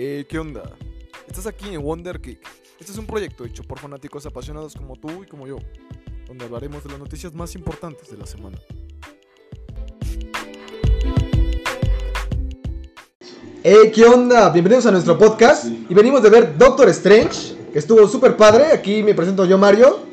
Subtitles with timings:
[0.00, 0.62] Eh, ¿Qué onda?
[1.26, 2.38] Estás aquí en Wonder Kick.
[2.78, 5.58] Este es un proyecto hecho por fanáticos apasionados como tú y como yo,
[6.28, 8.56] donde hablaremos de las noticias más importantes de la semana.
[13.64, 14.50] Hey, ¿qué onda?
[14.50, 18.66] Bienvenidos a nuestro podcast y venimos de ver Doctor Strange, que estuvo súper padre.
[18.66, 20.07] Aquí me presento yo, Mario.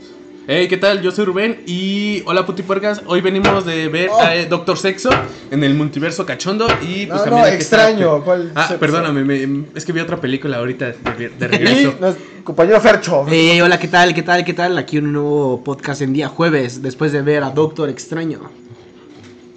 [0.47, 1.01] Hey, ¿qué tal?
[1.01, 3.01] Yo soy Rubén y hola putipuercas.
[3.07, 4.21] Hoy venimos de ver Oh.
[4.21, 5.09] a eh, Doctor Sexo
[5.49, 8.23] en el multiverso cachondo y pues No, también no, aquí está- extraño.
[8.23, 8.79] ¿Cuál Ah, sexo?
[8.79, 11.95] perdóname, me- es que vi otra película ahorita de, regreso.
[12.43, 13.25] compañero Fercho.
[13.31, 14.13] Eh, hola, ¿qué tal?
[14.13, 14.45] ¿Qué tal?
[14.45, 14.77] ¿Qué tal?
[14.77, 18.39] Aquí un nuevo podcast en día jueves, después de ver a Doctor Extraño.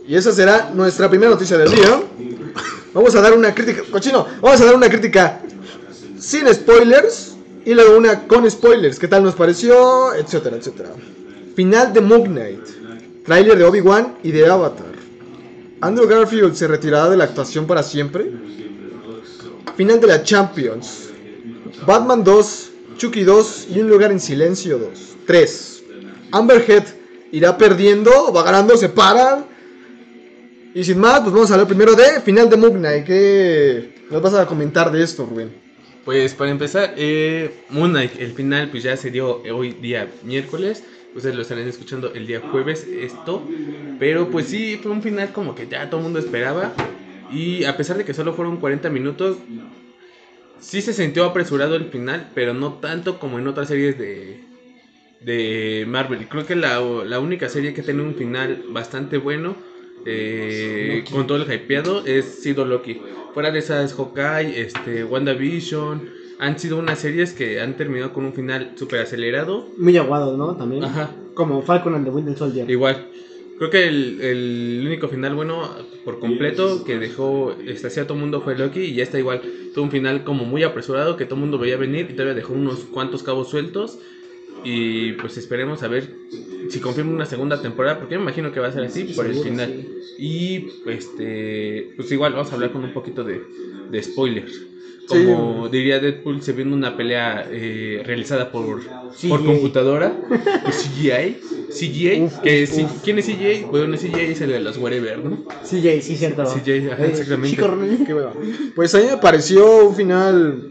[0.06, 2.00] Y esa será nuestra primera noticia del día.
[2.94, 3.82] Vamos a dar una crítica.
[3.90, 5.40] Cochino, vamos a dar una crítica
[6.18, 7.36] sin spoilers
[7.68, 8.98] y luego una con spoilers.
[8.98, 10.14] ¿Qué tal nos pareció?
[10.14, 10.88] Etcétera, etcétera.
[11.54, 12.64] Final de Moon Knight.
[13.26, 14.86] Trailer de Obi-Wan y de Avatar.
[15.82, 18.32] Andrew Garfield se retirará de la actuación para siempre.
[19.76, 21.10] Final de la Champions.
[21.86, 25.16] Batman 2, Chucky 2 y Un lugar en silencio 2.
[25.26, 25.82] 3.
[26.32, 26.86] Amber Heard
[27.32, 29.44] irá perdiendo o va ganando, se paran.
[30.74, 33.04] Y sin más, pues vamos a hablar primero de final de Moon Knight.
[33.04, 35.67] ¿Qué nos vas a comentar de esto, Rubén?
[36.08, 40.82] Pues para empezar, eh, Moon Knight, el final pues ya se dio hoy día miércoles.
[41.14, 43.42] Ustedes lo estarán escuchando el día jueves esto.
[43.98, 46.72] Pero pues sí, fue un final como que ya todo el mundo esperaba.
[47.30, 49.36] Y a pesar de que solo fueron 40 minutos,
[50.58, 54.40] sí se sintió apresurado el final, pero no tanto como en otras series de,
[55.20, 56.26] de Marvel.
[56.26, 59.56] Creo que la, la única serie que tiene un final bastante bueno,
[60.06, 62.98] eh, con todo el hypeado, es sido Loki.
[63.38, 68.32] Fuera de esas, Hawkeye, este, WandaVision, han sido unas series que han terminado con un
[68.32, 69.68] final súper acelerado.
[69.78, 70.56] Muy aguado, ¿no?
[70.56, 70.82] También.
[70.82, 71.12] Ajá.
[71.34, 72.68] Como Falcon and the Winter Soldier.
[72.68, 73.06] Igual.
[73.58, 75.70] Creo que el, el único final bueno
[76.04, 79.40] por completo que dejó estacia a todo el mundo fue Loki y ya está igual.
[79.72, 82.54] Tuvo un final como muy apresurado que todo el mundo veía venir y todavía dejó
[82.54, 84.00] unos cuantos cabos sueltos.
[84.64, 86.08] Y pues esperemos a ver
[86.68, 89.26] si confirma una segunda temporada, porque yo me imagino que va a ser así por
[89.26, 89.86] el final.
[90.18, 93.40] Y este, pues igual vamos a hablar con un poquito de,
[93.88, 94.60] de spoilers.
[95.06, 98.80] Como diría Deadpool, se viene una pelea eh, realizada por,
[99.28, 99.46] por CGI.
[99.46, 100.12] computadora,
[100.70, 101.36] CGI.
[101.70, 103.02] CGI, Uf, que uf, sí- uf.
[103.04, 103.64] ¿quién es CGI?
[103.70, 105.44] Bueno, CGI es el de los Wherever, ¿no?
[105.62, 106.44] CJ, sí, cierto.
[106.44, 107.56] CJ, ajá, Eh, exactamente.
[107.56, 107.78] Chico.
[108.06, 108.14] Qué.
[108.74, 110.70] Pues a mí me pareció un final,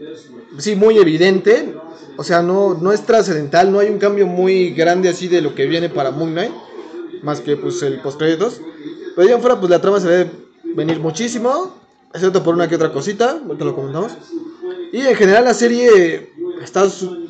[0.58, 1.74] sí, muy evidente.
[2.18, 5.54] O sea, no, no es trascendental, no hay un cambio muy grande así de lo
[5.54, 6.52] que viene para Moon Knight.
[7.22, 8.62] Más que pues el postcréditos.
[9.16, 10.32] Pero allá afuera pues la trama se debe
[10.76, 11.76] venir muchísimo.
[12.14, 14.14] Excepto por una que otra cosita, ahorita lo comentamos.
[14.92, 16.86] Y en general la serie está,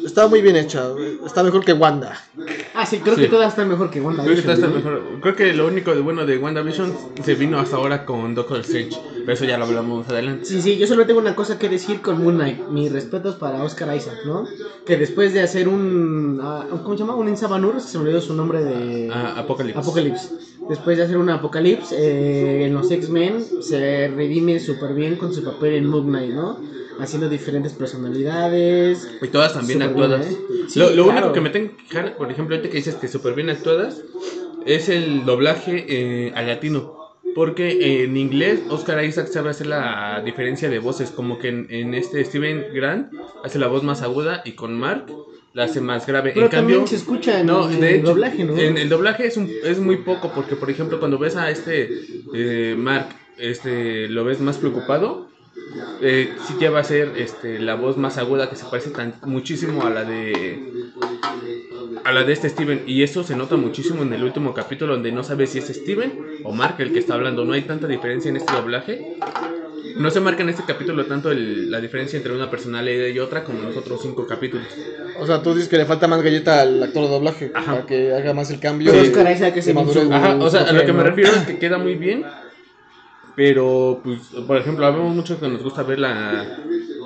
[0.05, 0.83] está muy bien hecha.
[1.25, 2.19] Está mejor que Wanda.
[2.73, 3.21] Ah, sí, creo Sí.
[3.21, 4.23] que todas están mejor que Wanda.
[4.23, 5.01] Creo que, está mejor.
[5.21, 6.93] Creo que lo único de bueno de WandaVision
[7.23, 8.97] se vino hasta ahora con Doctor Strange.
[9.19, 10.45] Pero eso ya lo hablamos más adelante.
[10.45, 12.67] Sí, sí, yo solo tengo una cosa que decir con Moon Knight.
[12.69, 14.45] Mis respetos para Oscar Isaac, ¿no?
[14.85, 16.39] Que después de hacer un.
[16.41, 17.15] ah, ¿Cómo se llama?
[17.15, 19.09] Un Insabanur, se me olvidó su nombre de.
[19.11, 19.79] Ah, Apocalypse.
[19.79, 20.29] Apocalypse.
[20.69, 25.43] Después de hacer un Apocalypse eh, en los X-Men, se redime súper bien con su
[25.43, 26.59] papel en Moon Knight, ¿no?
[26.99, 29.07] Haciendo diferentes personalidades.
[29.21, 30.25] Y todas también actuadas.
[30.27, 30.65] buena, ¿eh?
[30.67, 31.19] Sí, lo lo claro.
[31.19, 34.01] único que me tengo que fijar, por ejemplo, ahorita que dices que súper bien actuadas,
[34.65, 36.95] es el doblaje eh, al latino.
[37.35, 41.11] Porque eh, en inglés Oscar Isaac sabe hacer la diferencia de voces.
[41.11, 45.05] Como que en, en este Steven Grant hace la voz más aguda y con Mark
[45.53, 46.31] la hace más grave.
[46.33, 48.57] Pero en cambio, también se escucha en no, el de hecho, doblaje, ¿no?
[48.57, 51.91] En el doblaje es, un- es muy poco, porque por ejemplo, cuando ves a este
[52.33, 55.26] eh, Mark, este, lo ves más preocupado,
[56.01, 59.15] eh, sí ya va a ser este, la voz más aguda que se parece tan,
[59.23, 60.59] muchísimo a la de
[62.03, 65.11] a la de este Steven y eso se nota muchísimo en el último capítulo donde
[65.11, 66.13] no sabes si es Steven
[66.43, 69.17] o Mark el que está hablando no hay tanta diferencia en este doblaje
[69.97, 73.43] no se marca en este capítulo tanto el- la diferencia entre una personalidad y otra
[73.43, 74.67] como en los otros cinco capítulos
[75.19, 77.71] O sea, tú dices que le falta más galleta al actor de doblaje Ajá.
[77.73, 78.91] para que haga más el cambio.
[78.91, 80.03] Pero de- Oscar Isaac es madurez.
[80.05, 82.23] insu- Ajá, o sea, a lo que me refiero es que queda muy bien.
[83.37, 86.57] Pero, pues, por ejemplo, habemos mucho que nos gusta ver la,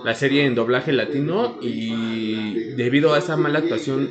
[0.05, 4.09] la serie en doblaje latino y debido a esa mala actuación,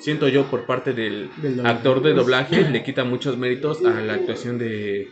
[0.00, 4.14] siento yo por parte del Del actor de doblaje, le quita muchos méritos a la
[4.14, 5.10] actuación de,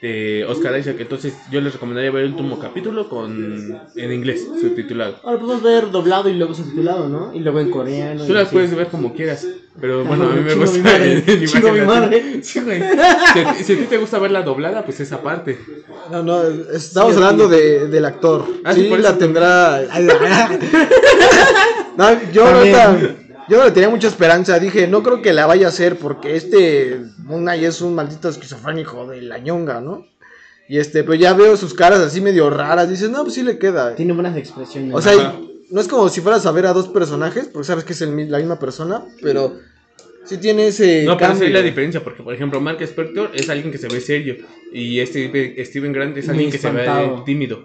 [0.00, 0.96] de Oscar Isaac.
[1.00, 5.16] Entonces, yo les recomendaría ver el último capítulo con en inglés, subtitulado.
[5.24, 7.34] Ahora podemos ver doblado y luego subtitulado, ¿no?
[7.34, 8.24] Y luego en coreano.
[8.24, 9.46] Tú las puedes ver como quieras,
[9.80, 12.24] pero bueno, a mí me Chingo mi gusta madre, el- el chingo mi madre.
[12.42, 12.80] Sí, güey.
[12.80, 15.58] Si a, ti, si a ti te gusta ver la doblada, pues esa parte.
[16.10, 16.42] No, no,
[16.72, 18.44] estamos Sí, hablando de, del actor.
[18.64, 19.18] Ah, sí, sí, por la eso.
[19.18, 19.82] tendrá.
[21.96, 22.98] no, yo ahorita-
[23.48, 24.58] yo no le tenía mucha esperanza.
[24.58, 28.28] Dije, no creo que la vaya a hacer porque este Moon Knight es un maldito
[28.28, 30.06] esquizofrénico de la ñonga, ¿no?
[30.68, 32.90] Y este, pero ya veo sus caras así medio raras.
[32.90, 33.94] Dices, no, pues sí le queda.
[33.94, 34.94] Tiene buenas expresiones.
[34.94, 35.40] O sea, Ajá.
[35.70, 38.30] no es como si fueras a ver a dos personajes, porque sabes que es el
[38.30, 39.56] la misma persona, pero
[40.24, 41.54] sí tiene ese No, pero sí cambio.
[41.58, 44.36] la diferencia, porque por ejemplo, Mark Spector es alguien que se ve serio
[44.70, 46.86] y este Steven Grant es Muy alguien que se ve
[47.24, 47.64] tímido.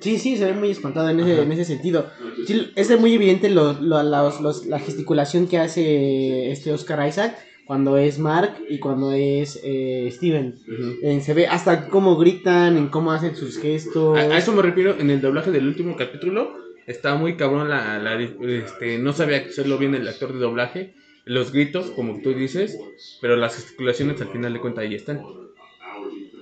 [0.00, 2.06] Sí, sí, se ve muy espantado en ese, en ese sentido.
[2.46, 7.36] Sí, es muy evidente lo- lo- los- los- la gesticulación que hace este Oscar Isaac
[7.64, 10.54] cuando es Mark y cuando es eh, Steven.
[11.02, 14.16] Eh, se ve hasta cómo gritan, en cómo hacen sus gestos.
[14.16, 16.54] A, a eso me refiero en el doblaje del último capítulo.
[16.86, 20.94] Está muy cabrón la, la- este, no sabía hacerlo bien el actor de doblaje.
[21.26, 22.78] Los gritos, como tú dices,
[23.20, 25.22] pero las gesticulaciones al final de cuentas ahí están.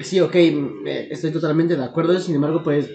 [0.01, 2.19] Sí, ok, eh, estoy totalmente de acuerdo.
[2.21, 2.89] Sin embargo, pues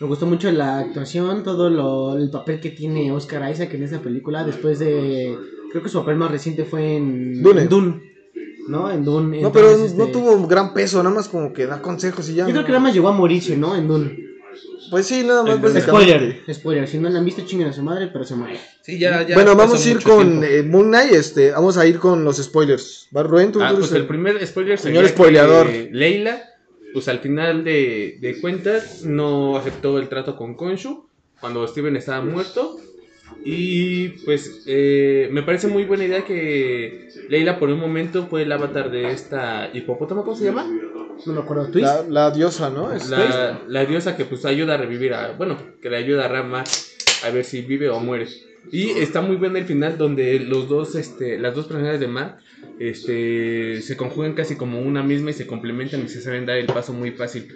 [0.00, 4.00] me gustó mucho la actuación, todo lo, el papel que tiene Oscar Isaac en esa
[4.00, 4.44] película.
[4.44, 5.36] Después de.
[5.70, 7.62] Creo que su papel más reciente fue en Dune.
[7.62, 8.02] en Dune,
[8.68, 8.90] ¿no?
[8.90, 9.40] En Dune.
[9.40, 12.46] No, pero no este, tuvo gran peso, nada más como que da consejos y ya.
[12.46, 13.74] Yo creo que nada más llegó a morirse, ¿no?
[13.74, 14.24] En Dune.
[14.90, 15.82] Pues sí, nada más.
[15.82, 16.86] Spoiler, spoiler.
[16.86, 18.60] Si no la han visto, chinguen a su madre, pero se muere.
[18.82, 21.98] Sí, ya, ya bueno, vamos a ir con eh, Moon Knight, este, vamos a ir
[21.98, 23.08] con los spoilers.
[23.16, 23.50] ¿Va Rubén?
[23.50, 25.66] ¿Tú, Ah, tú pues el primer spoiler Señor spoileador.
[25.68, 26.42] que Leila,
[26.94, 31.06] pues al final de, de cuentas, no aceptó el trato con Konshu
[31.40, 32.78] cuando Steven estaba muerto.
[33.44, 38.52] Y pues eh, me parece muy buena idea que Leila por un momento fue el
[38.52, 40.66] avatar de esta hipopótamo, ¿cómo se llama?
[41.26, 41.66] No me acuerdo.
[41.68, 41.86] ¿Twist?
[41.86, 42.92] La, la diosa, ¿no?
[42.92, 46.28] Es- La, la diosa que pues ayuda a revivir a, bueno, que le ayuda a
[46.28, 46.64] Rama
[47.24, 48.28] a ver si vive o muere.
[48.72, 52.38] Y está muy bien el final donde los dos, este, las dos personalidades de Mark,
[52.78, 56.66] este, se conjugan casi como una misma y se complementan y se saben dar el
[56.66, 57.48] paso muy fácil.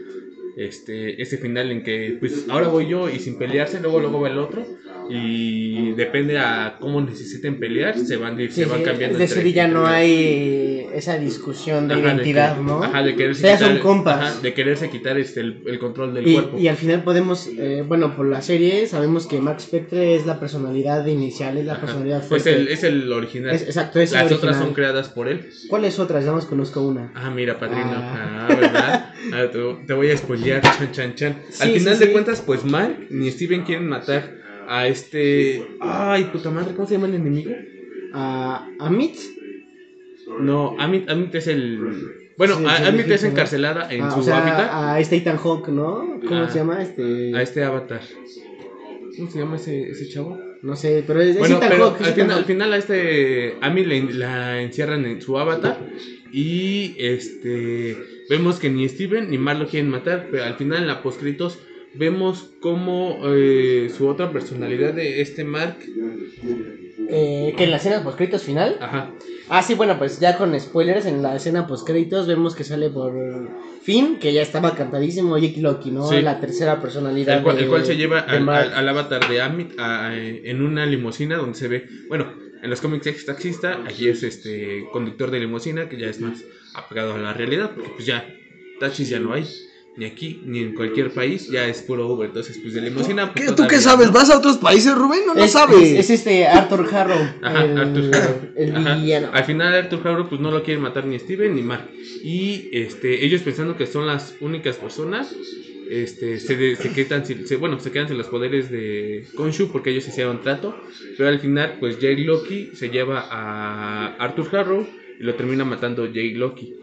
[0.57, 4.29] Este, ese final en que, pues, ahora voy yo y sin pelearse, luego luego va
[4.29, 4.67] el otro
[5.09, 9.19] y depende a cómo necesiten pelear, se van, Sí, se van cambiando.
[9.19, 12.83] Es decir, ya no hay esa discusión de Ajá, identidad, que- ¿no?
[12.83, 14.21] Ajá, de quererse quitar- compas.
[14.31, 16.59] ajá, de quererse quitar este, el, el control del Y, cuerpo.
[16.59, 20.41] y al final podemos, eh, bueno, por la serie sabemos que Max Spectre es la
[20.41, 21.83] personalidad inicial, es la Ajá.
[21.83, 22.55] personalidad fuerte.
[22.55, 23.55] el, es el original.
[23.55, 24.39] Es- exacto, es el Las original.
[24.51, 25.49] otras son creadas por él.
[25.69, 26.25] ¿Cuáles otras?
[26.25, 27.13] Ya más conozco una.
[27.15, 27.93] Ah, mira, padrino.
[27.95, 28.47] Ah.
[28.51, 29.15] Ah, ¿verdad?
[29.33, 31.37] Ah, te, te voy a spoilear, chan, chan, chan.
[31.61, 34.38] Al final sí, de cuentas, pues Mark ni Steven quieren matar
[34.69, 35.67] a este.
[35.81, 37.51] Ay, puta madre, ¿cómo se llama el enemigo?
[38.13, 39.19] A, a Mitch.
[40.41, 41.81] No, Amit, Amit es el.
[42.37, 45.17] Bueno, Sí, a- sí, Amit es encarcelada en Ah, su o sea, hábitat a este
[45.17, 46.21] Ethan Hawke, ¿no?
[46.27, 46.49] ¿Cómo Ah.
[46.51, 46.83] se llama?
[46.83, 47.35] Este.
[47.35, 48.01] a este avatar.
[49.17, 50.39] ¿Cómo se llama ese, ese chavo?
[50.63, 53.57] No sé, pero es, Bueno, Ethan pero Hawke, es al final, al final a este
[53.61, 55.79] Ami le- la encierran en su avatar
[56.33, 57.97] y este
[58.29, 61.59] vemos que ni Steven ni Mar lo quieren matar, pero al final en la postcritos
[61.95, 65.77] vemos como eh, su otra personalidad de este Mark,
[67.11, 68.77] Eh, que en la escena postcréditos final.
[68.81, 69.11] ajá,
[69.51, 73.15] Ah, sí, bueno, pues ya con spoilers, en la escena postcréditos vemos que sale por
[73.83, 76.07] Finn, que ya estaba cantadísimo, Jake Loki, ¿no?
[76.07, 76.21] Sí.
[76.21, 77.39] La tercera personalidad.
[77.39, 81.37] el cual, de- el cual se lleva al avatar de Amit a- en una limusina
[81.39, 82.31] donde se ve, bueno,
[82.63, 86.45] en los cómics es taxista, aquí es este conductor de limusina que ya es más
[86.75, 88.27] apegado a la realidad, porque pues ya
[88.81, 89.47] taxis ya no hay.
[89.99, 92.29] Ni aquí, ni en cualquier país, ya es puro Uber.
[92.29, 93.33] Entonces, pues de limusina.
[93.33, 94.13] pues, ¿Qué- ¿Tú qué sabes?
[94.13, 95.23] ¿Vas a otros países, Rubén?
[95.27, 95.83] No, no es, sabes.
[95.83, 97.19] Es, es este Arthur Harrow.
[97.43, 98.37] Ajá, el, Arthur Harrow.
[98.55, 98.95] El Ajá.
[98.95, 99.31] villano.
[99.33, 101.91] Al final Arthur Harrow pues no lo quieren matar ni Steven ni Mark.
[102.23, 105.35] Y este, ellos pensando que son las únicas personas,
[105.91, 109.73] este, se, de- se quedan sin, se- bueno, se quedan sin los poderes de Konshu
[109.73, 110.77] porque ellos hicieron trato.
[111.17, 114.87] Pero al final pues Jay Loki se lleva a Arthur Harrow
[115.19, 116.75] y lo termina matando Jay Loki.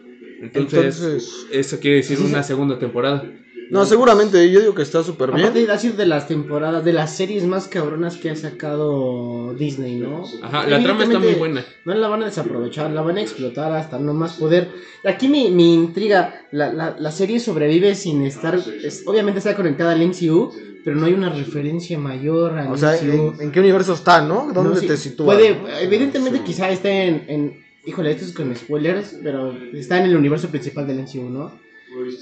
[0.53, 2.47] Entonces, Entonces, eso quiere decir Sí, sí, una sí.
[2.49, 3.23] segunda temporada.
[3.71, 5.47] no, seguramente yo digo que está súper bien.
[5.47, 9.95] Aparte, ha sido de las temporadas, de las series más cabronas que ha sacado Disney,
[9.97, 10.23] ¿no?
[10.43, 11.65] Ajá, la trama está muy buena.
[11.85, 14.69] No la van a desaprovechar, la van a explotar hasta no más poder.
[15.03, 19.93] Aquí mi, mi intriga, la, la, la serie sobrevive sin estar, es- obviamente está conectada
[19.93, 20.51] al MCU,
[20.83, 23.33] pero no hay una referencia mayor al O sea, MCU.
[23.39, 24.51] ¿en, en qué universo está, no?
[24.53, 25.25] ¿Dónde No, sí, te sitúa?
[25.25, 30.15] Puede, evidentemente quizá esté en, en- híjole, esto es con spoilers, pero está en el
[30.15, 31.59] universo principal del MCU, ¿no?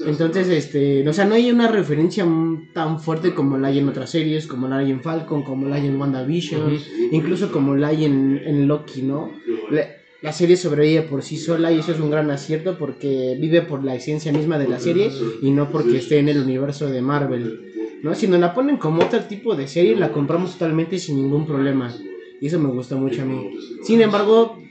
[0.06, 2.26] Entonces, este, o sea, no hay una referencia
[2.74, 5.78] tan fuerte como la hay en otras series, como la hay en Falcon, como la
[5.78, 6.84] hay en WandaVision, Ujú.
[7.12, 9.32] incluso como la hay en, en Loki, ¿no?
[9.72, 9.88] La,
[10.22, 13.84] la serie sobrevive por sí sola y eso es un gran acierto porque vive por
[13.84, 15.10] la esencia misma de la serie
[15.42, 17.60] y no porque esté en el universo de Marvel,
[18.04, 18.14] ¿no?
[18.16, 21.94] Si nos la ponen como otro tipo de serie, la compramos totalmente sin ningún problema.
[22.40, 23.50] Y eso me gusta mucho a mí.
[23.84, 24.63] Sin embargo,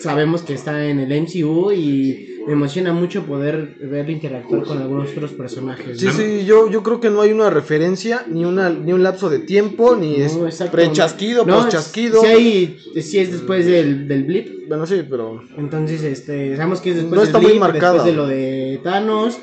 [0.00, 5.10] sabemos que está en el MCU y me emociona mucho poder verlo interactuar con algunos
[5.12, 5.98] otros personajes.
[5.98, 6.12] Sí, ¿no?
[6.12, 9.38] sí, yo, yo creo que no hay una referencia, ni una ni un lapso de
[9.38, 12.20] tiempo, ni es No, pre-chasquido, No, post-chasquido.
[12.20, 14.68] Sí, hay- sí es después del, del blip.
[14.68, 15.42] Bueno, sí, pero...
[15.56, 17.94] Entonces, este, sabemos que es después No del está muy marcada.
[17.94, 19.38] después de lo de Thanos.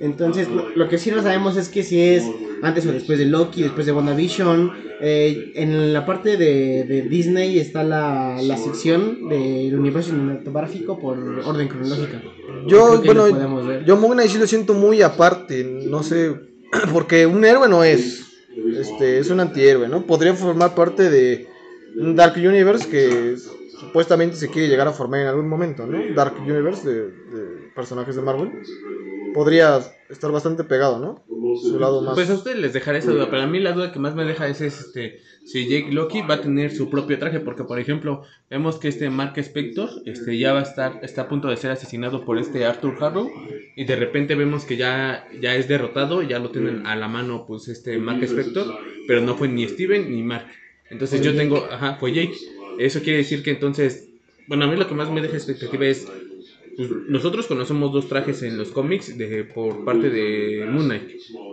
[0.00, 2.24] Entonces, lo, lo que sí no sabemos es que si es
[2.64, 4.72] antes o después de Loki, después de WandaVision.
[5.00, 11.18] Eh, en la parte de, de Disney está la, la sección del universo cinematográfico por
[11.18, 12.22] orden cronológica.
[12.66, 16.34] Yo, bueno, yo Moon Knight sí lo siento muy aparte, no sé,
[16.92, 18.24] porque un héroe no es,
[18.78, 20.02] este, es un antihéroe, ¿no?
[20.06, 21.46] Podría formar parte de
[21.96, 23.36] un Dark Universe que
[23.78, 25.98] supuestamente se quiere llegar a formar en algún momento, ¿no?
[26.14, 28.50] Dark Universe de, de personajes de Marvel.
[29.34, 31.24] Podría estar bastante pegado, ¿no?
[31.60, 32.14] Su lado más...
[32.14, 34.24] Pues a ustedes les dejaré esa duda, pero a mí la duda que más me
[34.24, 37.78] deja es, es, este si Jake Loki va a tener su propio traje, porque por
[37.78, 41.56] ejemplo, vemos que este Mark Spector este, ya va a estar, está a punto de
[41.58, 43.30] ser asesinado por este Arthur Harrow,
[43.76, 47.44] y de repente vemos que ya, ya es derrotado, ya lo tienen a la mano
[47.46, 48.74] pues este Mark Spector,
[49.06, 50.46] pero no fue ni Steven ni Mark.
[50.88, 52.36] Entonces yo tengo, ajá, fue Jake.
[52.78, 54.08] Eso quiere decir que entonces,
[54.48, 56.06] bueno, a mí lo que más me deja expectativa es
[56.76, 61.10] pues, nosotros conocemos dos trajes en los cómics de, por parte de Moon Knight,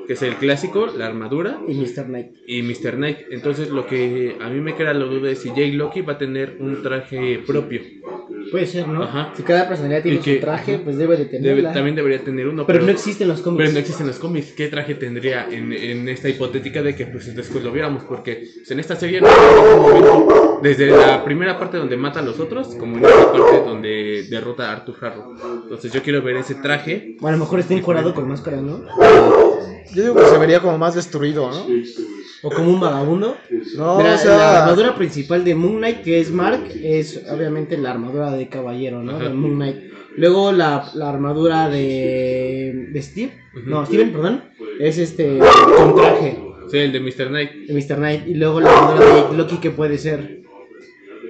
[0.08, 2.06] que es el clásico, la armadura Y Mr.
[2.06, 2.28] Knight.
[2.48, 2.96] y Mr.
[2.96, 3.18] Knight.
[3.32, 6.18] Entonces lo que a mí me queda la duda es si Jake Loki va a
[6.18, 7.82] tener un traje propio.
[8.52, 9.04] Puede ser, ¿no?
[9.04, 9.32] Ajá.
[9.36, 10.84] Si cada personalidad tiene que- su traje, ajá.
[10.84, 11.72] pues debe de Debe- tenerla.
[11.74, 13.58] también debería tener uno, pero, no existen los cómics.
[13.62, 14.52] pero no existen los cómics.
[14.52, 18.04] ¿Qué traje tendría en, en esta hipotética de que pues después lo viéramos?
[18.04, 22.20] Porque pues, en esta serie no hay ningún momento, desde la primera parte donde mata
[22.20, 25.34] a los otros, como en esta parte donde derrota a Arthur Harrow.
[25.64, 27.16] Entonces yo quiero ver ese traje.
[27.20, 28.84] Bueno, a lo mejor está encuadrado con máscara, ¿no?
[29.94, 31.66] Yo digo que se vería como más destruido, ¿no?
[32.44, 33.38] O como un vagabundo.
[33.78, 34.38] No, Mira, o sea...
[34.38, 39.04] La armadura principal de Moon Knight, que es Mark, es obviamente la armadura de caballero,
[39.04, 39.12] ¿no?
[39.12, 39.26] Ajá.
[39.26, 39.76] De Moon Knight.
[40.18, 43.32] Luego la, la armadura de, de Steve,
[43.66, 44.44] no, Steven, perdón,
[44.80, 45.40] es este
[45.78, 46.38] con traje
[46.70, 47.28] Sí, el de Mr.
[47.28, 47.52] Knight.
[47.68, 47.96] de Mr.
[47.98, 48.28] Knight.
[48.28, 50.42] Y luego la armadura de Loki, que puede ser.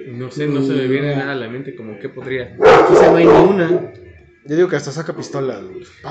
[0.08, 2.56] No sé, no se me viene nada a la mente como que podría.
[2.56, 3.92] Quizá no hay ni una.
[4.46, 5.60] Yo digo que hasta saca pistola.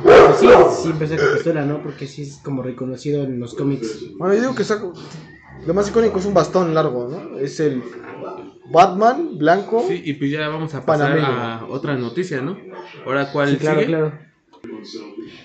[0.04, 0.48] Pues sí,
[0.82, 1.82] siempre saca pistola, ¿no?
[1.84, 4.16] Porque sí es como reconocido en los cómics.
[4.18, 4.86] Bueno, yo digo que saca...
[5.66, 7.38] Lo más icónico es un bastón largo, ¿no?
[7.38, 7.84] Es el
[8.72, 9.86] Batman blanco.
[9.88, 11.28] Sí, y pues ya vamos a pasar Panameño.
[11.42, 12.58] a otra noticia, ¿no?
[13.06, 13.88] Ahora, ¿cuál Sí, claro, sigue?
[13.88, 14.14] claro.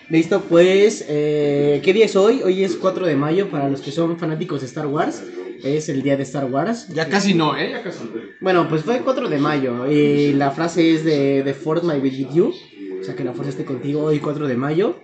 [0.08, 2.42] Listo, pues, eh, ¿qué día es hoy?
[2.42, 5.22] Hoy es 4 de mayo para los que son fanáticos de Star Wars.
[5.62, 6.88] Es el día de Star Wars.
[6.88, 7.70] Ya casi no, ¿eh?
[7.72, 8.08] Ya casi.
[8.40, 12.00] Bueno, pues fue el 4 de mayo y la frase es de The Force May
[12.00, 12.52] Be With You.
[13.06, 14.96] O sea, que la fuerza esté contigo hoy 4 de mayo.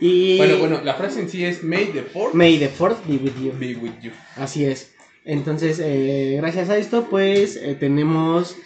[0.00, 3.16] Y Bueno, bueno, la frase en sí es May the Fourth May the Force be
[3.16, 3.52] with you.
[3.60, 4.12] be with you.
[4.36, 4.94] Así es.
[5.26, 8.56] Entonces, eh, gracias a esto, pues eh, tenemos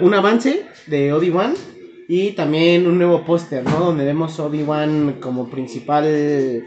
[0.00, 1.54] un avance de Obi-Wan
[2.06, 3.80] y también un nuevo póster, ¿no?
[3.80, 6.62] Donde vemos Obi-Wan como principal eh,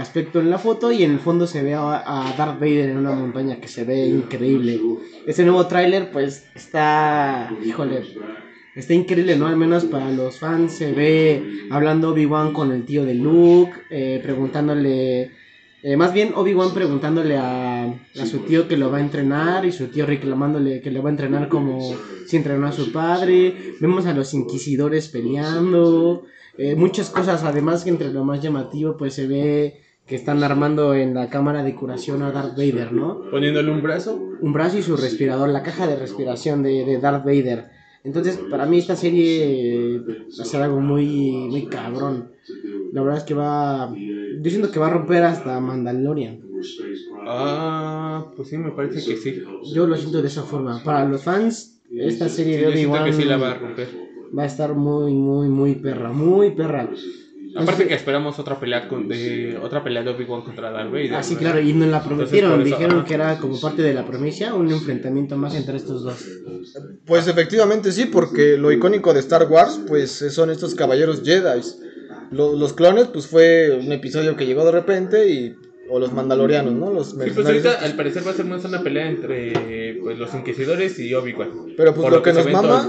[0.00, 2.96] aspecto en la foto y en el fondo se ve a, a Darth Vader en
[2.96, 4.80] una montaña que se ve increíble.
[5.26, 8.04] Este nuevo tráiler, pues, está, híjole,
[8.74, 9.46] está increíble, ¿no?
[9.46, 14.20] Al menos para los fans se ve hablando Obi-Wan con el tío de Luke, eh,
[14.22, 15.30] preguntándole...
[15.84, 19.72] Eh, más bien Obi-Wan preguntándole a, a su tío que lo va a entrenar y
[19.72, 21.92] su tío reclamándole que le va a entrenar como
[22.24, 23.74] si entrenó a su padre.
[23.80, 26.22] Vemos a los inquisidores peleando.
[26.56, 30.94] eh, muchas cosas, además que entre lo más llamativo pues se ve que están armando
[30.94, 33.20] en la cámara de curación a Darth Vader, ¿no?
[33.32, 34.20] Poniéndole un brazo.
[34.40, 37.70] Un brazo y su respirador, la caja de respiración de, de Darth Vader.
[38.04, 40.00] Entonces, para mí esta serie eh,
[40.38, 42.32] va a ser algo muy, muy cabrón.
[42.92, 43.94] La verdad es que va...
[43.94, 46.40] Yo siento que va a romper hasta Mandalorian.
[47.26, 49.42] Ah, pues sí, me parece que sí.
[49.72, 50.82] Yo lo siento de esa forma.
[50.82, 55.74] Para los fans, esta serie Sí, de Obi-Wan sí va a estar muy, muy, muy
[55.76, 56.12] perra.
[56.12, 56.88] Muy perra.
[57.54, 61.14] Aparte que esperamos otra pelea con, de otra pelea de Obi-Wan contra Darth Vader.
[61.14, 61.40] Ah, sí, ¿no?
[61.40, 62.64] claro, y nos la prometieron.
[62.64, 66.24] Dijeron que era como parte de la promesa un enfrentamiento más entre estos dos.
[67.06, 71.60] Pues efectivamente sí, porque lo icónico de Star Wars, pues son estos caballeros Jedi.
[72.30, 75.54] Lo- los clones, pues fue un episodio que llegó de repente y...
[75.94, 76.90] O los mandalorianos, ¿no?
[76.90, 80.32] Los Sí, pues ahorita al parecer va a ser más una pelea entre pues, los
[80.32, 81.74] inquisidores y Obi-Wan.
[81.76, 82.88] Pero pues Por lo que nos mama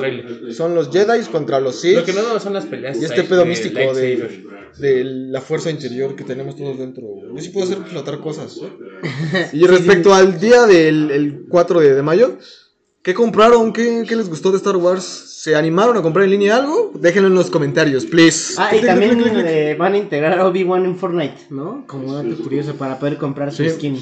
[0.54, 1.98] son los Jedi contra los Sith.
[1.98, 3.02] Lo que no son las peleas.
[3.02, 4.46] Y este pedo de místico de,
[4.78, 7.04] de la fuerza interior que tenemos todos dentro.
[7.36, 8.58] Yo sí puedo hacer flotar cosas.
[8.58, 9.50] ¿eh?
[9.54, 12.38] Y respecto al día del el 4 de, de mayo,
[13.04, 13.72] ¿qué compraron?
[13.74, 15.04] ¿Qué, qué les gustó de Star Wars?
[15.44, 16.92] ¿Se animaron a comprar en línea algo?
[16.96, 18.56] Déjenlo en los comentarios, please.
[18.58, 21.86] Ah, y también eh, van a integrar a Obi-Wan en Fortnite, ¿no?
[21.86, 23.70] Como dato curioso para poder comprar su Sí.
[23.72, 24.00] skin.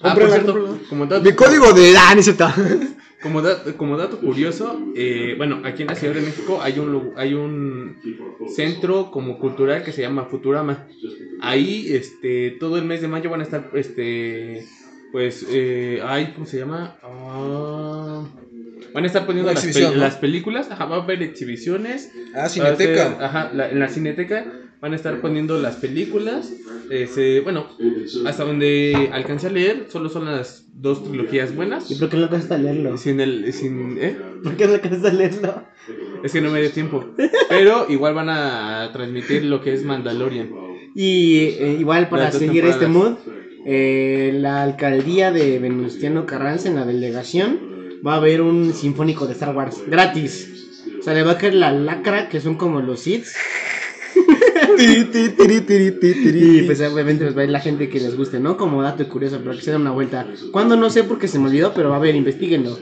[0.00, 2.14] Ah, por cierto, como dato, Mi código de ah,
[3.22, 7.12] como, da- como dato curioso, eh, bueno, aquí en la Ciudad de México hay un,
[7.16, 7.96] hay un
[8.54, 10.86] centro como cultural que se llama Futurama.
[11.40, 14.64] Ahí, este, todo el mes de mayo van a estar, este,
[15.12, 16.98] pues, eh, ay, ¿cómo se llama?
[17.02, 18.24] Ah,
[18.94, 22.10] van a estar poniendo las, películas, ajá, va a haber exhibiciones.
[22.34, 26.52] Ah, Va a ser- ajá, la- en la cineteca van a estar poniendo las películas.
[27.06, 27.66] se- bueno,
[28.24, 31.90] hasta donde alcancé a leer, solo son las dos trilogías buenas.
[31.90, 32.96] ¿Y por qué no alcanzaste a leerlo?
[32.96, 34.16] Sin el, sin, ¿eh?
[34.42, 35.64] ¿Por qué no alcanzaste a leerlo?
[36.22, 37.14] Es que no me dio tiempo.
[37.48, 40.50] Pero igual van a transmitir lo que es Mandalorian.
[40.94, 43.37] Y eh, igual para Las dos seguir este mood, temporadas.
[43.64, 47.58] Eh, la alcaldía de Venustiano Carranza en la delegación
[48.06, 50.82] va a haber un sinfónico de Star Wars gratis.
[50.98, 53.04] O sea, le va a caer la lacra que son como los
[54.78, 58.56] tiri, Y pues obviamente pues, va a ir la gente que les guste, ¿no?
[58.56, 60.26] Como dato curioso, pero que se den una vuelta.
[60.52, 62.78] Cuando no sé porque se me olvidó, pero va a haber, investiguenlo.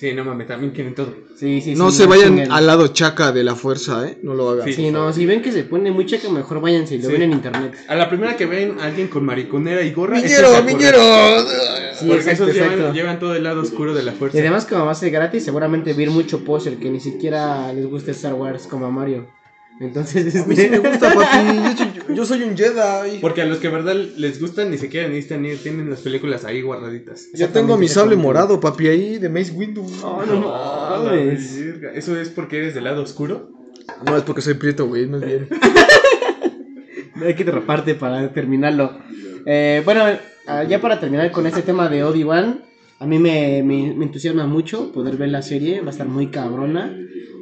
[0.00, 1.14] Sí, no mames, también quieren todo.
[1.36, 2.52] Sí, sí, No sí, se vayan chinguen.
[2.52, 4.16] al lado chaca de la fuerza, ¿eh?
[4.22, 4.64] No lo hagan.
[4.66, 4.72] Sí.
[4.72, 7.12] Sí, no, si ven que se pone muy checa, mejor váyanse y lo Sí.
[7.12, 7.74] ven en internet.
[7.86, 10.16] A la primera que ven a alguien con mariconera y gorra.
[10.16, 10.98] ¡Miñero, miñero!
[11.98, 12.92] Sí, Porque exacto, esos llevan, exacto.
[12.94, 14.38] llevan todo el lado oscuro de la fuerza.
[14.38, 16.98] Y además como va a ser gratis, seguramente va a ir mucho poser que ni
[16.98, 19.26] siquiera les gusta Star Wars como a Mario.
[19.80, 20.78] Entonces, A mí sí este...
[20.80, 21.38] me gusta, papi.
[21.64, 23.18] Yo soy, yo soy un Jedi.
[23.20, 26.44] Porque a los que de verdad les gustan ni siquiera necesitan ir, tienen las películas
[26.44, 27.28] ahí guardaditas.
[27.34, 29.82] Ya tengo mi sable morado, papi, ahí de Mace Windu.
[30.02, 31.64] No mames.
[31.64, 31.92] verga.
[31.94, 33.50] ¿Eso es porque eres del lado oscuro?
[34.04, 35.48] No, es porque soy prieto, güey, más bien.
[37.24, 38.98] Hay que derraparte para terminarlo.
[39.46, 40.04] Eh, bueno,
[40.46, 42.62] ah, ya para terminar con este tema de Obi-Wan,
[42.98, 46.28] a mí me, me- me entusiasma mucho poder ver la serie, va a estar muy
[46.28, 46.94] cabrona.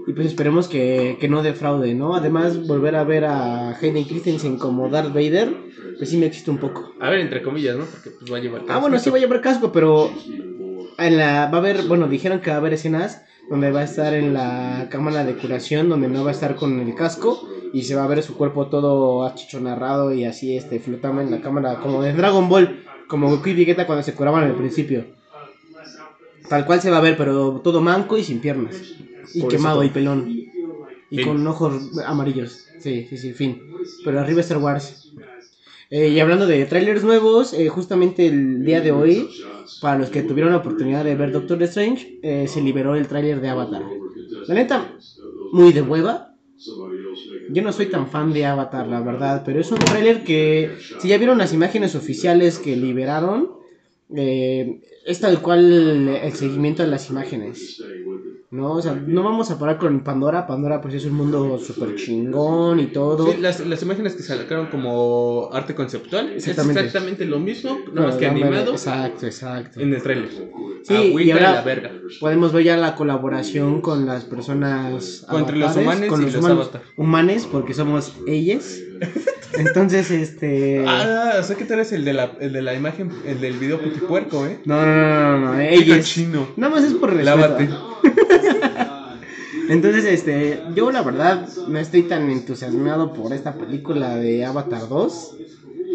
[0.08, 2.14] Y pues esperemos que, que no defraude, ¿no?
[2.14, 5.54] Además, volver a ver a Hayden Christensen como Darth Vader,
[5.98, 6.94] pues sí me existe un poco.
[6.98, 7.84] A ver, entre comillas, ¿no?
[7.84, 8.62] Porque pues va a llevar.
[8.70, 10.10] Ah, bueno, sí va a llevar casco, pero
[10.96, 13.84] en la, va a haber, bueno, dijeron que va a haber escenas donde va a
[13.84, 17.82] estar en la cámara de curación, donde no va a estar con el casco y
[17.82, 21.80] se va a ver su cuerpo todo achichonarrado y así, este, flotando en la cámara,
[21.80, 25.04] como de Dragon Ball, como Goku y Vegeta cuando se curaban al principio.
[26.48, 28.94] Tal cual se va a ver, pero todo manco y sin piernas.
[29.34, 30.28] Y Por quemado y pelón.
[31.10, 31.24] Y Fin.
[31.24, 32.64] con ojos amarillos.
[32.78, 33.62] Sí, sí, sí, fin.
[34.04, 35.12] Pero arriba Star Wars.
[35.90, 39.30] Eh, y hablando de trailers nuevos, eh, justamente el día de hoy,
[39.80, 43.40] para los que tuvieron la oportunidad de ver Doctor Strange, eh, se liberó el trailer
[43.40, 43.84] de Avatar.
[44.46, 44.92] La neta,
[45.52, 46.34] muy de hueva.
[47.50, 51.08] Yo no soy tan fan de Avatar, la verdad, pero es un trailer que, si
[51.08, 53.52] ya vieron las imágenes oficiales que liberaron,
[54.14, 57.82] eh, es tal cual el seguimiento de las imágenes.
[58.50, 58.72] ¿No?
[58.72, 60.46] O sea, no vamos a parar con Pandora.
[60.46, 63.30] Pandora, pues es un mundo súper chingón y todo.
[63.32, 66.80] Sí, las, las imágenes que sacaron como arte conceptual Exactamente.
[66.80, 69.80] es exactamente lo mismo, No, más que animado Exacto, exacto.
[69.80, 70.30] en el trailer.
[70.84, 71.92] Sí, Agüita y ahora- la verga.
[72.20, 75.26] Podemos ver ya la colaboración con las personas.
[75.30, 78.78] Entre los humanes con y los los humanos humanes, porque somos ellas.
[79.54, 80.84] Entonces, este.
[80.88, 83.58] Ah, o sea que tú eres el de la, el de la imagen, el del
[83.58, 84.60] video putipuerco, ¿eh?
[84.64, 85.98] No, no, no, no, no, ellas.
[85.98, 86.48] cochino.
[86.56, 87.36] Nada más es por respeto.
[87.36, 87.68] Lávate.
[89.68, 95.34] Entonces, este, yo la verdad no estoy tan entusiasmado por esta película de Avatar 2.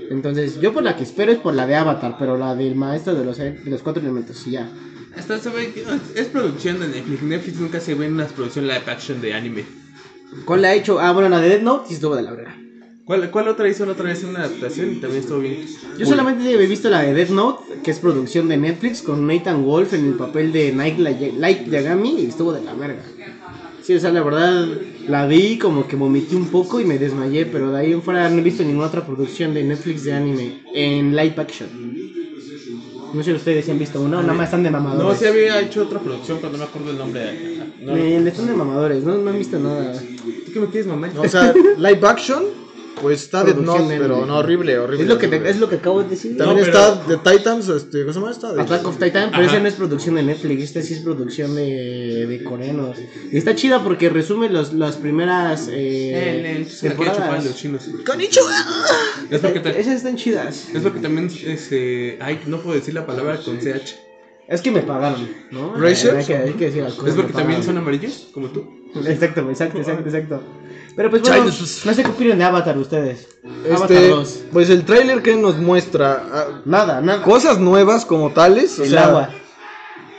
[0.10, 3.16] Entonces, yo por la que espero es por la de Avatar, pero la del maestro
[3.16, 4.68] de los, de los cuatro elementos, y ya.
[5.18, 5.72] Hasta se ve
[6.16, 7.22] es producción de Netflix.
[7.24, 9.64] Netflix nunca se ve en una producción live action de anime.
[10.46, 11.00] ¿Cuál la ha hecho?
[11.00, 12.56] Ah, bueno, la de Dead Note sí estuvo de la verga.
[13.06, 15.58] ¿Cuál, cuál otra hizo la otra vez una adaptación y también estuvo bien?
[15.98, 19.64] Yo solamente he visto la de Death Note, que es producción de Netflix, con Nathan
[19.64, 23.04] Wolf en el papel de Li- Light Yagami, y estuvo de la verga.
[23.84, 24.65] Sí, o sea, la verdad,
[25.08, 28.30] la vi como que vomité un poco y me desmayé, pero de ahí en fuera
[28.30, 31.67] no he visto ninguna otra producción de Netflix de anime en live action.
[33.13, 35.06] No sé si ustedes si han visto una o nada más están de mamadores.
[35.06, 37.22] No, sí había hecho otra producción, pero no me acuerdo el nombre.
[37.84, 40.02] No, Eh, están de mamadores, no, no han visto nada.
[40.46, 41.10] ¿Tú qué me quieres, mamá?
[41.17, 42.43] O sea, live action,
[43.01, 45.03] pues está Producción Note, de pero no, horrible, horrible.
[45.03, 46.38] Es lo que, te- es lo que acabo de decir.
[46.38, 46.77] También No, pero-
[47.08, 48.53] está The Titans, este, ¿cómo se llama esta?
[48.53, 51.56] De- Attack of Titan, pero esa no es producción de Netflix, esta sí es producción
[51.56, 52.97] de, de coreanos.
[53.32, 57.56] Y está chida porque resume los, las primeras eh, El, a los temporadas.
[57.56, 57.89] chinos.
[58.06, 58.51] ¡Konnichiwa!
[59.29, 60.69] Es porque, ta- Esas están chidas.
[60.73, 63.95] es porque también, este, ay, no puedo decir la palabra con CH.
[64.47, 65.73] Es que me pagaron, ¿no?
[65.77, 66.15] ¿Racers?
[66.15, 68.65] Hay que, hay que decir las cosas, Es porque también son amarillos, como tú.
[69.06, 70.43] Exacto, exacto, exacto, exacto.
[70.95, 71.88] Pero pues bueno, Chinese.
[71.88, 73.27] no sé qué opinan de Avatar ustedes.
[73.69, 74.43] Avatar Este, 2.
[74.53, 77.21] pues el tráiler que nos muestra ah, Nada, nada.
[77.23, 79.29] cosas nuevas como tales, o El sea, agua.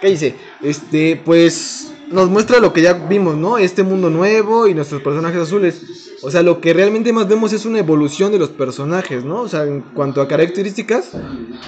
[0.00, 0.34] ¿qué dice?
[0.62, 3.56] Este, pues nos muestra lo que ya vimos, ¿no?
[3.58, 6.10] Este mundo nuevo y nuestros personajes azules.
[6.22, 9.42] O sea, lo que realmente más vemos es una evolución de los personajes, ¿no?
[9.42, 11.10] O sea, en cuanto a características,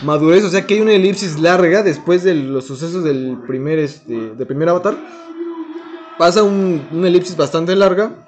[0.03, 4.15] madurez, o sea, que hay una elipsis larga después de los sucesos del primer, este,
[4.35, 4.97] del primer avatar.
[6.19, 8.26] Pasa un, una elipsis bastante larga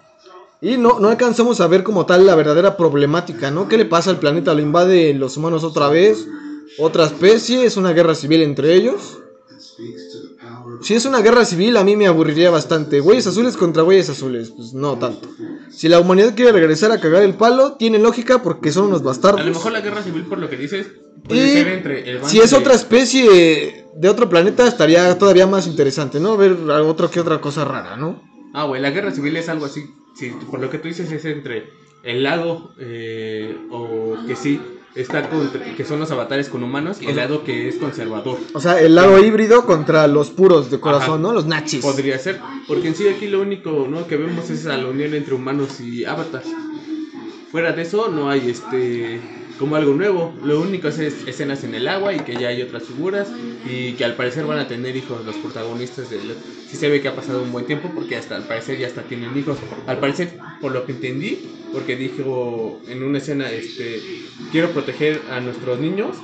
[0.61, 3.69] y no, no alcanzamos a ver como tal la verdadera problemática, ¿no?
[3.69, 4.55] ¿Qué le pasa al planeta?
[4.55, 6.27] ¿Lo invade los humanos otra vez?
[6.79, 7.65] ¿Otra especie?
[7.65, 9.19] ¿Es una guerra civil entre ellos?
[10.83, 13.01] Si es una guerra civil, a mí me aburriría bastante.
[13.01, 15.29] Güeyes azules contra güeyes azules, pues no tanto.
[15.71, 19.41] Si la humanidad quiere regresar a cagar el palo, tiene lógica porque son unos bastardos.
[19.41, 20.87] A lo mejor la guerra civil, por lo que dices,
[21.27, 25.47] puede Y ser entre el si es de- otra especie de otro planeta, estaría todavía
[25.47, 26.37] más interesante, ¿no?
[26.37, 28.23] Ver otro que otra cosa rara, ¿no?
[28.55, 29.85] Ah, güey, la guerra civil es algo así.
[30.19, 31.71] Sí, por lo que tú dices, es entre
[32.03, 34.61] el lado eh, o que sí
[34.97, 38.37] está contra, que son los avatares con humanos y el lado que es conservador.
[38.53, 41.23] O sea, el lado híbrido contra los puros de corazón, Ajá.
[41.23, 41.33] ¿no?
[41.33, 41.85] Los nachis.
[41.85, 44.09] Podría ser, porque en sí aquí lo único ¿no?
[44.09, 46.49] que vemos es a la unión entre humanos y avatars.
[47.53, 49.21] Fuera de eso no hay este
[49.59, 50.35] como algo nuevo.
[50.45, 53.29] Lo único es, es escenas en el agua y que ya hay otras figuras
[53.69, 56.21] y que al parecer van a tener hijos los protagonistas de
[56.69, 59.03] sí se ve que ha pasado un buen tiempo porque hasta al parecer ya hasta
[59.03, 59.59] tienen hijos.
[59.87, 61.39] Al parecer, por lo que entendí,
[61.73, 64.01] porque dijo en una escena este
[64.53, 66.17] quiero proteger a nuestros niños.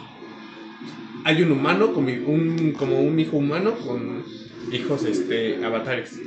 [1.24, 4.24] Hay un humano como un como un hijo humano con
[4.70, 6.18] hijos este avatares.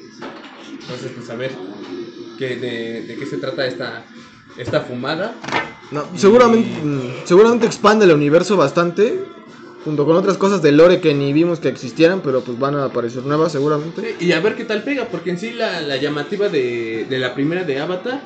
[0.71, 1.51] Entonces, pues a ver
[2.37, 4.05] qué, de, de qué se trata esta,
[4.57, 5.35] esta fumada.
[5.91, 9.23] No, seguramente, mm, seguramente expande el universo bastante.
[9.85, 12.85] Junto con otras cosas de lore que ni vimos que existieran, pero pues van a
[12.85, 14.17] aparecer nuevas seguramente.
[14.19, 17.33] Y a ver qué tal pega, porque en sí la, la llamativa de, de la
[17.33, 18.19] primera de Avatar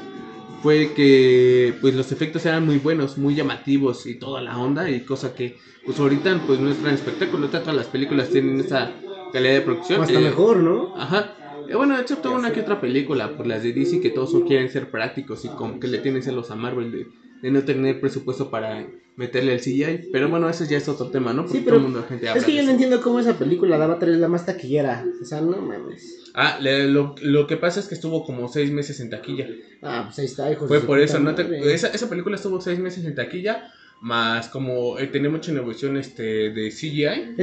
[0.63, 5.02] fue que pues los efectos eran muy buenos, muy llamativos y toda la onda y
[5.02, 8.91] cosa que pues ahorita pues no es gran espectáculo, ahorita todas las películas tienen esa
[9.32, 10.00] calidad de producción.
[10.00, 10.96] O hasta Eh, mejor, ¿no?
[10.98, 11.36] Ajá.
[11.71, 14.91] Eh, bueno, excepto una que otra película, por las de DC, que todos quieren ser
[14.91, 17.05] prácticos y como que le tienen celos a Marvel de,
[17.41, 20.10] de no tener presupuesto para meterle el CGI.
[20.12, 21.43] Pero bueno, ese ya es otro tema, ¿no?
[21.43, 23.19] Porque Sí, pero todo el mundo, la gente habla Es que yo no entiendo cómo
[23.19, 25.05] esa película de Avatar es la más taquillera.
[25.21, 26.31] O sea, no mames.
[26.34, 29.47] Ah, le- lo, lo que pasa es que estuvo como seis meses en taquilla.
[29.81, 31.36] Ah, pues ahí está, hijos Fue por eso, ¿no?
[31.36, 31.73] Te- madre.
[31.73, 33.63] esa, esa película estuvo seis meses en taquilla,
[34.01, 37.35] más como eh, tenía mucha innovación este, de CGI.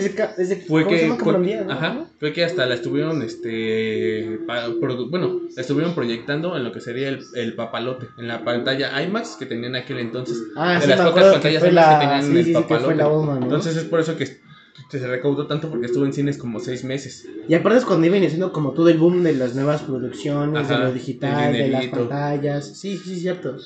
[0.67, 1.33] Fue ¿cómo se que, fue-
[1.65, 1.73] ¿no?
[1.73, 6.73] ajá, fue que hasta la estuvieron, este, pa- produ- bueno, la estuvieron proyectando en lo
[6.73, 10.37] que sería el, el papalote, en la pantalla IMAX que tenían en aquel entonces.
[10.57, 11.99] Ah, de sí, las pocas que pantallas que la...
[12.01, 13.45] tenían Sí, el sí, que bomba, ¿no?
[13.45, 17.27] Entonces es por eso que se recaudó tanto porque estuvo en cines como seis meses.
[17.49, 20.79] Y aparte es cuando iban haciendo como todo el boom de las nuevas producciones, Ajá,
[20.79, 22.79] de lo digital, de las pantallas.
[22.79, 23.57] Sí, sí, sí, cierto.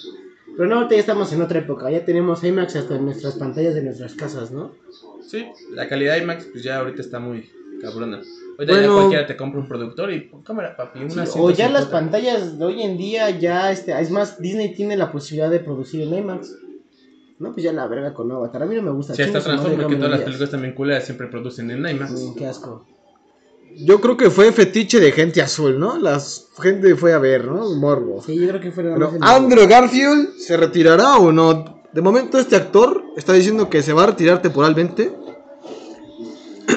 [0.56, 1.90] Pero no, ahorita ya estamos en otra época.
[1.90, 4.72] Ya tenemos IMAX hasta en nuestras pantallas de nuestras casas, ¿no?
[5.26, 8.20] Sí, la calidad IMAX pues ya ahorita está muy cabrona.
[8.58, 8.94] Ahorita ya Bueno.
[8.96, 11.68] cualquiera te compra un productor y cámara, papi, una o ya 150.
[11.70, 15.60] las pantallas de hoy en día, ya este, es más, Disney tiene la posibilidad de
[15.60, 16.54] producir en IMAX.
[17.38, 18.62] No, pues ya la verga con Avatar.
[18.62, 19.14] A mí no me gusta.
[19.14, 21.70] Sí, está Chinga su madre, Transformers que Cameron todas las películas también culeras siempre producen
[21.70, 22.12] en IMAX.
[22.12, 22.86] Mm, qué asco.
[23.76, 25.98] Yo creo que fue fetiche de gente azul, ¿no?
[25.98, 26.20] La
[26.60, 27.74] gente fue a ver, ¿no?
[27.74, 28.22] Morbo.
[28.24, 31.82] Sí, yo creo que fue nada Pero Andrew Garfield se retirará o no.
[31.92, 35.12] De momento este actor está diciendo que se va a retirar temporalmente.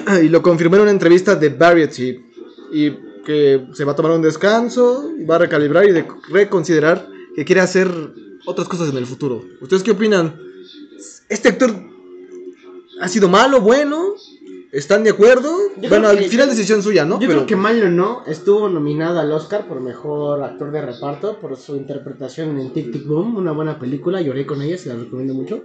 [0.23, 2.25] y lo confirmó en una entrevista de Variety.
[2.71, 2.91] Y
[3.25, 7.61] que se va a tomar un descanso, va a recalibrar y de reconsiderar que quiere
[7.61, 7.89] hacer
[8.45, 9.43] otras cosas en el futuro.
[9.61, 10.39] ¿Ustedes qué opinan?
[11.27, 11.73] ¿Este actor
[13.01, 14.13] ha sido malo, bueno?
[14.75, 15.55] ¿Están de acuerdo?
[15.81, 17.15] Yo bueno, al final decisión suya, ¿no?
[17.15, 21.39] Yo Pero creo que malo no, estuvo nominado al Oscar por mejor actor de reparto
[21.39, 24.95] por su interpretación en Tic Tic Boom, una buena película, lloré con ella, se la
[24.95, 25.63] recomiendo mucho.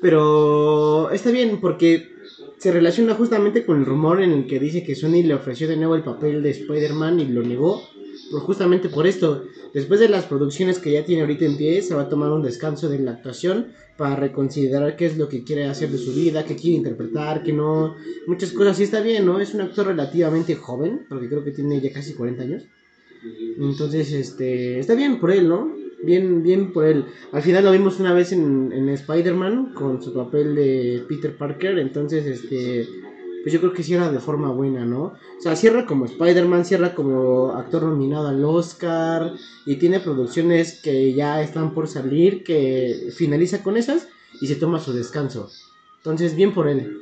[0.00, 2.12] Pero está bien porque
[2.58, 5.76] se relaciona justamente con el rumor en el que dice que Sony le ofreció de
[5.76, 7.82] nuevo el papel de Spider-Man y lo negó.
[8.30, 11.94] Por justamente por esto, después de las producciones que ya tiene ahorita en pie, se
[11.94, 15.64] va a tomar un descanso de la actuación para reconsiderar qué es lo que quiere
[15.66, 18.76] hacer de su vida, qué quiere interpretar, qué no, muchas cosas.
[18.76, 19.38] Sí está bien, ¿no?
[19.38, 22.64] Es un actor relativamente joven, porque creo que tiene ya casi 40 años.
[23.58, 25.74] Entonces, este, está bien por él, ¿no?
[26.02, 27.04] Bien, bien por él.
[27.30, 31.78] Al final lo vimos una vez en, en Spider-Man con su papel de Peter Parker,
[31.78, 32.88] entonces, este,
[33.42, 35.02] pues yo creo que cierra de forma buena, ¿no?
[35.02, 39.32] O sea, cierra como Spider-Man, cierra como actor nominado al Oscar
[39.66, 44.08] y tiene producciones que ya están por salir, que finaliza con esas
[44.40, 45.50] y se toma su descanso.
[45.98, 46.98] Entonces, bien por él.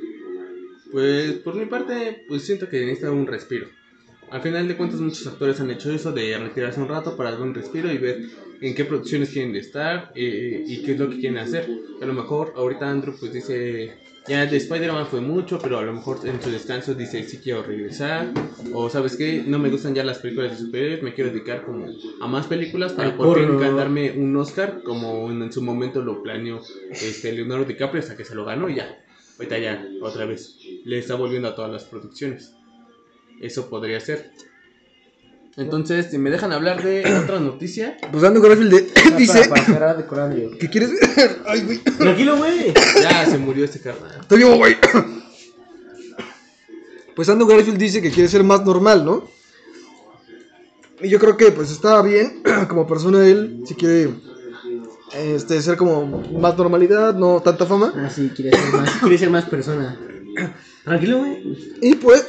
[0.91, 3.67] Pues por mi parte, pues siento que necesita un respiro.
[4.29, 7.41] Al final de cuentas muchos actores han hecho eso de retirarse un rato para dar
[7.41, 8.21] un respiro y ver
[8.61, 11.67] en qué producciones quieren estar eh, y qué es lo que quieren hacer.
[12.01, 15.93] A lo mejor ahorita Andrew pues dice, ya de Spider-Man fue mucho, pero a lo
[15.93, 18.31] mejor en su descanso dice, sí quiero regresar.
[18.73, 21.87] O sabes qué, no me gustan ya las películas de superhéroes, me quiero dedicar como
[22.21, 26.01] a más películas para Al por fin ganarme un Oscar, como en, en su momento
[26.01, 29.03] lo planeó este, Leonardo DiCaprio hasta que se lo ganó y ya.
[29.37, 32.55] Ahorita ya, otra vez, le está volviendo a todas las producciones.
[33.39, 34.31] Eso podría ser.
[35.57, 39.65] Entonces, si me dejan hablar de otra noticia, Pues Andrew Garfield de- dice Para, para
[39.65, 40.51] cerrar de Corandio.
[40.57, 41.39] que quieres ver.
[41.47, 41.77] Ay, güey.
[41.79, 42.73] Tranquilo, güey.
[43.01, 44.17] ya se murió este carnal.
[44.21, 44.75] Estoy vivo, güey.
[47.15, 49.27] pues Andrew Garfield dice que quiere ser más normal, ¿no?
[51.01, 54.09] Y yo creo que pues está bien, como persona él, si quiere
[55.13, 56.05] este, ser como
[56.39, 57.91] más normalidad, no tanta fama.
[57.95, 59.97] Ah, sí, quiere ser más, quiere ser más persona.
[60.85, 61.57] Tranquilo, güey.
[61.81, 62.27] Y pues,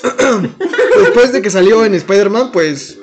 [0.99, 2.99] después de que salió en Spider-Man, pues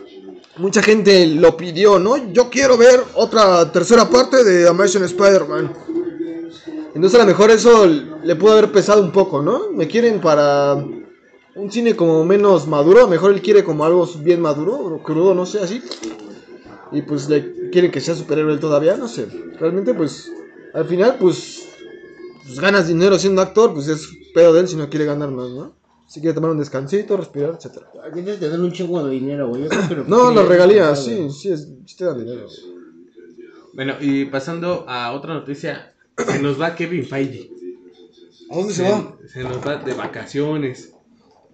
[0.59, 2.31] mucha gente lo pidió, ¿no?
[2.31, 5.73] Yo quiero ver otra tercera parte de Amazing Spider-Man.
[6.93, 9.71] Entonces a lo mejor eso le pudo haber pesado un poco, ¿no?
[9.71, 10.73] Me quieren para
[11.55, 15.33] un cine como menos maduro, a lo mejor él quiere como algo bien maduro, crudo,
[15.33, 15.81] no sé, así.
[16.91, 19.27] Y pues le quieren que sea superhéroe todavía, no sé.
[19.59, 20.31] Realmente pues
[20.73, 21.67] al final pues,
[22.43, 25.49] pues ganas dinero siendo actor, pues es pedo de él si no quiere ganar más,
[25.51, 25.78] ¿no?
[26.09, 27.91] Si quiere tomar un descansito, respirar, etcétera.
[28.03, 29.63] Aquí te dan un chingo de dinero, güey.
[29.69, 32.47] Yo No, las regalías, sí, sí, es, sí te dan dinero.
[33.73, 37.51] Bueno, y pasando a otra noticia, se nos va Kevin Feige.
[38.49, 38.83] ¿A dónde Se,
[39.27, 40.93] se nos va de vacaciones.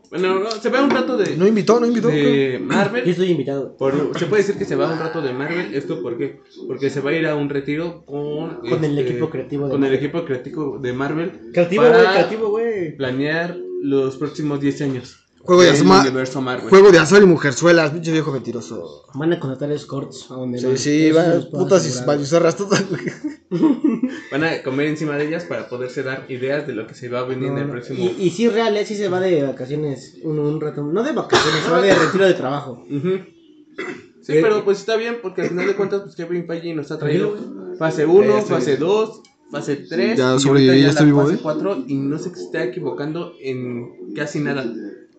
[0.09, 2.07] Bueno, no, se va un rato de, No invitó, no invitó.
[2.07, 3.09] de Yo Marvel.
[3.09, 3.75] estoy invitado.
[3.75, 5.75] Por- se puede decir que se va un rato de Marvel.
[5.75, 6.39] ¿Esto por qué?
[6.67, 9.71] Porque se va a ir a un retiro con, Con el este, equipo creativo de
[9.71, 10.05] con el Marvel.
[10.05, 11.31] equipo creativo de Marvel.
[11.51, 12.95] Creativo, güey, creativo, güey.
[12.95, 15.17] Planear los próximos 10 años.
[15.41, 16.69] Juego de universo Marvel.
[16.69, 19.03] Juego de azar y mujerzuelas, pinche viejo mentiroso.
[19.13, 20.77] Van a contratar escorts a donde Sí, van.
[20.77, 22.83] sí, Eso va, los puedo putas y bañuzarras todas.
[24.31, 27.19] Van a comer encima de ellas para poderse dar ideas de lo que se va
[27.19, 27.99] a venir en el próximo.
[28.17, 30.81] Y, y sí, real, eh, sí se va de vacaciones un, un rato.
[30.83, 32.83] No de vacaciones, se va de retiro de trabajo.
[32.89, 36.89] Sí, Eh, pero pues está bien porque al final de cuentas pues Kevin Feige nos
[36.91, 37.37] ha traído
[37.77, 41.39] fase Ya 1, estoy fase 2, fase 3 Ya sobreviví, ya estoy vivo, fase ¿eh?
[41.41, 44.65] 4 y no sé se está equivocando en casi nada.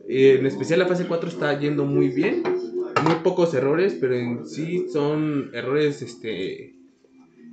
[0.08, 2.42] Eh, en especial la fase 4 está yendo muy bien,
[3.04, 6.74] muy pocos errores, pero en sí son errores este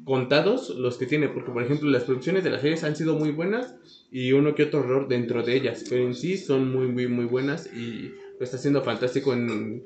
[0.05, 3.31] contados los que tiene, porque por ejemplo las producciones de las series han sido muy
[3.31, 3.75] buenas
[4.11, 7.25] y uno que otro error dentro de ellas, pero en sí son muy muy muy
[7.25, 9.83] buenas y lo está haciendo fantástico en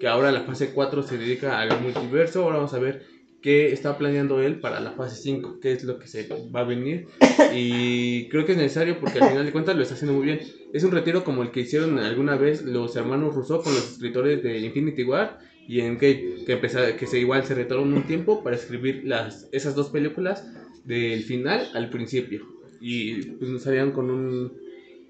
[0.00, 3.06] que ahora la fase 4 se dedica al multiverso, ahora vamos a ver
[3.42, 6.64] qué está planeando él para la fase 5, qué es lo que se va a
[6.64, 7.06] venir.
[7.54, 10.40] Y creo que es necesario porque al final de cuentas lo está haciendo muy bien.
[10.72, 14.42] Es un retiro como el que hicieron alguna vez los hermanos Rousseau con los escritores
[14.42, 18.56] de Infinity War y Endgame, que empezaron, que se igual se retaron un tiempo para
[18.56, 20.46] escribir las esas dos películas
[20.84, 22.46] del final al principio.
[22.80, 24.52] Y pues nos salieron con un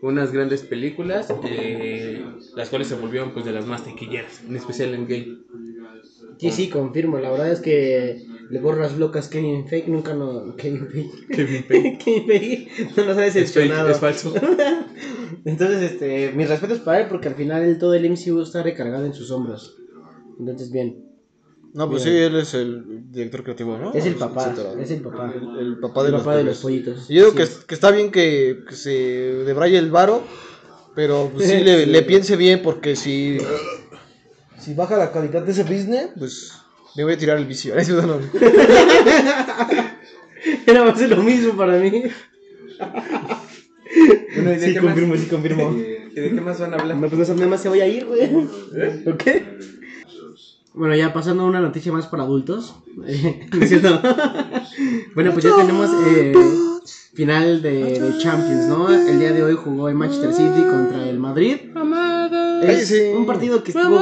[0.02, 2.24] unas grandes películas eh,
[2.56, 5.38] las cuales se volvieron pues de las más taquilleras en especial Endgame
[6.40, 7.18] Sí, sí, confirmo.
[7.18, 10.56] La verdad es que le borras locas Kevin Fake nunca no.
[10.56, 11.28] Kevin Fake.
[11.28, 11.64] Kevin.
[11.98, 13.90] Kevin Fake no nos ha es, fake, decepcionado.
[13.90, 14.34] es falso
[15.44, 19.06] Entonces, este, mis respetos para él porque al final el, todo el MCU está recargado
[19.06, 19.76] en sus hombros.
[20.38, 21.04] Entonces, bien.
[21.72, 23.92] No, pues sí, él es el director creativo, ¿no?
[23.94, 24.82] Es el papá, Etcétera.
[24.82, 25.32] es el papá.
[25.32, 27.06] El, el papá de El los papá de los pollitos.
[27.08, 30.22] Yo digo Sí que, que está bien que, que se debraye el varo,
[30.96, 31.90] pero pues, sí, le, Sí.
[31.90, 33.38] le piense bien porque si,
[34.60, 36.52] si baja la calidad de ese business, pues
[36.96, 37.74] me voy a tirar el vicio.
[37.78, 38.18] Eso no.
[40.66, 42.02] Era más de lo mismo para mí.
[44.34, 44.94] Bueno, ¿y de Sí, qué más?
[44.94, 45.70] confirmo, sí, confirmo.
[45.72, 46.96] ¿Y de qué más van a hablar?
[46.96, 48.22] No, pues no sé, nada más se vaya a ir, güey.
[48.22, 49.02] ¿Eh?
[49.04, 49.44] ¿Por qué?
[50.72, 52.74] Bueno, ya pasando a una noticia más para adultos.
[53.06, 54.00] Eh, ¿no es cierto?
[55.14, 56.32] bueno, pues ya tenemos eh,
[57.14, 58.90] final de, de Champions, ¿no?
[58.90, 61.56] El día de hoy jugó el Manchester City contra el Madrid.
[62.62, 64.00] Es un partido que estuvo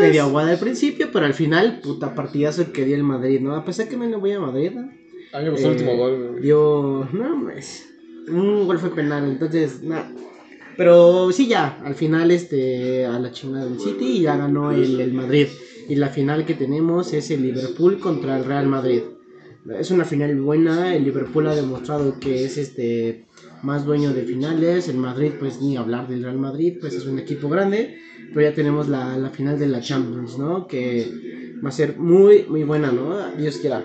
[0.00, 3.54] medio aguada al principio, pero al final, puta partidazo que dio el Madrid, ¿no?
[3.54, 4.90] A pesar que me lo voy a Madrid, ¿no?
[5.32, 6.40] A mí me gustó el Eh, último gol.
[6.40, 7.08] Dio.
[7.12, 7.88] No, pues.
[8.28, 10.12] Un gol fue penal, entonces, nada.
[10.76, 15.00] Pero sí, ya, al final, este, a la chingada del City y ya ganó el,
[15.00, 15.46] el Madrid.
[15.88, 19.02] Y la final que tenemos es el Liverpool contra el Real Madrid.
[19.78, 23.24] Es una final buena, el Liverpool ha demostrado que es este
[23.62, 27.18] más dueño de finales, el Madrid pues ni hablar del Real Madrid, pues es un
[27.18, 27.98] equipo grande,
[28.32, 30.66] pero ya tenemos la, la final de la Champions, ¿no?
[30.66, 31.10] Que
[31.64, 33.30] va a ser muy, muy buena, ¿no?
[33.36, 33.82] Dios quiera.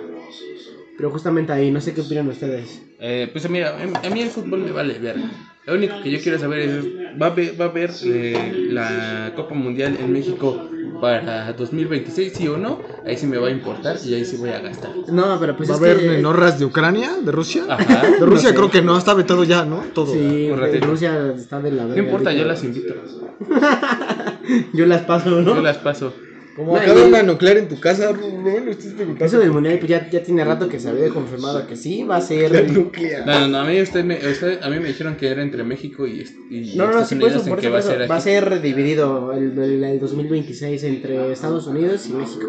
[0.97, 2.81] Pero justamente ahí, no sé qué opinan ustedes.
[2.99, 5.17] Eh, pues mira, a mí el fútbol me vale ver.
[5.65, 6.85] Lo único que yo quiero saber es,
[7.19, 10.69] ¿va a haber, va a haber eh, la Copa Mundial en México
[10.99, 12.79] para 2026, sí o no?
[13.05, 14.91] Ahí sí me va a importar y ahí sí voy a gastar.
[15.07, 16.17] No, pero pues ¿Va a haber que...
[16.19, 17.11] Norras de Ucrania?
[17.23, 17.63] ¿De Rusia?
[17.67, 18.01] Ajá.
[18.19, 18.55] De Rusia sé.
[18.55, 19.83] creo que no, está vetado ya, ¿no?
[19.93, 20.13] Todo.
[20.13, 20.51] Sí.
[20.81, 22.93] Rusia está de la No importa, yo las invito.
[24.73, 25.55] Yo las paso, ¿no?
[25.55, 26.13] Yo las paso.
[26.55, 29.23] Como No, acaba y- una nuclear en tu casa, Rubén, ¿estás preguntando?
[29.25, 32.17] Eso del mundial pues ya, ya tiene rato que se había confirmado que sí, va
[32.17, 32.69] a ser...
[32.71, 33.25] nuclear.
[33.25, 35.63] No, no, no, a mí, usted me, usted- a mí me dijeron que era entre
[35.63, 38.15] México y, y No, no, no, Estados sí, por eso, eso, va a ser Va
[38.15, 38.23] a aquí.
[38.23, 42.47] ser dividido el, el, el 2026 entre Estados Unidos y México.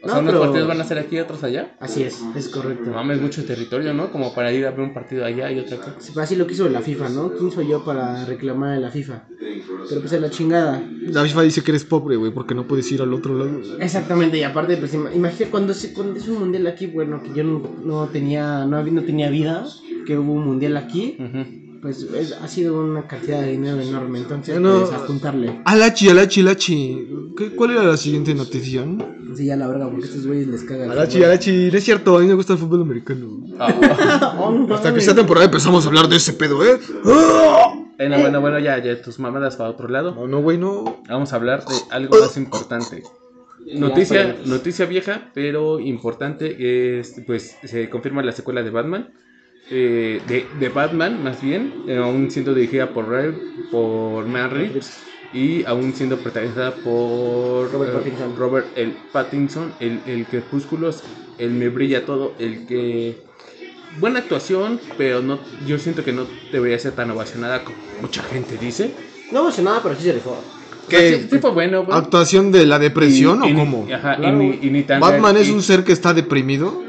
[0.00, 1.76] O sea, No, unos pero- partidos van a ser aquí y otros allá.
[1.80, 2.84] Así es, es correcto.
[2.90, 4.12] No mames, mucho territorio, ¿no?
[4.12, 5.96] Como para ir a ver un partido allá y otro acá.
[5.98, 7.32] Sí, Así lo quiso la FIFA, ¿no?
[7.36, 9.24] ¿Quién soy yo para reclamar a la FIFA?
[9.88, 10.82] Pero pues es la chingada.
[11.06, 13.60] La FIFA dice que eres pobre, güey, porque no puedes ir al otro lado.
[13.80, 17.32] Exactamente, y aparte, pues ima- imagínate cuando, se- cuando es un mundial aquí, bueno, que
[17.34, 19.66] yo no, no tenía, no, no tenía vida,
[20.06, 21.67] que hubo un mundial aquí, Ujú.
[21.80, 25.60] Pues es- ha sido una cantidad de dinero enorme, entonces Bueno, pues a juntarle.
[25.64, 27.08] Alachi, Alachi, Alachi.
[27.36, 28.84] ¿Qué- ¿Cuál era la siguiente noticia?
[29.34, 30.84] Sí, ya la verga, porque a estos güeyes les caga.
[30.86, 31.22] el Alachi.
[31.22, 33.28] Alachi, no es cierto, a mí me gusta el fútbol americano.
[34.38, 36.78] Oh, no Hasta que esta temporada empezamos a hablar de ese pedo, ¿eh?
[37.04, 37.74] ¡Ah!
[37.98, 40.14] Bueno, bueno, bueno, ya, ya tus mamadas para otro lado.
[40.14, 41.02] No, no, güey, no.
[41.08, 43.02] Vamos a hablar de algo más importante.
[43.74, 49.10] Noticia, noticia vieja, pero importante, es, pues se confirma la secuela de Batman.
[49.70, 53.34] Eh, de, de Batman, más bien, eh, aún siendo dirigida por, Ray-
[53.70, 58.36] por Matt Reeves y aún siendo protagonizada por Robert eh, Pattinson.
[58.36, 61.02] Robert el Pattinson, el, el Crepúsculos,
[61.38, 63.16] el Me Brilla Todo, el que...
[64.00, 68.56] Buena actuación, pero no, yo siento que no debería ser tan ovacionada como mucha gente
[68.58, 68.94] dice.
[69.32, 70.36] No emocionada, pero sí se rifó.
[70.88, 71.20] ¿Qué?
[71.22, 71.86] Sí, sí fue bueno.
[71.90, 73.86] ¿Actuación de la depresión Y- y o ni- cómo?
[73.92, 74.42] Ajá, Claro.
[74.42, 76.87] y, ni, y ni tan Batman es y- un ser que está deprimido.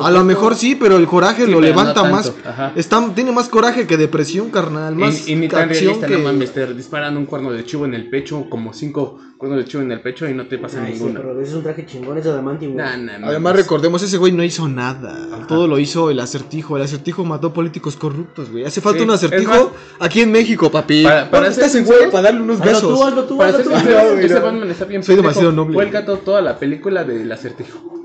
[0.00, 2.32] A lo mejor sí, pero el coraje Sí, lo levanta no más.
[2.76, 4.94] Está, tiene más coraje que depresión, carnal.
[4.94, 6.16] Más Y, y ni tan realista, que...
[6.16, 9.64] no mames, te disparan un cuerno de chivo en el pecho, como cinco cuernos de
[9.70, 11.20] chivo en el pecho y no te pasa Ay, sí, ninguno.
[11.20, 12.76] pero es un traje chingón, es adamante, güey.
[12.78, 13.56] Nah, nah, Además, mames.
[13.62, 15.44] recordemos, ese güey no hizo nada.
[15.48, 16.76] Todo lo hizo el acertijo.
[16.76, 18.64] El acertijo mató políticos corruptos, güey.
[18.64, 19.66] Hace falta Sí, un acertijo más-
[20.00, 21.02] aquí en México, papi.
[21.02, 22.98] Para- para ¿Dónde ser está ese sincero, güey para darle unos Hazlo besos?
[22.98, 24.40] tú, hazlo tú, Para hazlo tú.
[24.42, 25.74] Batman está bien Soy demasiado noble.
[25.74, 28.03] Fue el gato toda la película del acertijo.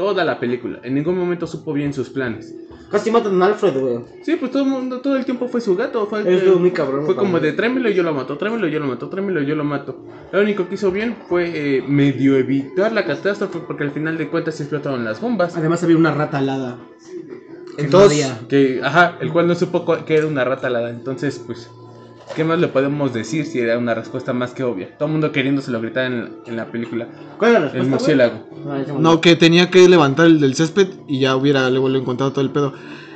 [0.00, 0.80] Toda la película.
[0.82, 2.54] En ningún momento supo bien sus planes.
[2.90, 3.98] Casi matan a Alfred, güey.
[4.22, 6.06] Sí, pues todo el mundo, todo el tiempo fue su gato.
[6.06, 7.42] Fue, que- estuvo muy cabrón, Fue como cabrón.
[7.42, 9.62] de tráemelo y yo lo mato, tráemelo y yo lo mato, tráemelo y yo lo
[9.64, 9.98] mato.
[10.32, 14.28] Lo único que hizo bien fue eh, medio evitar la catástrofe porque al final de
[14.28, 15.54] cuentas se explotaron las bombas.
[15.58, 16.78] Además había una rata alada.
[17.76, 18.32] que Entonces.
[18.48, 20.88] Que, ajá, el cual no supo que era una rata alada.
[20.88, 21.70] Entonces, pues,
[22.36, 24.96] ¿qué más le podemos decir si era una respuesta más que obvia?
[24.98, 27.08] Todo el mundo queriéndoselo gritar en, la- en la película.
[27.38, 28.46] ¿Cuál es la El respuesta, murciélago.
[28.50, 28.78] güey?
[28.78, 31.98] Ah, ese No, que tenía que levantar el del césped y ya hubiera luego le
[31.98, 32.72] encontrado todo el pedo.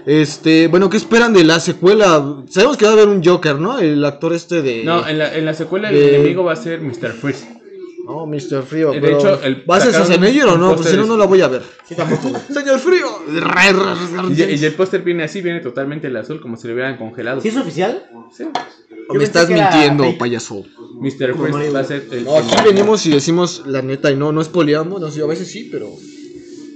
[0.06, 2.42] Este, bueno, ¿qué esperan de la secuela?
[2.48, 3.78] Sabemos que va a haber un Joker, ¿no?
[3.78, 4.84] El actor este de.
[4.84, 7.12] No, en la, en la secuela el de- enemigo va a ser Mr.
[7.12, 7.48] Freeze.
[8.04, 8.62] No, Mr.
[8.62, 8.92] Frío.
[8.92, 10.76] De pero- hecho, el- ¿Va a Schwarzenegger o no?
[10.76, 11.62] Pues si no, no la voy a ver.
[11.88, 12.42] Sí, tampoco, güey.
[12.52, 13.06] Señor Frío.
[14.36, 17.40] Y, el póster viene así, viene totalmente el azul, como si lo hubieran congelado.
[17.40, 18.04] ¿Sí es oficial?
[18.36, 18.44] Sí.
[19.12, 20.18] Me estás era mintiendo, fake.
[20.18, 20.64] payaso.
[21.00, 21.34] Mr.
[21.34, 22.24] Freeze va a ser el.
[22.24, 25.00] No, aquí venimos y decimos la neta y no, no espoleamos.
[25.00, 25.88] No sé, a veces sí, pero.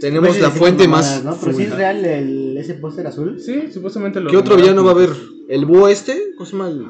[0.01, 1.37] Tenemos veces la fuente mamadas, más.
[1.37, 1.41] ¿no?
[1.43, 3.41] Pero sí es real el, ese póster azul.
[3.41, 4.31] Sí, supuestamente lo.
[4.31, 5.11] ¿Qué otro villano va a haber?
[5.49, 6.35] ¿El búho este?
[6.37, 6.69] ¿Cómo se llama?
[6.69, 6.87] el-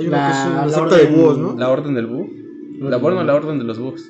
[0.00, 1.54] Hay una la secta de orden- búhos, ¿no?
[1.56, 2.26] La orden del búho.
[2.80, 4.02] La orden o la orden de los búhos.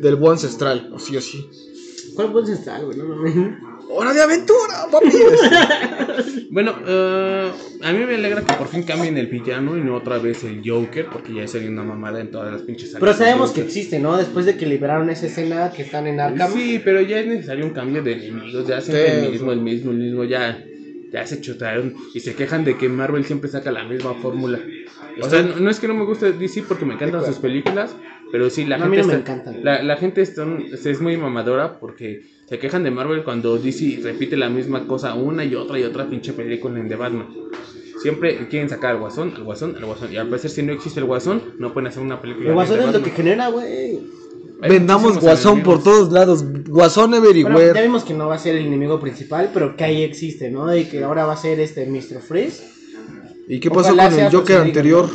[0.00, 1.48] Del búho ancestral, así así.
[2.14, 2.96] ¿Cuál puede estar, güey?
[2.96, 3.34] No mames.
[3.88, 5.08] ¡Hora de aventura, papi!
[6.50, 7.50] Bueno, eh,
[7.82, 10.62] a mí me alegra que por fin cambien el villano y no otra vez el
[10.64, 14.16] Joker, porque ya sería una mamada en todas las pinches Pero sabemos que existe, ¿no?
[14.16, 16.50] Después de que liberaron esa escena que están en Arkham.
[16.54, 19.24] Sí, pero ya es necesario un cambio de enemigos, ya siempre Sí.
[19.26, 20.64] el mismo, el mismo, el mismo, ya,
[21.12, 24.60] ya se chutaron y se quejan de que Marvel siempre saca la misma fórmula.
[25.22, 27.94] O sea, no, no es que no me guste DC porque me encantan sus películas,
[28.32, 31.16] pero sí, la No, a mí gente, no está- la, la gente está- es muy
[31.16, 35.78] mamadora porque se quejan de Marvel cuando DC repite la misma cosa una y otra
[35.78, 37.28] y otra pinche película en The Batman.
[38.02, 40.12] Siempre quieren sacar al guasón, al guasón, al guasón.
[40.12, 42.80] Y al parecer, si no existe el guasón, no pueden hacer una película El guasón
[42.80, 43.98] es lo que genera, güey.
[44.60, 46.44] Vendamos guasón por todos lados.
[46.66, 47.82] Guasón Bueno, ya everywhere.
[47.82, 50.74] vimos que no va a ser el enemigo principal, pero que ahí existe, ¿no?
[50.74, 52.20] Y que ahora va a ser este Mr.
[52.20, 52.62] Freeze.
[53.48, 55.08] ¿Y qué pasó Ojalá con el Joker anterior?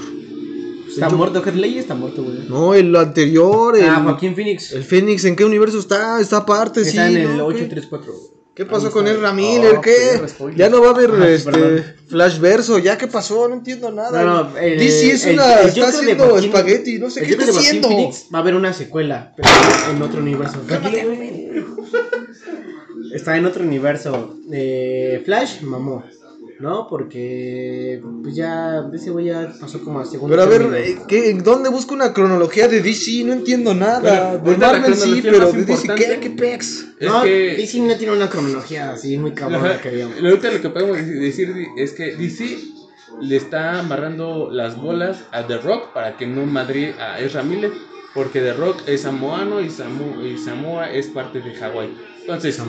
[0.88, 2.40] Está El muerto, Heath Ledger está muerto, güey.
[2.50, 4.74] No, el anterior, el, Ah, Joaquín Phoenix.
[4.74, 6.20] el Fénix, ¿en qué universo está?
[6.20, 6.90] Está aparte, sí.
[6.90, 7.48] está en el ¿no?
[7.48, 7.64] ¿Qué?
[7.64, 8.14] 834.
[8.54, 9.08] ¿Qué pasó con.
[9.08, 9.76] Ezra Miller?
[9.78, 10.22] Oh, ¿Qué?
[10.58, 11.84] Ya no va a haber Ah, este perdón.
[12.10, 12.80] Flash verso.
[12.80, 13.48] ¿Ya qué pasó?
[13.48, 14.24] No entiendo nada.
[14.24, 15.62] No, no, el- DC es el- una.
[15.62, 17.00] el está Joker de haciendo Joaquín- espagueti.
[17.00, 17.90] No sé El qué Joker está haciendo.
[17.90, 19.48] Va a haber una secuela, pero
[19.96, 20.58] en otro universo.
[23.14, 24.38] Está en otro universo.
[24.52, 26.04] Eh, Flash, mamó.
[26.62, 26.88] ¿No?
[26.88, 30.78] Porque pues ya ese güey ya pasó como a segundo Pero a ver, término.
[30.78, 33.24] eh, ¿qué, ¿dónde busco una cronología de DC?
[33.26, 34.38] No entiendo nada.
[34.38, 36.20] Bueno, de Marvel sí, pero de DC, ¿qué?
[36.22, 36.88] ¿Qué pex?
[37.00, 40.22] Es no, que- DC no tiene una cronología así muy cabrona que digamos.
[40.22, 42.60] Lo ahorita lo que podemos decir es que DC
[43.22, 47.72] le está amarrando las bolas a The Rock para que no madre a Ezra Miller,
[48.14, 51.90] porque The Rock es samoano y, Samu- y Samoa es parte de Hawái.
[52.22, 52.60] Entonces,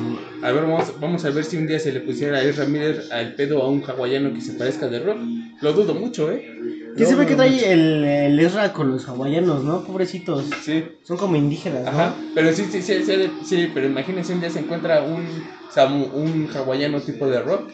[0.42, 3.02] a ver, vamos, vamos a ver si un día se le pusiera a Ezra Miller
[3.10, 5.18] al pedo a un hawaiano que se parezca The Rock.
[5.60, 6.48] Lo dudo mucho, ¿eh?
[6.96, 9.84] ¿Quién sabe qué trae el, el Ezra con los hawaianos, no?
[9.84, 10.44] Pobrecitos.
[10.62, 10.84] Sí.
[11.04, 11.88] Son como indígenas, ¿no?
[11.90, 13.12] Ajá, pero sí, sí, sí, sí,
[13.44, 15.26] sí, pero imagínense un día se encuentra un,
[15.74, 17.70] samu- un hawaiano tipo de rock.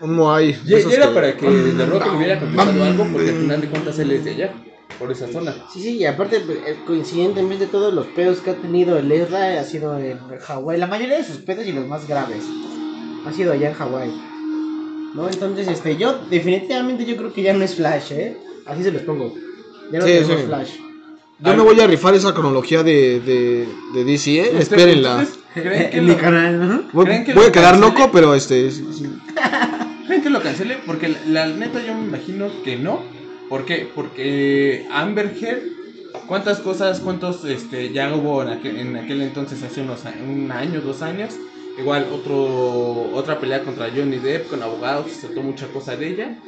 [0.00, 0.56] Un Moai.
[0.66, 3.36] Ya, esos ya era que- para que The Rock le hubiera contestado algo, porque al
[3.36, 4.52] final de cuentas él es de allá.
[4.98, 5.54] Por esa zona.
[5.72, 9.64] Sí, sí, y aparte, eh, coincidentemente, todos los pedos que ha tenido el Ezra ha
[9.64, 10.78] sido en Hawái.
[10.78, 12.44] La mayoría de sus pedos y los más graves
[13.26, 14.10] ha sido allá en Hawái.
[15.14, 15.28] ¿No?
[15.28, 18.36] Entonces, este, yo, definitivamente, yo creo que ya no es Flash, ¿eh?
[18.66, 19.32] Así se los pongo.
[19.90, 20.46] Ya no Sí, tenemos sí.
[20.46, 20.70] Flash.
[21.38, 24.40] Yo me voy a rifar esa cronología de, de, de DC, ¿eh?
[24.44, 25.16] Este, Espérenla.
[25.16, 26.82] ¿ustedes ¿Creen que, En mi lo, canal, ¿no?
[26.92, 27.92] Voy, ¿creen que voy a quedar cancele?
[27.92, 28.70] loco, pero este.
[28.70, 29.06] sí, sí.
[30.06, 30.78] ¿Creen que lo cancele?
[30.86, 33.00] Porque la, la neta yo me imagino que no.
[33.48, 33.88] ¿Por qué?
[33.94, 35.62] Porque Amber Heard,
[36.26, 40.80] ¿cuántas cosas, cuántos este, ya hubo en aquel, en aquel entonces, hace unos un año,
[40.80, 41.34] dos años?
[41.78, 46.38] Igual otro, otra pelea contra Johnny Depp con abogados, se soltó mucha cosa de ella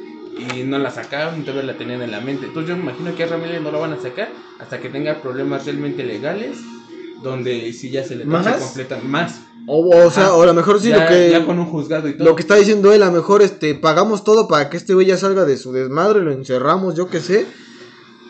[0.55, 2.47] y no la sacaron, todavía la tenían en la mente.
[2.47, 4.29] Entonces yo me imagino que a Ramírez no lo van a sacar
[4.59, 6.57] hasta que tenga problemas realmente legales,
[7.21, 8.47] donde sí ya se le ¿Más?
[8.47, 9.41] completa más.
[9.71, 10.33] O, o sea, Ajá.
[10.35, 11.29] o a lo mejor sí ya, lo que.
[11.29, 12.27] ya con un juzgado y todo.
[12.27, 15.05] Lo que está diciendo él, a lo mejor este, pagamos todo para que este güey
[15.07, 17.45] ya salga de su desmadre, lo encerramos, yo qué sé.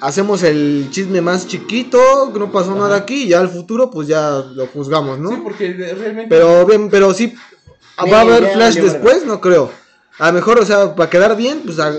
[0.01, 1.99] Hacemos el chisme más chiquito,
[2.31, 2.79] que no pasó Ajá.
[2.81, 5.29] nada aquí, y ya al futuro pues ya lo juzgamos, ¿no?
[5.29, 6.27] Sí, porque realmente...
[6.29, 7.33] Pero bien, pero sí,
[8.03, 9.25] Sí, ¿va a haber flash después?
[9.25, 9.69] No creo.
[10.17, 11.93] A lo mejor, o sea, para quedar bien, pues a-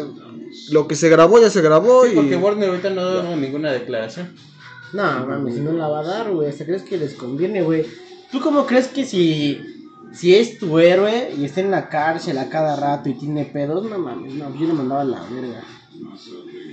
[0.70, 2.14] lo que se grabó ya se grabó Sí, y...
[2.14, 4.34] porque Warner ahorita no ha dado ninguna declaración.
[4.94, 6.48] No, mames, si no la va a dar, güey.
[6.48, 7.86] ¿Hasta crees que les conviene, güey?
[8.32, 9.60] ¿Tú cómo crees que si,
[10.12, 13.84] si es tu héroe y está en la cárcel a cada rato y tiene pedos?
[13.88, 15.62] No mames, no, yo le mandaba a la verga.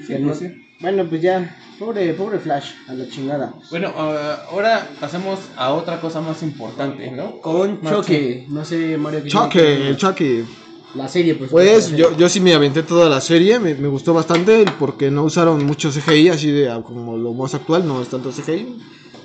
[0.06, 0.44] Sí, no- pues.
[0.80, 3.52] Bueno, pues ya, pobre, pobre Flash, a la chingada.
[3.72, 7.42] Bueno, ah, ahora pasamos a otra cosa más importante, ¿no?
[7.42, 7.82] Con.
[7.82, 9.24] Choque, no sé, Mario.
[9.24, 10.46] ¿qué Choque, tiene el que- choque.
[10.94, 11.50] La serie, pues.
[11.50, 15.24] Pues yo, yo sí me aventé toda la serie, me, me gustó bastante porque no
[15.24, 18.78] usaron mucho CGI, así de ah, como lo más actual, no es tanto CGI,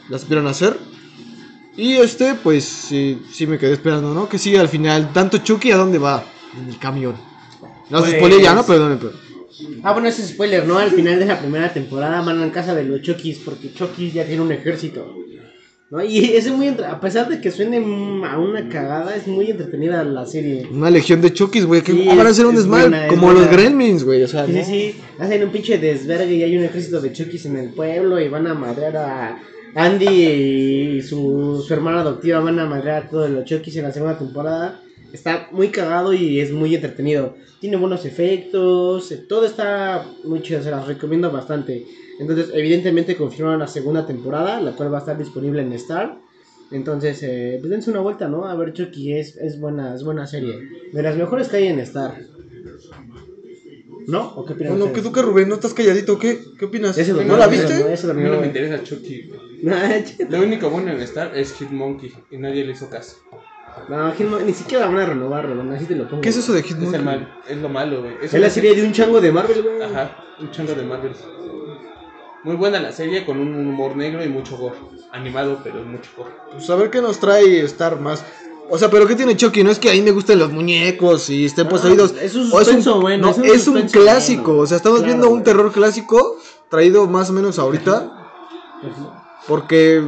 [0.08, 0.78] la supieron hacer.
[1.76, 4.28] Y este, pues sí, sí me quedé esperando, ¿no?
[4.28, 6.24] Que sigue al final, tanto Chucky, ¿a dónde va?
[6.60, 7.14] En el camión.
[7.90, 8.64] No se Pues- spoilé ya, ¿no?
[8.66, 9.12] Perdón, pero...
[9.82, 10.78] Ah, bueno, ese es spoiler, ¿no?
[10.78, 14.24] Al final de la primera temporada van a casa de los Chokis porque Chucky ya
[14.26, 15.14] tiene un ejército.
[15.90, 16.02] ¿No?
[16.02, 17.76] Y es muy a pesar de que suene
[18.26, 20.66] a una cagada, es muy entretenida la serie.
[20.70, 23.40] Una legión de Chuckys, güey, que Sí, van a hacer un es desmadre, como buena.
[23.40, 24.64] los Gremlins, güey, o sea, Sí, ¿no?
[24.64, 28.18] sí, sí, hacen un pinche desvergue y hay un ejército de Chukis en el pueblo
[28.20, 29.38] y van a madrear a
[29.74, 34.18] Andy y su, su hermana adoptiva van a madrear todos los Chukis en la segunda
[34.18, 34.82] temporada.
[35.12, 37.34] Está muy cagado y es muy entretenido.
[37.60, 41.86] Tiene buenos efectos, eh, todo está muy chido, se las recomiendo bastante.
[42.18, 46.18] Entonces, evidentemente confirmaron la segunda temporada, la cual va a estar disponible en Star.
[46.70, 48.46] Entonces, eh, pues dense una vuelta, ¿no?
[48.46, 50.58] A ver, Chucky es, es buena, es buena serie.
[50.92, 52.18] De las mejores que hay en Star.
[54.06, 54.34] ¿No?
[54.34, 55.04] ¿O qué opinan Bueno, ¿qué ustedes?
[55.04, 55.48] tú qué, Rubén?
[55.48, 56.18] ¿No estás calladito?
[56.18, 56.38] ¿Qué?
[56.58, 56.96] ¿Qué opinas?
[56.96, 57.74] Ese ¿No la viste?
[57.74, 59.30] mí durmió, no me interesa Chucky.
[59.62, 63.16] Lo único bueno en Star es Hitmonkey y nadie le hizo caso.
[63.88, 66.20] No, Hitmon- ni siquiera la van a renovar, Rodón, así te lo pongo.
[66.20, 67.00] ¿Qué es eso de Es, el Hitmonkey?
[67.02, 68.14] mal, es lo malo, güey.
[68.20, 69.82] Es la serie de un chango de Marvel, güey.
[69.82, 71.12] Ajá, un chango de Marvel.
[72.44, 74.74] Muy buena la serie con un humor negro y mucho gore.
[75.12, 76.30] Animado, pero mucho gore.
[76.52, 78.24] Pues a ver qué nos trae Star más.
[78.68, 79.62] O sea, pero ¿qué tiene Chucky?
[79.62, 82.14] No es que a mí me gusten los muñecos y estén No, poseídos.
[82.20, 84.42] es un suspenso bueno, no, es un es clásico.
[84.48, 84.60] bueno.
[84.62, 86.36] O sea, estamos Claro, viendo un terror clásico
[86.68, 88.10] traído más o menos ahorita.
[89.48, 90.02] Porque,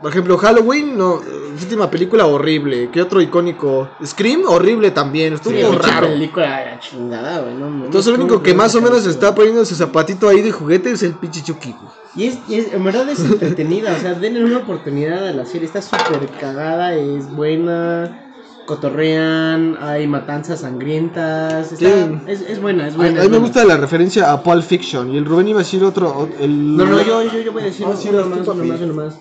[0.00, 1.20] por ejemplo, Halloween, no,
[1.60, 2.90] última película horrible.
[2.92, 3.88] ¿Qué otro icónico?
[4.04, 5.34] Scream, horrible también.
[5.34, 6.08] Estuvo Sí, raro.
[6.08, 7.54] película chingada, güey.
[7.54, 10.52] No, Entonces, el único ¿cómo que más o menos está poniendo su zapatito ahí de
[10.52, 11.72] juguete es el pinche Chucky.
[11.72, 11.90] güey.
[12.14, 15.44] Y es, y es- en verdad es entretenida, o sea, denle una oportunidad a la
[15.44, 18.25] serie, está súper cagada, es buena,
[18.66, 22.18] cotorrean, hay matanzas sangrientas, está- Sí.
[22.26, 23.20] es, es buena, es A, buena.
[23.20, 23.46] a es mí me buena.
[23.46, 25.14] gusta la referencia a Pulp Fiction.
[25.14, 26.28] Y el Rubén iba a decir otro.
[26.40, 26.76] El...
[26.76, 28.94] No, no, yo, yo, yo voy a decir uno sí, uno más, uno más, uno
[28.94, 29.18] más.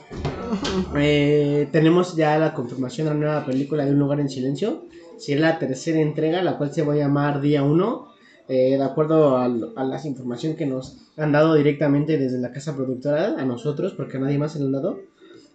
[0.96, 4.86] Eh, tenemos ya la confirmación de la nueva película de Un lugar en silencio.
[5.18, 8.14] Será la tercera entrega, la cual se va a llamar Día 1.
[8.48, 12.76] eh, de acuerdo al- a, las informaciones que nos han dado directamente desde la casa
[12.76, 15.00] productora, a nosotros, porque a nadie más se lo han dado,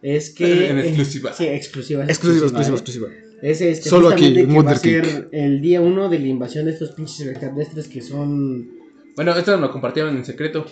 [0.03, 0.69] es que...
[0.71, 1.33] En eh, exclusiva.
[1.33, 2.03] sí, exclusiva.
[2.05, 2.79] Exclusiva, exclusiva, ¿eh?
[2.81, 3.09] exclusiva.
[3.43, 6.73] Es este, Solo aquí, que va a ser el día 1 de la invasión de
[6.73, 8.69] estos pinches extraterrestres que son...
[9.17, 10.67] Bueno, esto lo compartieron en secreto.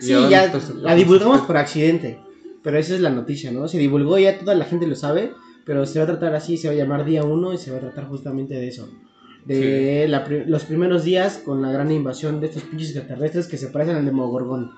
[0.00, 0.52] Sí, ya
[0.82, 2.18] la divulgamos por accidente.
[2.62, 3.68] Pero esa es la noticia, ¿no?
[3.68, 5.32] Se divulgó, ya toda la gente lo sabe.
[5.66, 7.76] Pero se va a tratar así, se va a llamar día 1 y se va
[7.78, 8.88] a tratar justamente de eso.
[9.46, 13.68] De la los primeros días con la gran invasión de estos pinches extraterrestres que se
[13.68, 14.70] parecen al Demogorgón.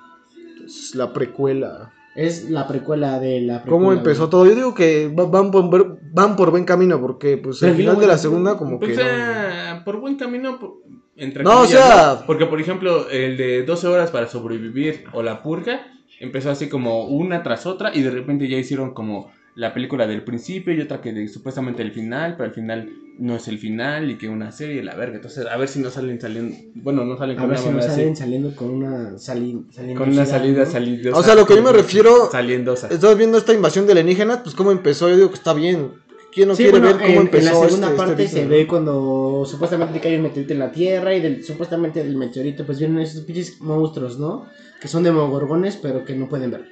[0.64, 1.92] Es la precuela.
[2.16, 3.70] Es la precuela de la precuela.
[3.70, 4.30] ¿Cómo empezó güey.
[4.30, 4.46] todo?
[4.46, 7.98] Yo digo que va- van por, buen- van por buen camino porque pues al final
[7.98, 9.04] de la segunda como que Pues, no.
[9.06, 10.74] eh, por buen camino, por-
[11.16, 12.26] entre No, o sea- ¿no?
[12.26, 15.86] Porque, por ejemplo, el de 12 horas para sobrevivir o la purga
[16.20, 20.22] empezó así como una tras otra y de repente ya hicieron como la película del
[20.24, 24.10] principio y otra que de, supuestamente el final, pero al final no es el final
[24.10, 25.16] y que una serie, la verga.
[25.16, 26.56] Entonces, a ver si no salen saliendo.
[26.74, 30.00] Bueno, no salen A con ver una si así, salen saliendo con una sali saliendo
[30.00, 30.70] Con una salida ¿no?
[30.70, 31.18] salidosa.
[31.18, 32.88] O sea, lo que yo me refiero, Saliendosa.
[32.88, 35.92] estás viendo esta invasión de alienígenas, pues cómo empezó, yo digo que está bien.
[36.32, 38.28] ¿Quién no Sí, quiere bueno, ver cómo en, empezó en la segunda este- este parte
[38.28, 42.66] se ve cuando supuestamente cae un meteorito en la Tierra y del, supuestamente del meteorito
[42.66, 44.44] pues vienen esos pinches monstruos, ¿no?
[44.78, 46.66] Que son demogorgones pero que no pueden ver.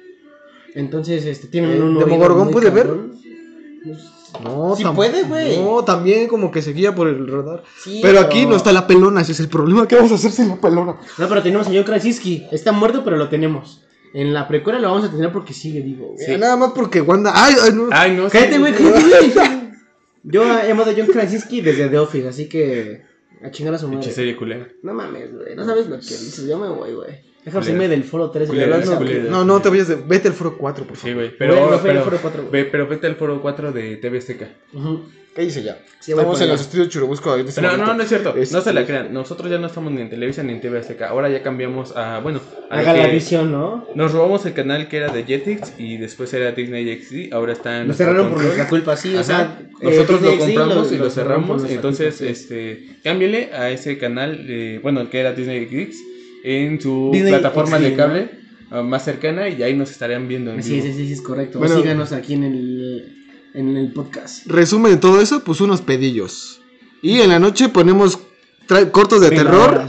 [0.75, 2.85] Entonces, este, tienen Eh, un ¿Demogorgón puede ver?
[2.85, 3.13] cabrón.
[3.83, 3.97] Pues,
[4.43, 5.59] No, Sí tam- puede, güey.
[5.59, 7.63] No, también como que se guía por el radar.
[7.77, 9.87] sí, pero aquí no está la pelona, ese es el problema.
[9.87, 10.97] ¿Qué vamos a hacer sin la pelona?
[11.17, 12.45] No, pero tenemos a John Krasinski.
[12.51, 13.81] Está muerto, pero lo tenemos.
[14.13, 16.13] En la precuela lo vamos a tener porque sigue vivo.
[16.13, 16.31] güey.
[16.31, 17.31] Eh, Nada más porque Wanda.
[17.35, 17.89] ¡Ay, ay, no!
[17.91, 18.29] Ay, no.
[18.29, 18.83] Cállate, sí, güey, sí.
[18.83, 19.65] cállate, güey.
[20.23, 23.01] Yo he llamado a John Krasinski desde The Office, así que
[23.43, 24.13] a chingar a su Pinche madre.
[24.15, 24.67] serie culera.
[24.81, 25.55] No mames, güey.
[25.55, 26.47] No sabes lo que dices.
[26.47, 27.34] Yo me voy, güey.
[27.45, 29.13] Déjame irme del foro 3 Culera, güey.
[29.17, 29.95] es no, no, no te vayas de.
[29.95, 31.15] Vete al foro 4, por Sí, favor.
[31.15, 31.29] güey.
[31.37, 32.51] Pero, Pero, no pero, foro 4, güey.
[32.63, 34.47] ve- pero vete al foro 4 de TV Azteca.
[35.35, 35.77] ¿Qué dice ya?
[35.99, 37.35] Sí, Estamos para en los estudios Churubusco.
[37.35, 38.33] este No, no, no es cierto.
[38.33, 39.13] No Este- se la crean.
[39.13, 41.09] Nosotros ya no estamos ni en Televisa ni en TV Azteca.
[41.09, 42.19] Ahora ya cambiamos a.
[42.21, 42.39] Bueno,
[42.69, 43.85] a Haga que- la visión, ¿no?
[43.95, 47.33] Nos robamos el canal que era de Jetix y después era Disney XD.
[47.33, 47.89] Ahora está en.
[47.89, 49.13] Lo cerraron por nuestra culpa, sí.
[49.13, 51.69] O sea, Nosotros eh, lo compramos y lo, cerramos.
[51.69, 52.27] Entonces, sí.
[52.27, 55.93] este, cámbiale a ese canal, eh, bueno, el que era Disney XD,
[56.45, 58.29] en su Disney plataforma de cable
[58.69, 60.85] ah, más cercana y ahí nos estarían viendo en Sí, vivo.
[60.85, 61.57] sí, sí, sí, es correcto.
[61.57, 61.81] Bueno.
[61.81, 63.15] Síganos aquí en el,
[63.55, 64.45] en el podcast.
[64.45, 66.61] Resumen de todo eso, pues unos pedillos.
[67.01, 68.19] Y en la noche ponemos
[68.91, 69.87] cortos de terror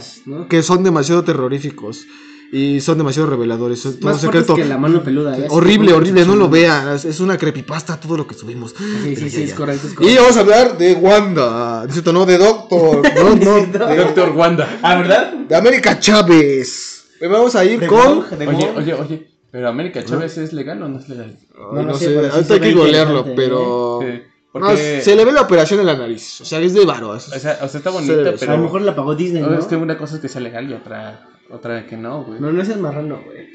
[0.49, 2.07] que son demasiado terroríficos.
[2.53, 3.81] Y son demasiado reveladores.
[3.81, 4.55] Son todo Más secreto.
[4.55, 5.37] que la mano peluda.
[5.37, 5.47] ¿eh?
[5.51, 6.95] Horrible, horrible, no lo vean.
[6.95, 8.75] Es una creepypasta todo lo que subimos.
[9.03, 9.89] Sí, sí, sí, es correcto.
[9.89, 11.81] Es Y vamos a hablar de Wanda.
[11.83, 12.13] ¿no es cierto?
[12.13, 13.03] No, de Doctor.
[13.17, 14.79] No, de, Doctor Wanda.
[14.83, 15.33] Ah, ¿verdad?
[15.33, 17.09] de América Chávez.
[17.19, 18.25] Primero vamos a ir De con.
[18.39, 21.39] De Oye, oye, oye, pero América Chávez es legal o no es legal?
[21.57, 24.01] No, no, no sé, sí ahorita hay que interesante, pero.
[24.03, 24.23] Sí,
[24.55, 26.41] No, porque, se le ve la operación en la nariz.
[26.41, 27.17] O sea, es de varo.
[27.17, 28.53] eso o sea, o sea, está bonita, pero...
[28.53, 29.59] A lo mejor la pagó Disney, no, ¿no?
[29.59, 32.41] es que una cosa es que sea legal y otra, otra que no, güey.
[32.41, 33.49] No, no seas marrano, güey.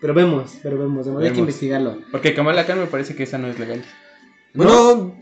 [0.00, 1.06] Pero vemos, pero vemos.
[1.06, 1.98] Además hay que investigarlo.
[2.12, 3.82] Porque Kamala Khan me parece que esa no es legal.
[4.54, 5.14] Bueno,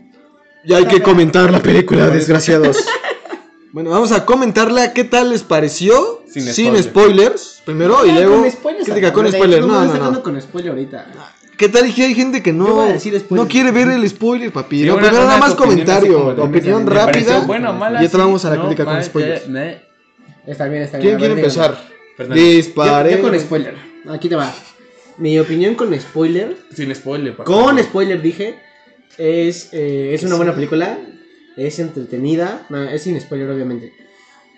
[0.65, 2.85] ya hay que comentar la película, desgraciados.
[3.71, 4.93] bueno, vamos a comentarla.
[4.93, 6.23] ¿Qué tal les pareció?
[6.27, 6.85] Sin spoilers.
[6.85, 7.61] spoilers.
[7.65, 8.41] Primero y luego.
[8.41, 9.65] con spoilers, crítica con spoilers.
[9.65, 11.07] No, No, no, con spoiler ahorita.
[11.57, 11.85] ¿Qué tal?
[11.85, 12.87] Hay gente que no,
[13.31, 14.81] no quiere ver el spoiler, papi.
[14.81, 16.35] Sí, no, una nada más comentario.
[16.35, 17.47] de- opinión me ¿Me pareció rápida.
[17.47, 17.99] bueno o mala?
[17.99, 19.45] Y ya te vamos a la no, crítica con spoilers.
[20.45, 21.09] Está bien, está bien.
[21.09, 21.96] ¿Quién quiere empezar?
[22.17, 22.43] Fernando.
[22.43, 23.11] Dispare.
[23.11, 23.75] Yo, yo con spoiler.
[24.09, 24.53] Aquí te va.
[25.17, 26.57] Mi opinión con spoiler.
[26.73, 28.55] Sin spoiler, Con spoiler dije.
[29.17, 30.97] Es, eh, es una buena película.
[31.55, 32.65] Es entretenida.
[32.69, 33.93] No, es sin spoiler, obviamente.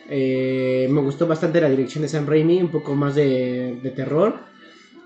[0.09, 2.61] Eh, me gustó bastante la dirección de Sam Raimi.
[2.61, 4.39] Un poco más de, de terror.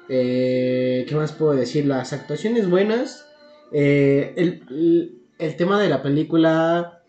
[0.09, 1.85] Eh, ¿Qué más puedo decir?
[1.85, 3.25] Las actuaciones buenas.
[3.71, 7.03] El, el- el tema de la película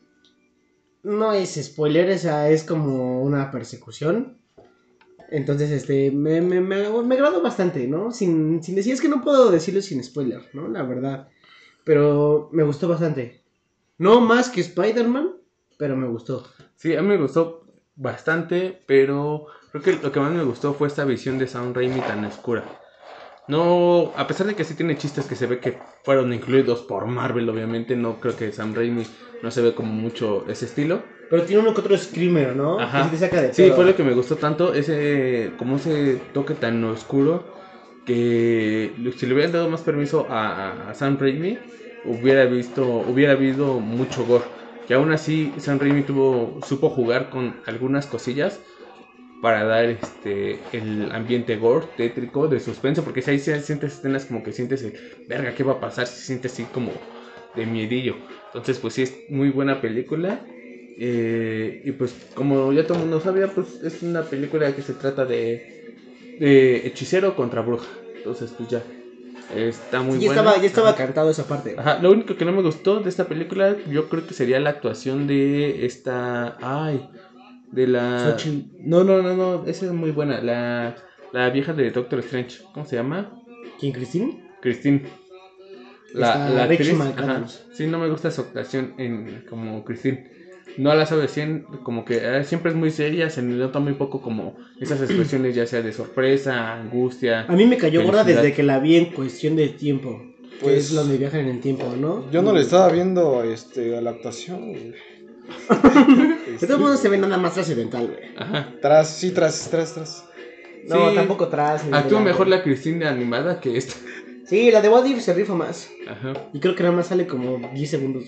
[1.03, 4.39] no es spoiler, o sea, es como una persecución.
[5.31, 8.11] Entonces, este, me, me, me, me agradó bastante, ¿no?
[8.13, 10.69] Sin, sin decir, es que no puedo decirlo sin spoiler, ¿no?
[10.69, 11.29] La verdad.
[11.85, 13.43] Pero me gustó bastante.
[13.99, 15.37] No más que Spider-Man,
[15.79, 16.47] pero me gustó.
[16.77, 17.67] Sí, a mí me gustó
[17.97, 22.01] bastante, pero creo que lo que más me gustó fue esta visión de Sam Raimi
[22.01, 22.65] tan oscura.
[23.47, 27.07] No, a pesar de que sí tiene chistes que se ve que fueron incluidos por
[27.07, 29.07] Marvel, obviamente, no creo que Sam Raimi
[29.43, 31.05] no se ve como mucho ese estilo.
[31.29, 32.81] Pero tiene uno que otro screamer, ¿no?
[32.81, 33.11] Ajá.
[33.11, 36.83] Que saca de Sí, fue lo que me gustó tanto, ese como ese toque tan
[36.85, 37.45] oscuro
[38.05, 41.59] que si le hubieran dado más permiso a, a- a Sam Raimi
[42.03, 44.45] hubiera visto hubiera habido mucho gore.
[44.87, 48.63] Que aún así Sam Raimi tuvo supo jugar con algunas cosillas
[49.45, 54.25] para dar este el ambiente gore, tétrico, de suspenso, porque si ahí se sientes escenas
[54.29, 54.95] como que sientes el
[55.29, 56.07] verga, ¿qué va a pasar?
[56.07, 56.93] Se siente así como
[57.55, 58.17] de miedillo.
[58.47, 60.31] Entonces, pues sí es muy buena película.
[60.97, 64.95] Eh, y pues como ya todo el mundo sabía, pues es una película que se
[64.95, 65.61] trata de,
[66.39, 67.89] de hechicero contra bruja.
[68.17, 68.83] Entonces, pues ya
[69.55, 70.43] está muy Sí, ya buena.
[70.43, 70.99] estaba, ya estaba Ajá.
[70.99, 71.75] cantado esa parte.
[71.79, 74.71] Ajá, lo único que no me gustó de esta película, yo creo que sería la
[74.71, 76.57] actuación de esta.
[76.61, 77.01] Ay,
[77.75, 78.31] de la.
[78.31, 78.77] Xochitl.
[78.81, 80.41] No, no, no, no, esa es muy buena.
[80.41, 80.97] La,
[81.33, 83.41] la vieja de Doctor Strange, ¿cómo se llama?
[83.79, 84.45] ¿Quién, Christine?
[84.61, 85.03] Christine.
[86.15, 87.45] La, la actriz, ajá.
[87.73, 90.31] Sí, no me gusta su actuación en, como Christine.
[90.77, 93.95] No la sabe 100, como que eh, siempre es muy seria, se le nota muy
[93.95, 97.47] poco como esas expresiones ya sea de sorpresa, angustia.
[97.49, 100.21] A mí me cayó gorda desde que la vi en cuestión de tiempo.
[100.61, 102.31] Que Pues- es donde viajan en el tiempo, ¿no?
[102.31, 104.95] Yo no le estaba viendo este, a la actuación.
[106.61, 108.37] De todos modos se ve nada más trascendental, güey.
[108.37, 108.73] Ajá.
[108.81, 110.25] Tras, sí, tras, tras, tras.
[110.87, 111.15] No, Sí.
[111.17, 111.85] tampoco tras.
[111.85, 113.95] ni Actúa mejor la Christine animada que esta.
[114.47, 115.89] Sí, la de What If se rifa más.
[116.09, 116.35] Ajá.
[116.53, 118.25] Y creo que nada más sale como 10 segundos.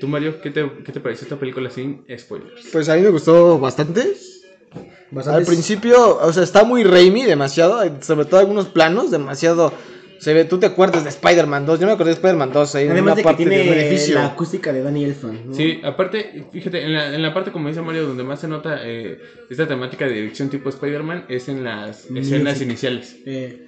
[0.00, 2.66] Tú, Mario, ¿qué te, qué te pareció esta película sin spoilers?
[2.72, 4.14] Pues a mí me gustó bastante.
[5.10, 5.38] Bastante.
[5.38, 9.72] Al principio, o sea, está muy Raimi demasiado, sobre todo algunos planos, demasiado...
[10.18, 12.84] Se ve, tú te acuerdas de Spider-Man 2, yo me acuerdo de Spider-Man 2 ahí
[12.86, 14.14] en Además una de que parte de un tiene edificio.
[14.14, 15.40] la acústica de Danny Elfman.
[15.48, 15.54] ¿no?
[15.54, 18.80] Sí, aparte, fíjate, en la, en la parte, como dice Mario, donde más se nota
[18.82, 19.18] eh,
[19.50, 22.24] esta temática de dirección tipo Spider-Man es en las Music.
[22.32, 23.16] escenas iniciales.
[23.26, 23.62] Eh,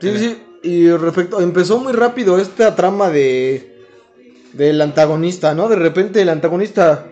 [0.00, 3.70] Sí, sí, y respecto, empezó muy rápido esta trama de
[4.52, 5.68] del antagonista, ¿no?
[5.68, 7.06] De repente el antagonista,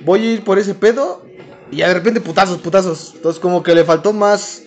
[0.00, 1.22] voy a ir por ese pedo,
[1.70, 3.12] y ya de repente putazos, putazos.
[3.16, 4.62] Entonces como que le faltó más,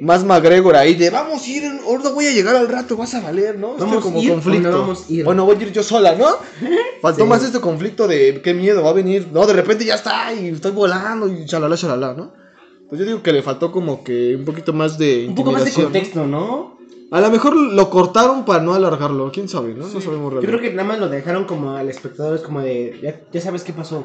[0.00, 3.20] más McGregor ahí de, vamos a ir, ahora voy a llegar al rato, vas a
[3.20, 3.72] valer, ¿no?
[3.72, 4.70] Este ¿Vamos como a ir o conflicto.
[4.70, 5.28] no vamos a ir?
[5.28, 6.26] O no voy a ir yo sola, ¿no?
[7.02, 7.28] Faltó Sí.
[7.28, 10.48] más este conflicto de, qué miedo, va a venir, no, de repente ya está, y
[10.48, 12.32] estoy volando, y chalala, chalala, ¿no?
[12.88, 15.64] Pues yo digo que le faltó como que un poquito más de un poco más
[15.64, 16.78] de contexto, ¿no?
[17.10, 19.86] A lo mejor lo cortaron para no alargarlo, quién sabe, ¿no?
[19.86, 20.46] No sabemos Yo realmente.
[20.46, 23.62] creo que nada más lo dejaron como al espectador, es como de, ya, ya sabes
[23.64, 24.04] qué pasó.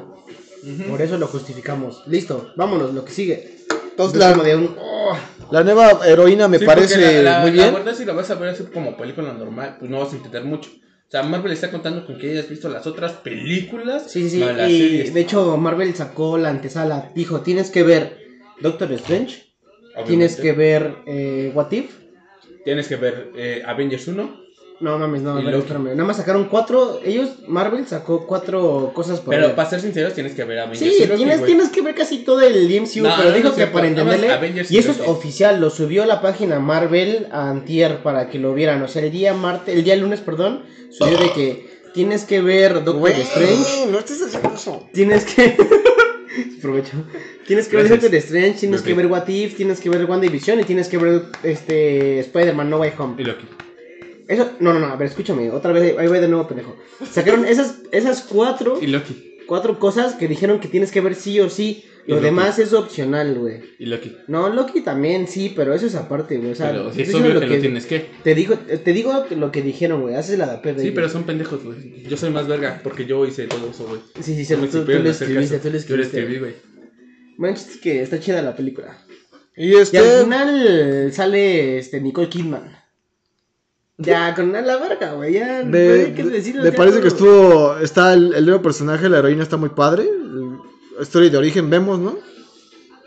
[0.89, 2.03] Por eso lo justificamos.
[2.07, 3.57] Listo, vámonos, lo que sigue.
[3.91, 5.13] Entonces Es la, como de un, oh,
[5.51, 7.73] la nueva heroína me Sí, parece la, la- muy La bien.
[7.73, 10.43] verdad, si la vas a ver así como película normal, pues no vas a entender
[10.43, 10.69] mucho.
[10.71, 14.11] O sea, Marvel está contando con que hayas visto las otras películas.
[14.11, 15.13] Sí, sí, las Y series.
[15.13, 17.11] de hecho, Marvel sacó la antesala.
[17.15, 18.17] Dijo: Tienes que ver
[18.61, 19.43] Doctor Strange.
[20.05, 21.91] Tienes que ver eh, What If.
[22.65, 24.46] Tienes que ver eh, Avengers 1.
[24.79, 25.85] No mames, no, Y ver, espérame.
[25.95, 26.99] Nada más sacaron cuatro.
[27.03, 29.55] Ellos, Marvel sacó cuatro cosas por Pero ver.
[29.55, 32.19] para ser sinceros, tienes que ver Avengers Sí, y Loki, tienes, tienes que ver casi
[32.19, 34.27] todo el MCU, No, pero no, dijo no, que sí, para entenderle.
[34.69, 38.37] Y y eso es oficial, lo subió a la página Marvel a Antier para que
[38.37, 38.81] lo vieran.
[38.83, 40.61] O sea, el día martes, el día lunes, perdón,
[40.91, 43.87] subió de que tienes que ver Doctor Güey, Strange.
[43.91, 44.87] no estés haciendo eso.
[44.93, 45.57] Tienes que.
[46.59, 46.91] Aprovecho.
[47.47, 48.11] Tienes que ver Gracias.
[48.11, 51.23] Doctor Strange, tienes que ver What If, tienes que ver WandaVision y tienes que ver
[51.41, 53.23] este Spider-Man No Way Y Home.
[53.23, 53.45] Loki.
[54.27, 56.75] Eso, no, no, no, a ver, escúchame, otra vez, ahí voy de nuevo, pendejo.
[57.11, 59.37] Sacaron esas, esas cuatro, Y Loki.
[59.47, 61.85] cuatro cosas que dijeron que tienes que ver sí o sí.
[62.05, 62.25] Y Lo Loki.
[62.25, 63.61] demás es opcional, güey.
[63.79, 64.15] Y Loki.
[64.27, 66.51] No, Loki también sí, pero eso es aparte, güey.
[66.51, 68.05] O sea, Pero si es estoy obvio diciendo que lo lo tienes que.
[68.23, 70.15] Te digo, te digo lo que dijeron, güey.
[70.15, 70.79] Haces la de pedo.
[70.81, 72.03] Sí, pero son pendejos, güey.
[72.03, 73.99] Yo soy más verga porque yo hice todo eso, güey.
[74.21, 75.67] Sí, sí, sí, No me tú, tú supieron lo hacer escribiste, caso.
[75.69, 76.17] tú lo Yo lo escribiste.
[76.19, 76.53] escribí, güey.
[77.37, 78.97] Bueno, el chiste es que está chida la película.
[79.57, 79.99] Y Y al este.
[80.23, 82.76] final sale este Nicole Kidman.
[83.97, 85.33] Ya, con la verga, güey.
[85.33, 87.77] Ya, no hay que decirlo, me ya parece que estuvo.
[87.79, 90.07] Está el, el nuevo personaje, la heroína está muy padre.
[91.01, 92.17] Historia de origen, vemos, ¿no?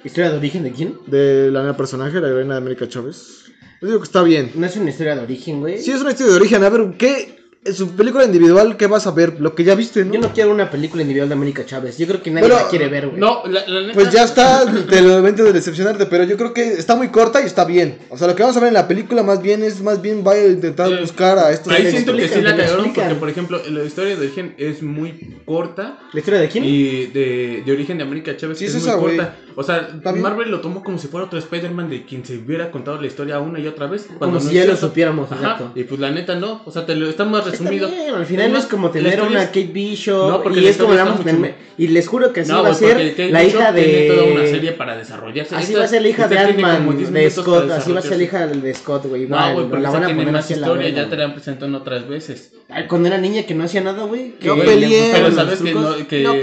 [0.04, 0.98] ¿Historia de origen de quién?
[1.06, 3.44] De la nueva personaje, la heroína de América Chávez.
[3.80, 4.50] Yo digo que está bien.
[4.54, 5.78] No es una historia de origen, güey.
[5.78, 6.64] Sí, es una historia de origen.
[6.64, 7.39] A ver, ¿qué?
[7.62, 9.38] En su película individual, ¿qué vas a ver?
[9.38, 10.14] Lo que ya viste, ¿no?
[10.14, 11.98] Yo no quiero una película individual de América Chávez.
[11.98, 13.20] Yo creo que nadie Bueno, la quiere ver, güey.
[13.20, 13.92] No, la, la neta.
[13.92, 17.42] Pues ya está, te lo evento de decepcionarte, pero yo creo que está muy corta
[17.42, 17.98] y está bien.
[18.08, 20.24] O sea, lo que vamos a ver en la película más bien es, más bien
[20.26, 21.70] va a intentar Eh, buscar a estos...
[21.70, 25.36] Ahí siento que sí la cagaron porque, por ejemplo, la historia de origen es muy
[25.44, 25.98] corta.
[26.14, 26.64] ¿La historia de quién?
[26.64, 29.36] Y de, de origen de América Chávez Sí, es, es muy corta.
[29.54, 30.22] O sea, bien.
[30.22, 33.38] Marvel lo tomó como si fuera otro Spider-Man de quien se hubiera contado la historia
[33.38, 34.04] una y otra vez.
[34.04, 35.72] Como cuando si no ya es lo supiéramos, Ajá, exacto.
[35.74, 36.62] Y pues la neta no.
[36.64, 37.88] O sea, te lo está más resumido.
[37.90, 40.94] bien, al final Además, es como tener una es- Kate Bishop No, y es como
[40.94, 43.82] vamos tener- y les juro que así No, va a ser Kate la hija de
[43.84, 45.54] tiene toda una serie para desarrollarse.
[45.54, 47.92] así Esta- va a ser la hija de tiene como 10 Ant-Man de Scott, así
[47.92, 50.30] va a ser la hija de Scott, güey, No, güey, porque la van a poner
[50.32, 50.88] más así a la historia.
[50.90, 52.52] Ya te la han presentado otras veces.
[52.68, 54.32] Ay, Cuando era niña que no hacía nada, güey.
[54.38, 56.34] que No le peleen, gustaban Pero los sabes que, no,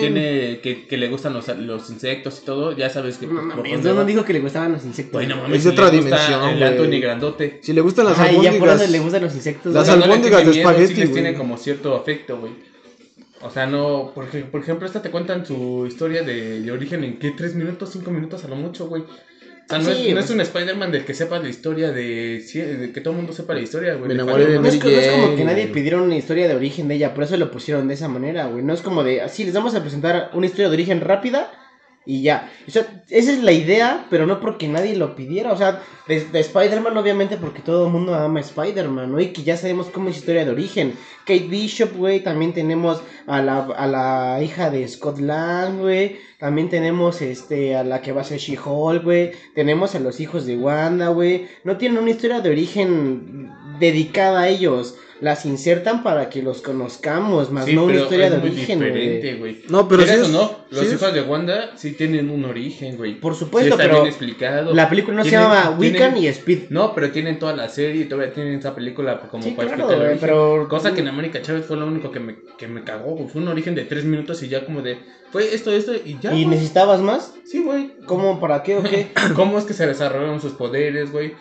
[0.00, 3.92] tiene que, que le gustan los, insectos y todo, ya sabes que No pues, dónde
[3.94, 5.12] no, dijo que le gustaban los insectos.
[5.12, 5.42] Güey, no güey.
[5.48, 6.68] mames, Es de si otra dimensión, El güey.
[6.70, 7.58] Anthony Grandote.
[7.62, 8.34] Si le gustan las y ya por
[8.68, 8.80] albóndigas...
[8.82, 9.74] eso le gustan los insectos.
[9.74, 12.52] Las albóndigas de espagueti, sí les tiene como cierto afecto, güey.
[13.42, 17.04] O sea, no, por, ej- por ejemplo, esta te cuentan su historia de, de origen
[17.04, 19.02] en qué, tres minutos, cinco minutos a lo mucho, güey.
[19.02, 22.40] O sea, no, Sí, es, no es un Spider-Man del que sepa la historia de,
[22.40, 24.08] de que todo el mundo sepa la historia, güey.
[24.08, 24.58] Me enamoré de.
[24.58, 27.24] No es, no es como que nadie pidiera una historia de origen de ella, por
[27.24, 28.62] eso lo pusieron de esa manera, güey.
[28.64, 31.50] No es como de, así les vamos a presentar una historia de origen rápida
[32.06, 32.50] y ya.
[32.68, 35.52] O sea, esa es la idea, pero no porque nadie lo pidiera.
[35.52, 39.20] O sea, de, de Spider-Man, obviamente, porque todo el mundo ama Spider-Man, ¿no?
[39.20, 40.94] Y que ya sabemos cómo es historia de origen.
[41.24, 42.20] Kate Bishop, güey.
[42.20, 46.16] También tenemos a la, a la hija de Scott Lang, güey.
[46.38, 49.32] También tenemos este, a la que va a ser She-Hulk, güey.
[49.54, 51.48] Tenemos a los hijos de Wanda, güey.
[51.64, 54.96] No tienen una historia de origen dedicada a ellos.
[55.20, 58.78] Las insertan para que los conozcamos, más Sí, no una historia es de muy origen,
[58.80, 59.62] diferente, güey.
[59.70, 62.28] No, pero sí Quieras es- o no, los sí es- hijos de Wanda sí tienen
[62.30, 63.14] un origen, güey.
[63.20, 64.74] Por Sí supuesto, está pero bien explicado.
[64.74, 66.64] la película no se llama Wiccan y Speed.
[66.70, 69.84] No, pero tienen toda la serie y todavía tienen esa película como Sí, para claro,
[69.84, 72.82] explicar el pero- Cosa que en América Chávez fue lo único que me, que me
[72.82, 73.28] cagó, güey.
[73.28, 74.98] Fue un origen de tres minutos y ya como de...
[75.30, 77.32] Fue esto, esto y ya, ¿Y necesitabas más?
[77.44, 77.92] Sí, güey.
[78.06, 78.40] ¿Cómo?
[78.40, 79.08] ¿Para qué o qué?
[79.34, 81.34] ¿Cómo es que se desarrollaron sus poderes, güey?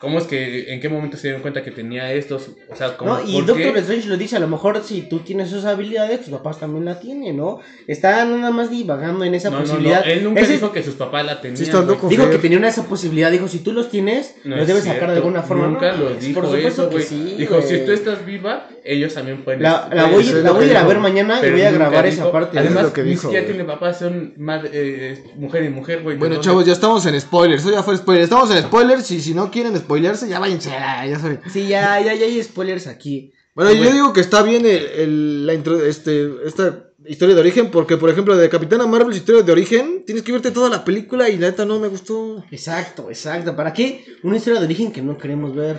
[0.00, 2.50] ¿Cómo es que, en qué momento se dieron cuenta que tenía estos?
[2.70, 3.64] O sea, ¿cómo, No, y por qué?
[3.64, 6.84] Doctor Strange lo dice, a lo mejor si tú tienes esas habilidades, tus papás también
[6.84, 7.58] la tienen, ¿no?
[7.88, 10.08] Está nada más divagando en esa No, no, no, posibilidad.
[10.08, 11.56] él nunca Ese- dijo que sus papás la tenían.
[11.56, 11.88] Sí, está güey.
[11.88, 12.08] loco.
[12.08, 14.84] Dijo que tenía una esa posibilidad, dijo, si tú los tienes, No los es debes
[14.84, 15.66] sacar de cierto, alguna forma.
[15.66, 17.06] Nunca No, lo pues, dijo por supuesto eso, que güey.
[17.06, 17.66] sí, dijo, güey.
[17.68, 19.64] si tú estás viva, ellos también pueden.
[19.64, 20.38] La, la voy, eso ser".
[20.38, 22.56] es la voy a ir a ver mañana y voy a grabar dijo- esa parte.
[22.56, 26.14] Además, lo que ni dijo, siquiera tiene papás, son madre- eh, mujer y mujer, güey.
[26.14, 27.62] ¿de Bueno, chavos, ya estamos en spoilers.
[27.62, 28.24] Eso ya fue spoilers.
[28.24, 29.10] Estamos en spoilers.
[29.10, 30.68] Y si no quieren spoilerse, ya váyanse.
[30.70, 31.40] Ya saben.
[31.50, 33.32] Sí, ya, ya, ya hay spoilers aquí.
[33.54, 33.92] Bueno, yo Bueno.
[33.94, 37.70] digo que está bien el, el- la intro- este, esta historia de origen.
[37.70, 41.28] Porque, por ejemplo, de Capitana Marvel, historia de origen, tienes que verte toda la película.
[41.28, 42.44] Y la neta no me gustó.
[42.50, 43.56] Exacto, exacto.
[43.56, 44.04] ¿Para qué?
[44.22, 45.78] Una historia de origen que no queremos ver.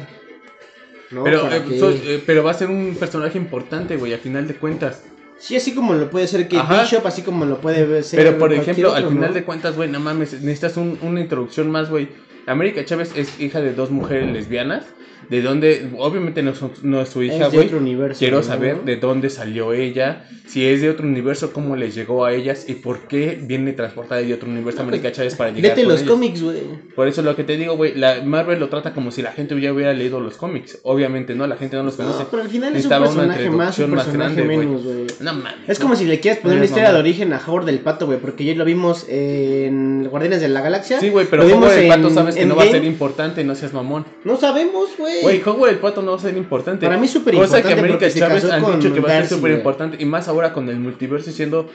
[1.12, 1.24] ¿No?
[1.24, 4.48] Pero, ¿Para eh, so- eh, pero va a ser un personaje importante, güey, a final
[4.48, 5.04] de cuentas.
[5.40, 6.82] Sí, así como lo puede ser Ajá.
[6.84, 8.20] Bishop, así como lo puede ser.
[8.20, 9.34] Pero, por ejemplo, al final ¿no?
[9.34, 12.10] de cuentas, güey, no mames, necesitas un- una introducción más, güey.
[12.50, 14.84] América Chávez es hija de dos mujeres lesbianas.
[15.30, 15.88] ¿De dónde?
[15.98, 16.54] Obviamente no,
[16.84, 17.68] no es su hija, Es de güey.
[17.68, 18.20] otro universo.
[18.20, 18.44] Quiero ¿no?
[18.44, 22.66] saber de dónde salió ella, si es de otro universo, cómo les llegó a ellas
[22.68, 26.02] y por qué viene transportada de otro universo América Chávez para llegar Vete con los
[26.02, 26.12] ellos.
[26.12, 26.60] cómics, güey.
[26.96, 29.60] Por eso lo que te digo, güey, la Marvel lo trata como si la gente
[29.62, 30.80] ya hubiera leído los cómics.
[30.84, 32.24] Obviamente no, la gente no los conoce.
[32.24, 34.58] No, pero al final es un personaje más, un más personaje grande, güey.
[34.58, 35.06] menos, güey.
[35.20, 35.54] No mames.
[35.68, 38.08] Es como si le quieras poner No una historia de origen a Howard del Pato,
[38.08, 41.00] güey, porque ya lo vimos en Guardianes de la Galaxia.
[41.00, 43.54] Sí, güey, pero Howard vimos el Pato sabes que no va a ser importante, no
[43.54, 44.06] seas mamón.
[44.24, 45.19] No sabemos, güey.
[45.22, 46.86] Güey, Howard el Pato no va a ser importante.
[46.86, 49.28] Para mí es súper Cosa que importante América Chávez han dicho que va a ser
[49.38, 49.98] súper importante.
[50.00, 51.70] Y más ahora con el multiverso diciendo,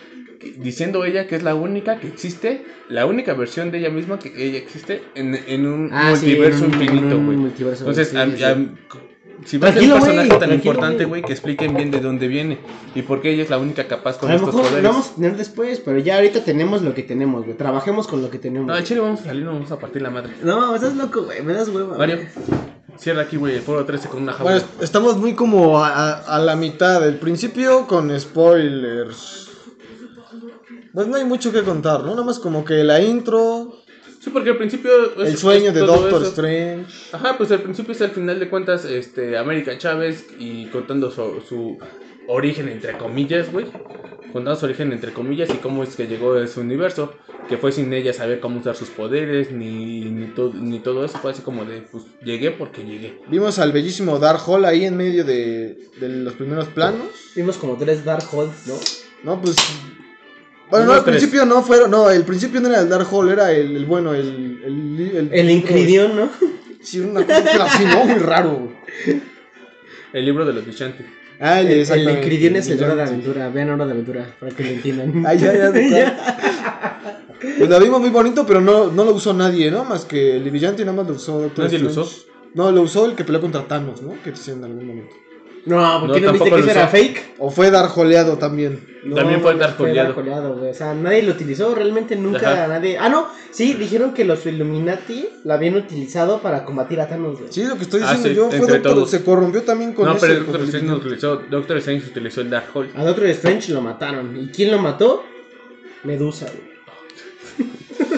[0.59, 4.32] diciendo ella que es la única que existe, la única versión de ella misma que
[4.36, 7.38] ella existe en, en un Ah, sí, multiverso en un- infinito, güey.
[7.38, 8.45] Entonces, sí, am- sí.
[8.45, 8.76] am-
[9.45, 11.20] si va a ser un personaje güey, tan importante, güey.
[11.22, 12.59] que expliquen bien de dónde viene
[12.95, 14.84] y por qué ella es la única capaz con a lo estos mejor poderes.
[14.84, 17.57] lo vamos a tener después, pero ya ahorita tenemos lo que tenemos, güey.
[17.57, 18.68] Trabajemos con lo que tenemos.
[18.68, 20.34] No, al chile vamos a salir, nos vamos a partir la madre.
[20.42, 21.42] No, estás loco, güey.
[21.42, 21.99] Me das hueva.
[21.99, 22.18] Mario,
[22.99, 24.53] cierra aquí, güey, el foro 13 con una jaula.
[24.53, 29.49] Bueno, est- estamos muy como a, a- a la mitad del principio con spoilers.
[30.92, 32.11] Pues no hay mucho que contar, ¿no?
[32.11, 33.72] Nada más como que la intro,
[34.20, 34.90] sí, porque al principio...
[35.22, 36.30] es- el sueño es de Doctor eso.
[36.30, 36.86] Strange.
[37.12, 41.42] Ajá, pues al principio es al final de cuentas, este, América Chávez y contando su,
[41.49, 41.78] su
[42.28, 43.66] origen entre comillas, güey.
[44.35, 47.14] Contando su origen entre comillas y cómo es que llegó a ese universo.
[47.49, 51.16] Que fue sin ella saber cómo usar sus poderes, ni, ni, to- ni todo eso.
[51.18, 53.20] Fue así como de, pues llegué porque llegué.
[53.28, 57.07] Vimos al bellísimo Darkhold ahí en medio de, de los primeros planos.
[57.37, 58.74] Vimos como tres Darkholds, ¿no?
[59.22, 59.57] No, pues.
[60.70, 61.18] Bueno, no, al tres.
[61.18, 61.91] principio no fueron.
[61.91, 64.61] No, el principio no era el Darkhold, era el, el bueno, el.
[64.64, 66.30] El, el, El Incridión, ¿no?
[66.82, 68.05] Sí, una cosa así, ¿no?
[68.05, 68.72] Muy raro.
[70.12, 71.07] El libro de los bichantes.
[71.47, 72.11] Ah, El, el.
[72.11, 73.51] Incridión es el de Hora de Aventura.
[73.51, 75.26] Vean Hora de Aventura para que lo entiendan.
[75.26, 76.16] Ay, ya, ya, de cuál.
[77.59, 79.84] Pues la vimos muy bonito, pero no, no lo usó nadie, ¿no?
[79.84, 82.11] Más que el brillante y nada más lo usó Doctor ¿Nadie lo Strange.
[82.11, 82.26] usó?
[82.55, 84.14] No, lo usó el que peleó contra Thanos, ¿no?
[84.22, 85.14] Que decían en algún momento.
[85.67, 87.35] No, ¿por No, qué no, viste tampoco que eso era fake?
[87.39, 88.87] O fue Darjoleado también.
[89.05, 89.55] No, También fue.
[89.57, 90.71] Darkholdeado, güey.
[90.71, 92.69] O sea, nadie lo utilizó, realmente nunca Ajá.
[92.69, 92.97] nadie.
[92.99, 97.53] Ah, no, sí, dijeron que los Illuminati lo habían utilizado para combatir a Thanos, güey.
[97.53, 99.11] Sí, lo que estoy Ah, diciendo sí, yo fue Doctor, todos.
[99.11, 102.41] se corrompió también con no, ese, pero Doctor el Strange no utilizó, Doctor Strange utilizó
[102.41, 102.91] el Darkhold.
[102.97, 104.37] A Doctor Strange lo mataron.
[104.39, 105.25] ¿Y quién lo mató?
[106.05, 106.75] Medusa, güey.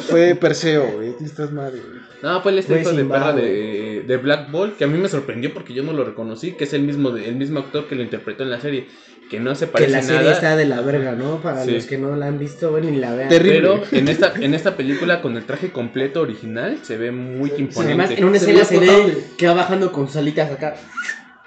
[0.09, 1.17] Fue Perseo, güey.
[1.17, 2.01] Tú estás madre, güey.
[2.27, 5.09] No, fue el este hijo de perra de, de Black Ball, que a mí me
[5.09, 7.95] sorprendió porque yo no lo reconocí, que es el mismo de- el mismo actor que
[7.95, 8.89] lo interpretó en la serie,
[9.31, 10.33] que no se Que parece la serie nada.
[10.33, 11.41] está de la verga, ¿no?
[11.41, 11.70] Para Sí.
[11.70, 13.29] los que no la han visto, ni la vean.
[13.29, 13.61] Terrible.
[13.61, 17.81] Pero en esta, en esta película con el traje completo original se ve muy imponente.
[18.03, 20.74] Además, en una escena se ve que va bajando con salitas acá.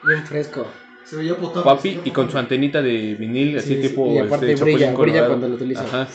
[0.07, 0.65] Bien fresco.
[1.03, 1.63] Se veía potable.
[1.65, 4.93] Papi y con su antenita de vinil, así Sí, sí, tipo y aparte este, brilla,
[4.93, 5.82] brilla cuando lo utiliza.
[5.84, 6.07] Ajá.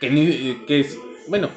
[0.00, 1.50] Que, ni, que es, bueno,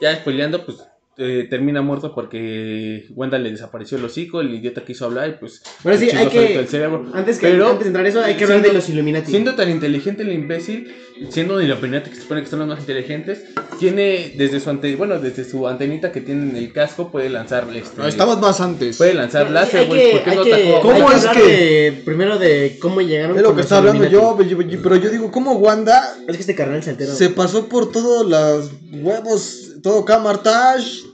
[0.00, 0.78] ya spoileando, pues
[1.20, 5.62] eh, termina muerto porque Wanda le desapareció el hocico, el idiota quiso hablar y pues
[5.82, 7.06] Bueno, sí, hay que- el cerebro.
[7.12, 9.30] Antes, que, Pero, antes de entrar eso, hay que hablar siendo- de los Illuminati.
[9.30, 10.94] Siendo tan inteligente el imbécil,
[11.30, 13.42] siendo de la Illuminati que se supone que son los más inteligentes,
[13.80, 17.66] tiene desde su ante, bueno, desde su antenita que tiene en el casco puede lanzar
[17.74, 18.96] este, No, estamos más antes.
[18.96, 20.80] puede lanzar láser, hay güey, que- ¿por qué no que- atacó?
[20.82, 24.38] ¿Cómo es hablar que- de- primero de cómo llegaron Es lo que está hablando yo-
[24.82, 27.12] pero yo digo, ¿cómo Wanda Es que este carnal se altera.
[27.12, 28.70] se pasó por todos los
[29.02, 31.04] huevos, todo Camartage?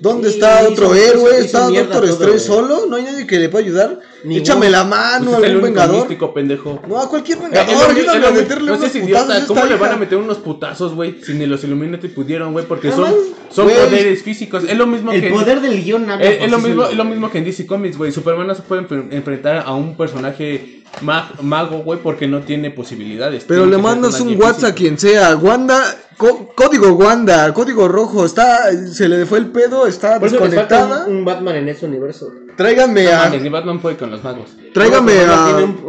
[0.00, 1.30] ¿Dónde Sí, está hizo- otro hizo- héroe?
[1.44, 2.86] hizo ¿Está Doctor Strange solo?
[2.86, 4.00] ¿No hay nadie que le pueda ayudar?
[4.24, 5.96] Ningún- Échame la Pues mano, es el algún vengador.
[6.00, 6.82] místico, pendejo.
[6.88, 9.96] No, a cualquier Eh, vengador, ayúdame a meterle no unos putazos ¿cómo le van a
[9.96, 11.22] meter unos putazos, güey?
[11.22, 13.14] Si ni los Illuminati pudieron, güey, porque Nada son,
[13.50, 14.64] son poderes físicos.
[14.64, 15.30] Es lo mismo El que.
[15.30, 17.64] poder del guion habla es, por es lo mismo, es lo mismo que en DC
[17.66, 18.12] Comics, güey.
[18.12, 22.70] Superman no se puede enfren- enfrentar a un personaje mag- mago, güey, porque no tiene
[22.70, 23.44] posibilidades.
[23.46, 25.36] Pero Tiene le mandas un WhatsApp a quien sea.
[25.36, 25.82] Wanda,
[26.16, 28.24] có- código Wanda, código rojo.
[28.24, 31.06] Está, se le fue el pedo, está Por eso les falta desconectada.
[31.08, 32.30] un, un Batman en ese universo.
[32.56, 33.24] Tráigame No a.
[33.24, 34.50] mames, ni Batman puede con los magos.
[34.72, 35.44] Tráigame a.
[35.46, 35.84] Tiene un,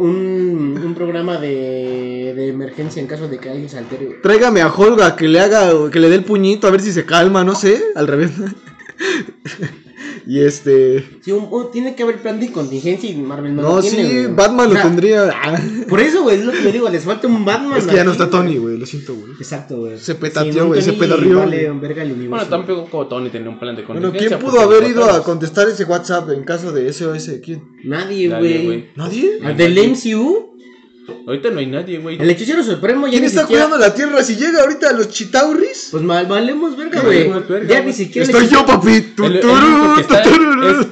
[0.76, 4.18] un, un programa de, de emergencia en caso de que alguien se altere.
[4.22, 7.04] Tráigame a Holga que le haga, que le dé el puñito a ver si se
[7.04, 8.32] calma, no sé, al revés.
[10.26, 13.76] y este, Sí, un- un- tiene que haber plan de contingencia y Marvel no, no,
[13.76, 14.34] lo tiene, sí, güey.
[14.34, 15.30] Batman O lo sea, tendría.
[15.88, 17.78] Por eso, güey, es lo que yo digo, les falta un Batman.
[17.78, 18.76] es que ya no está Tony, güey.
[18.78, 19.32] lo siento, güey.
[19.38, 19.98] Exacto, güey.
[19.98, 21.70] Se petateó, güey, se Tony pedorrió, Vale.
[22.28, 24.38] Bueno, tampoco como Tony tenía un plan de Bueno, contingencia.
[24.38, 27.30] ¿quién porque pudo haber ido a contestar ese WhatsApp en caso de SOS?
[27.44, 27.62] ¿Quién?
[27.84, 28.86] Nadie, güey.
[28.96, 29.38] ¿Nadie?
[29.44, 30.55] Al del MCU,
[31.26, 32.20] Ahorita no hay nadie, güey.
[32.20, 33.64] el hechicero supremo ya ¿Quién ni está siquiera...
[33.66, 34.22] cuidando la tierra?
[34.22, 35.88] Si llega ahorita a los Chitauris.
[35.90, 37.30] Pues mal, valemos verga, güey.
[37.68, 38.28] Ya ni siquiera...
[38.28, 39.00] el Estoy yo, papi.
[39.16, 40.86] Tu, El, el único que está es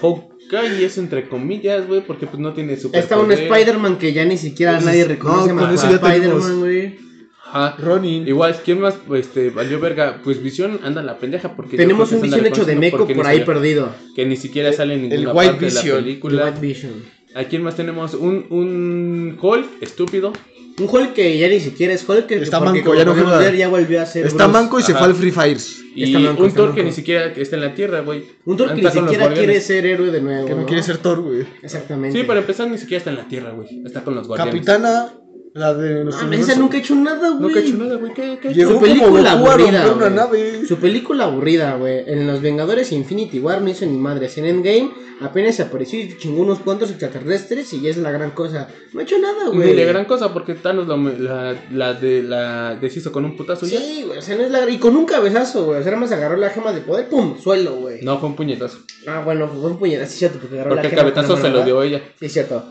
[0.00, 4.36] Hawkeye, entre comillas, güey, porque pues no tiene super Está un Spider-Man que ya ni
[4.36, 5.84] siquiera Pues, nadie no, reconoce con más.
[5.84, 6.98] Spider-Man, güey.
[7.44, 7.76] Ajá.
[7.78, 8.26] Ronin.
[8.26, 10.20] Igual, ¿quién más este, valió verga?
[10.24, 11.76] Pues Visión anda en la pendeja porque...
[11.76, 13.94] Tenemos un visión hecho de meco por ahí perdido.
[14.16, 16.44] Que ni siquiera sale en ninguna White parte de la El película.
[16.46, 16.92] White Vision.
[17.34, 18.14] ¿A quién más tenemos?
[18.14, 20.32] Un, un Hulk estúpido.
[20.78, 22.26] Un Hulk que ya ni siquiera es Hulk.
[22.26, 23.50] que Está manco, ya no juega.
[23.54, 24.58] ya volvió a ser Está Bruce.
[24.62, 25.00] manco y se Ajá.
[25.00, 25.78] fue al Free Fires.
[25.94, 26.76] Y Está manco, un está Thor manco.
[26.76, 28.24] que ni siquiera está en la Tierra, güey.
[28.46, 30.46] Un Thor que ni siquiera quiere ser héroe de nuevo.
[30.46, 31.46] Que no quiere ser Thor, güey.
[31.62, 32.18] Exactamente.
[32.18, 33.82] Sí, para empezar ni siquiera está en la Tierra, güey.
[33.84, 34.54] Está con los guardianes.
[34.54, 35.12] Capitana,
[35.54, 36.52] la de nuestro Ah, universo.
[36.52, 37.40] esa nunca ha hecho nada, güey.
[37.42, 38.14] No cacho nada, güey.
[38.14, 38.54] ¿Qué, qué?
[38.54, 40.42] Llegó Su como película a aburrida, romper una güey.
[40.52, 40.66] nave.
[40.66, 42.04] Su película aburrida, güey.
[42.06, 44.38] En Los Vengadores Infinity War no hizo ni madres.
[44.38, 44.90] En Endgame
[45.20, 48.68] apenas apareció y chingó unos cuantos extraterrestres y ya es la gran cosa.
[48.94, 49.74] No ha hecho nada, Ni güey.
[49.76, 53.70] de gran cosa, porque Thanos lo- la, la, de, la deshizo con un putazo y
[53.70, 53.78] ya.
[53.80, 54.18] Sí, güey.
[54.18, 54.68] O sea, no es la...
[54.70, 55.80] Y con un cabezazo, güey.
[55.80, 58.02] O sea, nada más agarró la gema de poder, pum, suelo, güey.
[58.02, 58.78] No, fue un puñetazo.
[59.06, 61.36] Ah, bueno, fue un puñetazo, sí, cierto, porque agarró Porque la el gema con cabetazo
[61.36, 62.00] la se lo dio ella.
[62.18, 62.64] Sí, es cierto.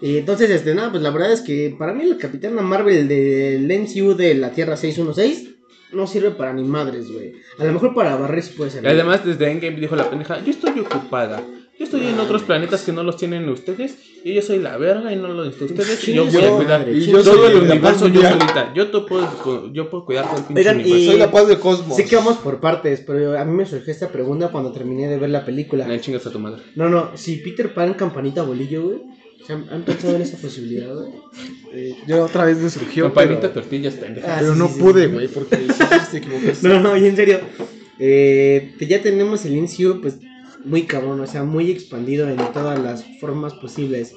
[0.00, 3.66] Y entonces, este, nada, pues la verdad es que para mí la Capitana Marvel del
[3.66, 5.48] MCU de la Tierra 616
[5.92, 7.32] no sirve para ni madres, güey.
[7.58, 8.90] A lo mejor para barrer sí puede Y servir.
[8.90, 11.42] además, desde Endgame dijo la pendeja: Yo estoy ocupada.
[11.78, 13.96] Yo estoy en otros planetas que no los tienen ustedes.
[14.24, 16.08] Y yo soy la verga y no los necesito ustedes.
[16.08, 16.88] Y yo voy a Yo- cuidar.
[16.88, 18.72] y yo todo el universo yo solita.
[18.74, 20.98] Yo, te puedo, yo puedo cuidar todo el pinche Oigan, universo.
[20.98, 21.96] y- Soy la paz del cosmos.
[21.96, 25.18] Sé que vamos por partes, pero a mí me surgió esta pregunta cuando terminé de
[25.18, 25.86] ver la película.
[25.86, 26.62] Nah, chingas a tu madre.
[26.74, 28.98] No, no, si Peter Pan, campanita, bolillo, güey.
[29.46, 31.10] ¿Se ¿Han, han pensado en esa posibilidad, güey?
[31.72, 33.04] Eh, yo otra vez me surgió.
[33.04, 34.34] Campanita, pero, tortillas, pendeja.
[34.34, 36.68] Ah, pero sí, no sí, pude, güey, porque sí, te equivocaste.
[36.68, 37.40] No, no, y en serio.
[37.98, 40.18] Eh, ya tenemos el MCU, pues,
[40.64, 44.14] muy cabrón, o sea, muy expandido en todas las formas posibles.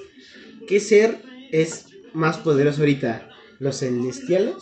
[0.67, 3.27] ¿Qué ser es más poderoso ahorita?
[3.59, 4.55] ¿Los celestiales?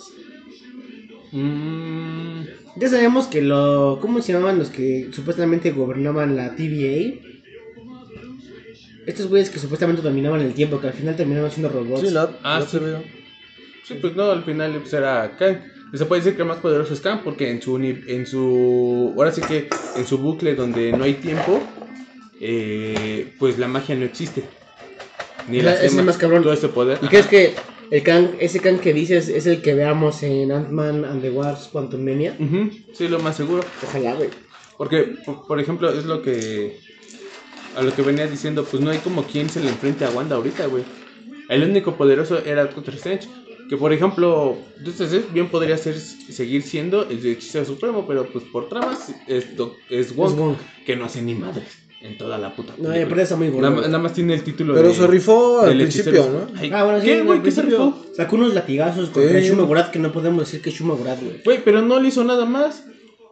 [1.32, 2.42] Mm,
[2.78, 4.00] Ya sabemos que lo...
[4.02, 7.20] ¿Cómo se llamaban los que supuestamente gobernaban la TVA?
[9.10, 12.02] Estos güeyes que supuestamente dominaban el tiempo, que al final terminaron siendo robots.
[12.08, 12.78] Sí, la, Ah, la sí.
[12.80, 13.04] veo.
[13.84, 15.58] sí, pues no, al final pues, era Kang.
[15.92, 18.28] Y Se puede decir que el más poderoso es Kang porque en su, uni- en
[18.28, 19.14] su.
[19.18, 21.60] Ahora sí que en su bucle donde no hay tiempo,
[22.40, 24.44] eh, pues la magia no existe.
[25.48, 26.44] Ni ese es gemas, más cabrón.
[26.44, 27.00] Todo ese poder.
[27.02, 27.56] ¿Y crees que
[27.90, 31.72] el Kang, ese Kang que dices es el que veamos en Ant-Man and the Wasp
[31.72, 32.36] Quantumania?
[32.40, 33.64] Ujú, sí, lo más seguro.
[33.88, 34.30] Ojalá, güey.
[34.78, 36.78] Porque, por, por ejemplo, es lo que.
[37.76, 40.36] A lo que venía diciendo, pues no hay como quien se le enfrente a Wanda
[40.36, 40.84] ahorita, güey.
[41.50, 43.28] El único poderoso era Doctor Strange.
[43.70, 48.44] Que por ejemplo, Doctor Strange bien podría ser, seguir siendo el hechicero supremo, pero pues
[48.46, 49.46] por tramas es,
[49.90, 50.56] es Wong, Es Wong.
[50.86, 51.68] que no hace ni madres
[52.02, 52.74] en toda la puta.
[52.80, 53.70] No, aparte está muy gordo.
[53.70, 56.48] nada, más tiene el título Pero de- se rifó al principio, hechicero.
[56.52, 56.60] ¿no?
[56.60, 57.44] Ay, Ah, bueno, sí, ¿Qué, güey?
[57.44, 57.96] ¿Qué se rifó?
[58.16, 59.48] Sacó unos latigazos contra Sí.
[59.50, 61.42] Shuma Gorath que no podemos decir que es Shuma Gorath, güey.
[61.46, 62.84] Güey, pero no le hizo nada más.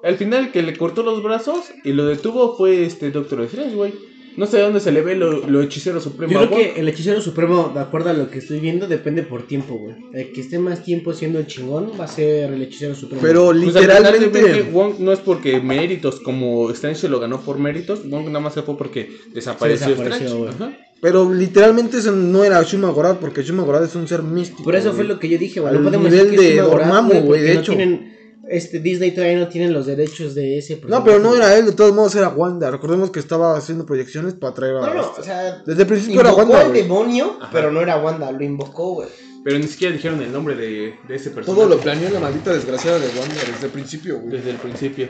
[0.04, 3.74] Al final el que le cortó los brazos y lo detuvo fue este Doctor Strange,
[3.76, 3.94] güey.
[4.38, 6.32] No sé de dónde se le ve lo, lo hechicero supremo.
[6.32, 9.48] Yo creo que el hechicero supremo, de acuerdo a lo que estoy viendo, depende por
[9.48, 9.96] tiempo, güey.
[10.14, 13.22] El que esté más tiempo siendo el chingón va a ser el hechicero supremo.
[13.22, 14.30] Pero Pues literalmente.
[14.42, 18.40] que Wong no es porque méritos, como Strange se lo ganó por méritos, Wong nada
[18.40, 20.78] más se fue porque desapareció, desapareció, Strange.
[21.02, 24.64] Pero literalmente eso no era Shuma Gorath, porque Shuma Gorath es un ser místico.
[24.64, 24.96] Por eso güey.
[24.98, 25.72] fue lo que yo dije, güey.
[25.74, 27.74] Al No podemos nivel decir que es de Dormammu, güey, de no hecho.
[27.76, 28.17] tienen-
[28.50, 31.72] este, Disney todavía no tienen los derechos de ese No, pero no era él, de
[31.74, 32.72] todos modos era Wanda.
[32.72, 34.82] Recordemos que estaba haciendo proyecciones para traer a.
[34.82, 36.62] No, no, o sea, Desde el principio era invocó Wanda.
[36.62, 36.82] al güey.
[36.84, 37.50] demonio, Ajá.
[37.52, 39.10] pero no era Wanda, lo invocó, güey.
[39.44, 41.62] Pero ni siquiera dijeron el nombre de, de ese personaje.
[41.62, 44.32] Todo lo planeó la maldita desgraciada de Wanda desde el principio, güey.
[44.32, 45.08] Desde el principio.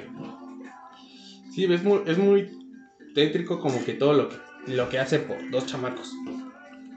[1.56, 2.50] Sí, es muy, es muy
[3.16, 4.36] tétrico como que todo lo que,
[4.68, 6.12] lo que hace por dos chamacos.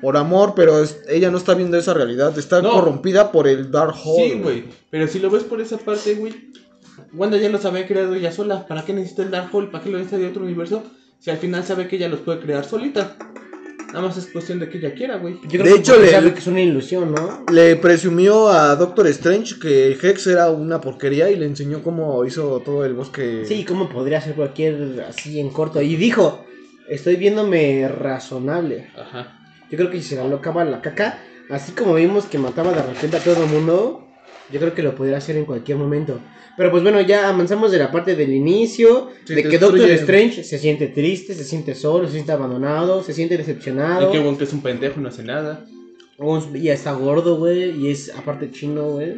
[0.01, 2.37] Por amor, pero es- ella no está viendo esa realidad.
[2.39, 2.71] Está No.
[2.73, 4.31] corrompida por el Dark Hole.
[4.33, 4.65] Sí, güey.
[4.91, 6.51] Pero si lo ves por esa parte, güey.
[7.13, 8.67] Wanda ya los había creado ella sola.
[8.67, 9.71] ¿Para qué necesita el Darkhold?
[9.71, 10.83] ¿Para qué lo necesita de otro universo?
[11.19, 13.17] Si al final sabe que ella los puede crear solita.
[13.89, 15.35] Nada más es cuestión de que ella quiera, güey.
[15.43, 17.45] Yo creo De que hecho, le- sabe que es una ilusión, ¿no?
[17.53, 22.61] Le presumió a Doctor Strange que Hex era una porquería y le enseñó cómo hizo
[22.61, 23.43] todo el bosque.
[23.47, 25.83] Sí, ¿cómo podría ser cualquier así en corto?
[25.83, 26.45] Y dijo,
[26.89, 28.91] estoy viéndome razonable.
[28.97, 29.37] Ajá.
[29.71, 31.19] Yo creo que si se la locaba la caca,
[31.51, 34.07] así como vimos que mataba de repente a todo el mundo,
[34.53, 36.21] yo creo que lo podría hacer en cualquier momento.
[36.57, 39.89] Pero pues bueno, ya avanzamos de la parte del inicio, Sí, de que Doctor.
[39.91, 44.11] Strange se siente triste, se siente solo, se siente abandonado, se siente Y decepcionado.
[44.11, 45.65] qué bueno que es un pendejo y no hace nada.
[46.19, 49.17] Un- Y está gordo, güey, y es aparte chino, güey.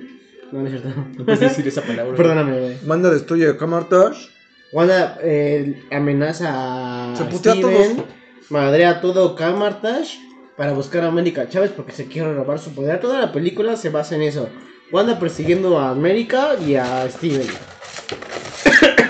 [0.53, 0.91] No, no es cierto.
[1.19, 2.15] No puedes decir esa palabra.
[2.15, 2.77] Perdóname, güey.
[2.87, 4.29] Manda destruye a Camartage.
[4.73, 8.09] Wanda eh, amenaza a Se putea a Steven, todos.
[8.51, 10.19] madrea a todo Camartage
[10.63, 13.01] para buscar a América Chávez porque se quiere robar su poder.
[13.01, 14.49] Toda la película se basa en eso.
[14.93, 17.49] Wanda persiguiendo a América y a Steven.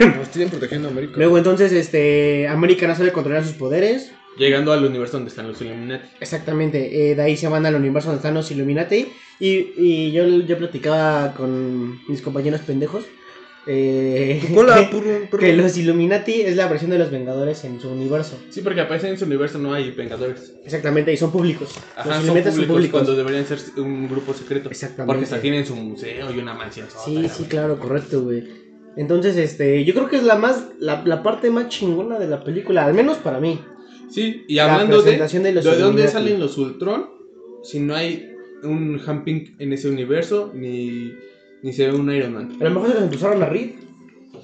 [0.17, 1.13] Nos siguen protegiendo a América.
[1.19, 4.13] Luego entonces este América no sabe controlar sus poderes.
[4.39, 6.09] Llegando al universo donde están los Illuminati.
[6.21, 9.13] Exactamente, eh, de ahí se van al universo donde están los Illuminati.
[9.39, 13.05] Y, y yo, yo platicaba con mis compañeros pendejos.
[13.67, 14.91] Eh, Hola,
[15.39, 18.39] que- los Illuminati es la versión de los Vengadores en su universo.
[18.51, 20.55] Sí, porque aparece en su universo no hay vengadores.
[20.65, 21.75] Exactamente, y son públicos.
[21.97, 22.91] Ajá, los son Illuminati públicos, son públicos.
[23.01, 24.69] cuando deberían ser un grupo secreto.
[24.69, 25.07] Exactamente.
[25.13, 26.89] Porque hasta tienen su museo y una mansión.
[27.05, 28.45] Sí, sí, claro, correcto, güey.
[28.97, 32.45] Entonces, este, yo creo que es la más, la, la parte más chingona de la
[32.45, 33.59] película, al menos para mí.
[34.11, 37.07] Sí, y La hablando de, presentación de los de dónde salen los Ultron,
[37.63, 38.29] si no hay
[38.63, 41.15] un Hamping en ese universo, ni,
[41.63, 42.57] ni se ve un Iron Man.
[42.61, 43.71] A lo mejor se los empezaron a Reed.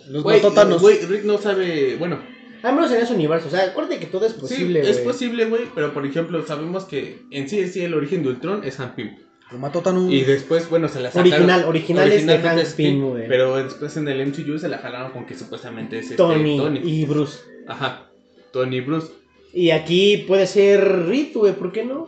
[0.09, 0.81] Los Güey, mató Thanos.
[0.81, 2.19] güey, Rick no sabe, bueno,
[2.63, 3.49] Al menos en ese universo.
[3.49, 5.07] O sea, acuérdate que todo es posible, sí, es güey.
[5.09, 8.77] posible, güey, pero por ejemplo, sabemos que en sí, sí, el origen de Ultron es
[8.77, 9.17] Hank Pym.
[9.53, 10.11] Lo mató Thanos.
[10.13, 11.33] Y después, bueno, se la sacaron.
[11.33, 13.29] Original, original es de originalmente Hank es Pym, Pym, güey.
[13.29, 16.81] Pero después en el MCU se la jalaron con que supuestamente es este, Tony, Tony.
[16.85, 17.39] y Bruce.
[17.67, 18.11] Ajá,
[18.53, 19.09] Tony Bruce.
[19.53, 22.07] Y aquí puede ser Reed, güey, ¿por qué no?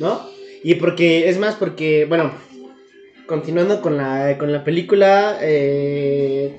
[0.00, 0.28] ¿No?
[0.64, 2.32] Y porque, es más, porque, bueno,
[3.26, 6.56] continuando con la, con la película, eh,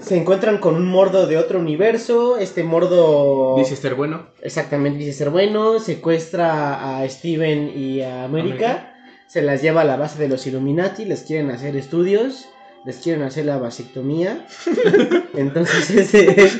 [0.00, 2.38] se encuentran con un mordo de otro universo.
[2.38, 3.56] Este mordo.
[3.58, 4.28] Dice ser bueno.
[4.42, 5.80] Exactamente, dice ser bueno.
[5.80, 8.70] Secuestra a Steven y a América.
[8.70, 8.92] América.
[9.26, 11.04] Se las lleva a la base de los Illuminati.
[11.04, 12.48] Les quieren hacer estudios.
[12.84, 14.46] Les quieren hacer la vasectomía.
[15.34, 16.50] Entonces, este.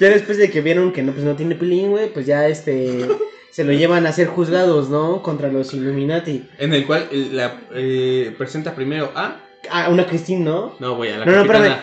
[0.00, 3.06] Ya después de que vieron que no, pues no tiene pilín, güey, pues ya este.
[3.52, 5.22] Se lo llevan a ser juzgados, ¿no?
[5.22, 6.48] Contra los Illuminati.
[6.58, 9.42] En el cual eh, la eh, presenta primero a.
[9.70, 10.74] Ah, una Christine, ¿no?
[10.80, 11.76] No, güey, a la No, no, espérame.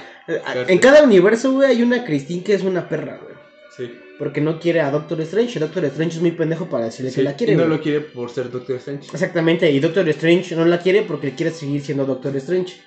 [0.68, 3.36] En cada universo, güey, hay una Christine que es una perra, güey.
[3.78, 3.94] Sí.
[4.18, 5.60] Porque no quiere a Doctor Strange.
[5.60, 8.02] Doctor Strange es muy pendejo para decirle Sí, que la quiere, y no lo quiere
[8.02, 9.08] por ser Doctor Strange.
[9.14, 12.82] Exactamente, y Doctor Strange no la quiere porque quiere seguir siendo Doctor Strange.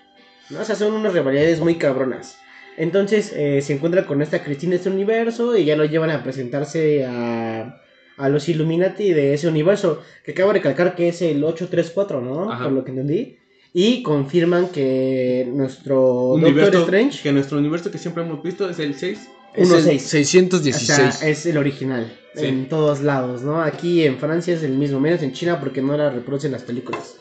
[0.51, 0.61] ¿no?
[0.61, 2.37] O sea, son unas rivalidades muy cabronas.
[2.76, 6.22] Entonces eh, se encuentra con esta Cristina de este universo y ya lo llevan a
[6.24, 7.80] presentarse a,
[8.17, 10.03] a los Illuminati de ese universo.
[10.25, 12.53] Que acabo de recalcar que es el 834, ¿no?
[12.53, 12.65] Ajá.
[12.65, 13.39] Por lo que entendí.
[13.75, 18.79] Y confirman que nuestro Universo- Doctor Strange Que nuestro universo que siempre hemos visto es
[18.79, 19.29] el 6.
[19.55, 20.03] Es uno el seis.
[20.03, 20.91] 616.
[20.91, 22.47] O sea, es el original Sí.
[22.47, 23.61] en todos lados, ¿no?
[23.63, 27.17] Aquí en Francia es el mismo, menos en China porque no la reproducen las películas,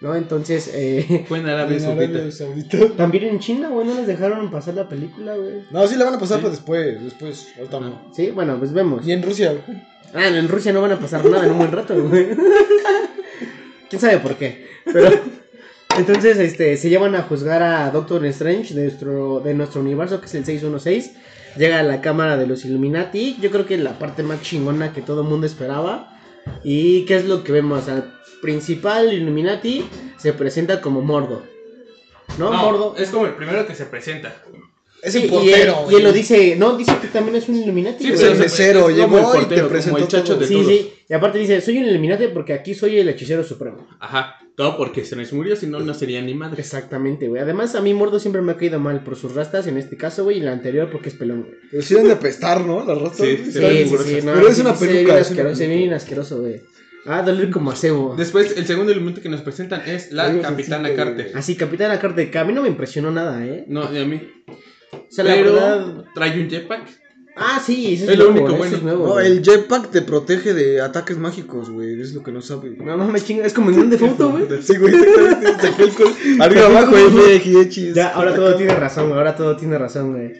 [0.00, 0.16] ¿no?
[0.16, 2.20] Entonces, eh, Fue en Arabia Saudita.
[2.96, 5.62] También en China, güey, no les dejaron pasar la película, güey.
[5.70, 6.42] No, sí la van a pasar Sí.
[6.42, 7.04] pero después.
[7.04, 7.48] Después.
[7.58, 8.12] Ahorita no.
[8.12, 9.06] Sí, bueno, pues vemos.
[9.06, 9.52] Y en Rusia.
[9.66, 9.78] güey.
[10.14, 12.28] Ah, en Rusia no van a pasar nada en un buen rato, güey.
[13.90, 14.66] ¿Quién sabe por qué?
[14.84, 15.10] Pero
[15.96, 20.26] entonces este se llevan a juzgar a Doctor Strange de nuestro de nuestro universo que
[20.26, 21.12] es el 616.
[21.56, 25.02] Llega a la cámara de los Illuminati, yo creo que la parte más chingona que
[25.02, 26.14] todo el mundo esperaba.
[26.62, 27.88] ¿Y qué es lo que vemos?
[27.88, 29.88] Al principal Illuminati
[30.18, 31.42] se presenta como Mordo.
[32.38, 32.50] ¿No?
[32.50, 32.94] No, Mordo.
[32.96, 34.36] es como el primero que se presenta.
[35.02, 35.86] Es Sí, el y, él, portero.
[35.90, 38.04] y él lo dice, no, dice que también es un Illuminati.
[38.04, 38.22] Sí, güey.
[38.22, 40.38] Es el mesero, es llegó y te como presentó el chacho todo.
[40.40, 40.66] de Sí, todos.
[40.66, 40.92] sí.
[41.08, 43.86] Y aparte dice, soy un Illuminati porque aquí soy el hechicero supremo.
[44.00, 44.34] Ajá.
[44.56, 46.60] Todo porque se les murió, si no, no sería ni madre.
[46.60, 47.40] Exactamente, güey.
[47.40, 50.24] Además, a mí Mordo siempre me ha caído mal por sus rastas, en este caso,
[50.24, 51.54] güey, y la anterior porque es pelón, güey.
[51.70, 52.84] Pero sí deben de apestar, ¿no?
[52.84, 53.18] Las ratas.
[53.18, 56.60] Sí, Sí, sí, sí, no, Pero es una peluca, se ve bien asqueroso, güey.
[57.06, 58.16] Ah, doler como acebo.
[58.18, 61.30] Después, el segundo elemento que nos presentan es la Capitana Carter.
[61.36, 63.64] Así, Capitana Carter, que a mí no me impresionó nada, ¿eh?
[63.68, 64.20] No, ni a mí.
[65.08, 66.04] O sea, la verdad...
[66.14, 66.82] trae un jetpack.
[67.40, 68.76] Ah, sí, eso es, Es lo nuevo, único bueno.
[68.76, 72.00] es nuevo, No, el jetpack te protege de ataques mágicos, güey.
[72.00, 72.70] Es lo que no sabe.
[72.78, 74.62] No, no me chinga, es como en un default, güey.
[74.62, 74.94] Sí, güey,
[76.40, 77.70] Arriba, abajo, F.
[77.94, 80.32] Ya, ahora todo tiene razón, güey, ahora todo tiene razón, güey.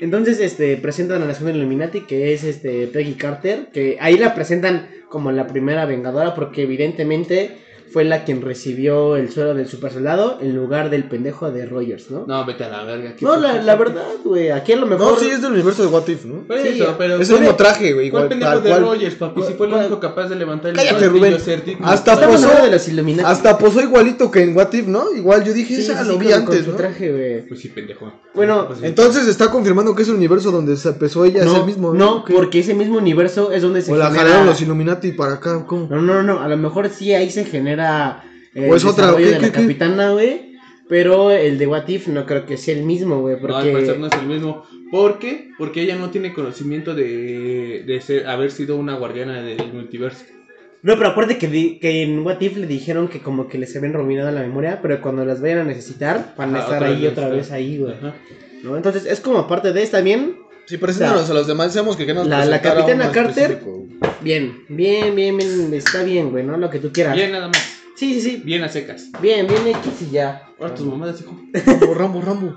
[0.00, 4.34] Entonces, este, presentan a la segunda Illuminati, que es, este, Peggy Carter, que ahí la
[4.34, 7.58] presentan como la primera vengadora, porque evidentemente
[7.92, 12.10] fue la quien recibió el suelo del super soldado en lugar del pendejo de Rogers,
[12.10, 12.24] ¿no?
[12.26, 13.14] No, vete a la verga.
[13.16, 15.14] ¿qué No, la, verdad, güey, aquí a lo mejor...
[15.14, 16.44] No, sí, es del universo de What If, ¿no?
[16.62, 17.14] Sí, eso, pero.
[17.20, 18.10] Es el ¿cuál- mismo traje, güey.
[18.10, 18.78] ¿Cuál pendejo tal de.
[18.78, 19.42] Rogers, papi?
[19.42, 21.34] Si fue el ¿Cuál- único capaz de levantar el Cállate, Rubén.
[21.82, 23.24] Hasta posó- de los.
[23.24, 25.12] Hasta posó igualito que en What If, ¿no?
[25.14, 26.76] Igual yo dije, Sí, esa sí, lo sí, vi con- antes, con su ¿no?
[26.76, 27.46] traje, güey.
[27.48, 28.12] Pues sí, pendejo.
[28.34, 28.86] Bueno, Pues sí.
[28.86, 31.92] Entonces está confirmando que es el universo donde se empezó ella, es no, el mismo.
[31.94, 34.24] no, porque ese mismo universo es donde se O la genera...
[34.24, 35.88] jalaron los Illuminati para acá, ¿cómo?
[35.90, 37.79] No, no, no, a lo mejor sí ahí se genera
[38.54, 39.60] eh, O es el otra, desarrollo ¿qué, de qué, la qué?
[39.60, 40.50] capitana, güey.
[40.88, 43.98] Pero el de What If no creo que sea el mismo, güey, No, al parecer
[43.98, 44.16] no porque...
[44.16, 44.64] es el mismo.
[44.90, 45.50] ¿Por qué?
[45.56, 50.24] Porque ella no tiene conocimiento de, de ser, haber sido una guardiana del multiverso.
[50.82, 53.76] No, pero acuérdate que, di- que en What If le dijeron que como que les
[53.76, 56.88] habían rominado la memoria, pero cuando las vayan a necesitar van a Ajá, estar otra
[56.88, 57.94] ahí vez otra vez ahí, güey.
[58.64, 58.76] ¿No?
[58.76, 60.36] Entonces es como parte de esta bien,
[60.70, 63.50] Sí, preséntanos a los demás, decíamos que queremos La- a Capitana Carter.
[63.50, 63.86] específico.
[64.20, 66.56] bien, bien, bien, bien, está bien, güey, ¿no?
[66.56, 67.16] Lo que tú quieras.
[67.16, 67.58] Bien, nada más.
[67.96, 68.42] Sí, sí, sí.
[68.44, 69.10] Bien a secas.
[69.20, 70.48] Bien, bien X y ya.
[70.60, 71.36] Ahora tus mamadas, hijo.
[71.66, 72.56] Rambo, Rambo, Rambo.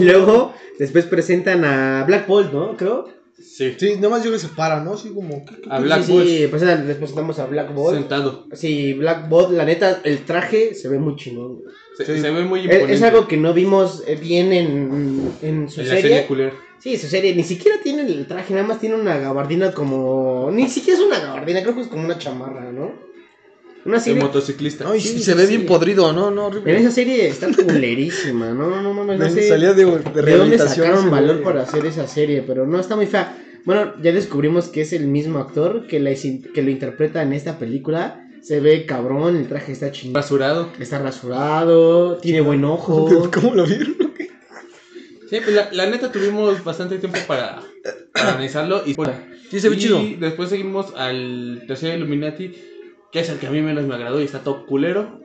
[0.00, 2.76] Y luego después presentan a Black Bolt, ¿no?
[2.76, 3.08] Creo.
[3.42, 3.74] Sí.
[3.76, 4.92] Sí, nomás yo que se para, ¿no?
[4.94, 5.44] Así como...
[5.44, 6.26] ¿qué- qué- A Black sí, Bolt.
[6.28, 7.98] sí, presentan- les presentamos a Black Bolt.
[7.98, 8.46] Sentado.
[8.52, 11.56] Sí, Black Bolt, la neta, el traje se ve muy chingón.
[11.56, 11.74] güey.
[11.96, 12.20] Se, Sí.
[12.20, 12.92] se ve muy Es, imponente.
[12.94, 16.26] es algo que no vimos eh, bien en, en su En la serie.
[16.82, 20.50] Sí, su serie ni siquiera tiene el traje, nada más tiene una gabardina como.
[20.52, 22.90] Ni siquiera es una gabardina, creo que es como una chamarra, ¿no?
[23.84, 24.22] Una El serie.
[24.22, 24.84] motociclista.
[24.84, 25.56] No, y Sí, sí, sí, se ve sí.
[25.56, 26.30] bien podrido, ¿no?
[26.30, 29.48] No, En esa serie está culerísima, no, no, no, no, no, no sé.
[29.48, 30.86] Salía de, de ¿De dónde rehabilitación.
[30.86, 32.42] sacaron ese valor para hacer esa serie?
[32.46, 33.36] Pero no, está muy fea.
[33.64, 37.58] Bueno, ya descubrimos que es el mismo actor que, la, que lo interpreta en esta
[37.60, 38.28] película.
[38.42, 40.16] Se ve cabrón, el traje está chingón.
[40.20, 40.68] Rasurado.
[40.80, 43.30] Está rasurado, tiene buen ojo.
[43.34, 44.11] ¿Cómo lo vieron?
[45.32, 47.62] Sí, pues la, la neta tuvimos bastante tiempo para,
[48.12, 48.82] para analizarlo.
[48.84, 48.94] Y,
[49.50, 49.98] Sí, se ve y chido.
[50.18, 52.54] después seguimos al tercer Illuminati,
[53.10, 55.22] que es el que a mí menos me agradó y está todo culero.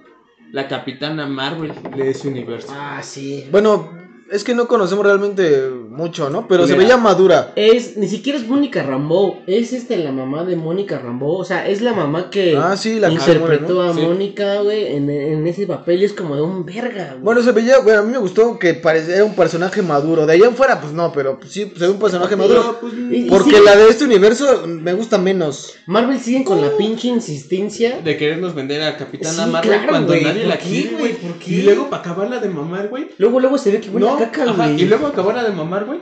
[0.54, 2.70] La capitana Marvel de ese universo.
[2.72, 3.48] Ah, sí.
[3.52, 3.92] Bueno,
[4.32, 6.48] es que no conocemos realmente mucho, ¿no?
[6.48, 6.84] Pero se Mira.
[6.86, 7.52] veía madura.
[7.56, 11.68] Es, ni siquiera es Mónica Rambeau, es este la mamá de Mónica Rambeau, o sea,
[11.68, 14.02] es la mamá que Ah, sí, la se interpretó a Sí.
[14.02, 17.24] Mónica, güey, en, en ese papel y es como de un verga, güey.
[17.24, 20.26] Bueno, se veía, bueno, a mí me gustó que parecía era un personaje maduro.
[20.26, 22.78] De ahí en fuera, pues no, pero pues, sí, se ve un personaje maduro.
[22.80, 25.74] Pues, Y- y Porque sí, la de este universo me gusta menos.
[25.88, 28.00] Marvel sigue con la pinche insistencia.
[28.04, 31.18] de querernos vender a Capitana Sí, Marvel claro, cuando güey, nadie ¿por la quiere, güey?
[31.22, 31.34] güey.
[31.48, 33.08] Y luego para acabarla de mamar, güey.
[33.18, 34.82] Luego, luego se ve que huele No, a caca, güey.
[34.82, 36.00] y luego acabarla de mamar, güey.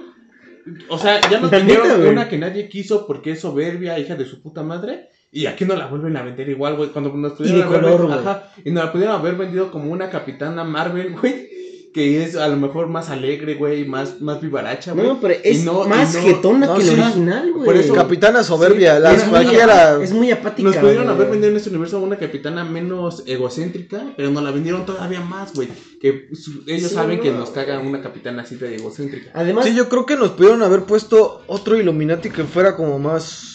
[0.89, 2.09] O sea, ya neta, güey.
[2.09, 5.09] una que nadie quiso porque es soberbia, hija de su puta madre.
[5.31, 6.89] Y aquí no la vuelven a vender igual, güey.
[6.89, 8.11] Cuando nos pudieron de haber color.
[8.11, 8.51] Ajá.
[8.63, 11.49] Y nos la pudieron haber vendido como una capitana Marvel, güey.
[11.95, 13.85] Que es a lo mejor más alegre, güey.
[13.85, 15.07] Más, más vivaracha, güey.
[15.07, 17.63] No, pero es no- más no- jetona no, que el original, güey.
[17.65, 20.03] Por eso- Capitana soberbia, Sí, las es, cualquiera.
[20.03, 20.67] es muy apática.
[20.67, 21.15] Nos pudieron güey.
[21.15, 25.53] haber vendido en este universo una capitana menos egocéntrica, pero nos la vendieron todavía más,
[25.53, 25.69] güey.
[26.01, 27.23] Que su- ellos Sí, saben no.
[27.23, 29.31] que nos cagan una capitana así de egocéntrica.
[29.33, 33.54] Además, Sí, yo creo que nos pudieron haber puesto otro Illuminati que fuera como más.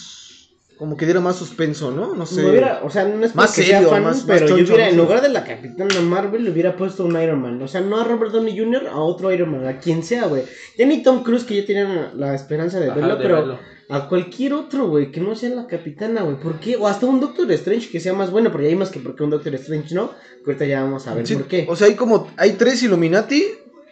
[0.81, 2.15] Como que diera más suspenso, ¿no?
[2.15, 2.43] No sé.
[2.43, 4.89] hubiera, o sea, no es Más porque serio, sea fan, más- más pero yo hubiera,
[4.89, 7.61] en lugar de la Capitana Marvel, le hubiera puesto un Iron Man.
[7.61, 10.41] O sea, no a Robert Downey Jr., a otro Iron Man, a quien sea, güey.
[10.79, 13.59] Ya ni Tom Cruise, que ya tenían la esperanza de Ajá, verlo, de pero verlo.
[13.89, 16.39] a cualquier otro, güey, que no sea la Capitana, güey.
[16.39, 16.75] ¿Por qué?
[16.77, 19.29] O hasta un Doctor Strange que sea más bueno, pero ya vimos que porque un
[19.29, 20.09] Doctor Strange no,
[20.43, 21.67] que ahorita ya vamos a ver Sí, por qué.
[21.69, 22.27] O sea, hay como.
[22.37, 23.43] Hay tres Illuminati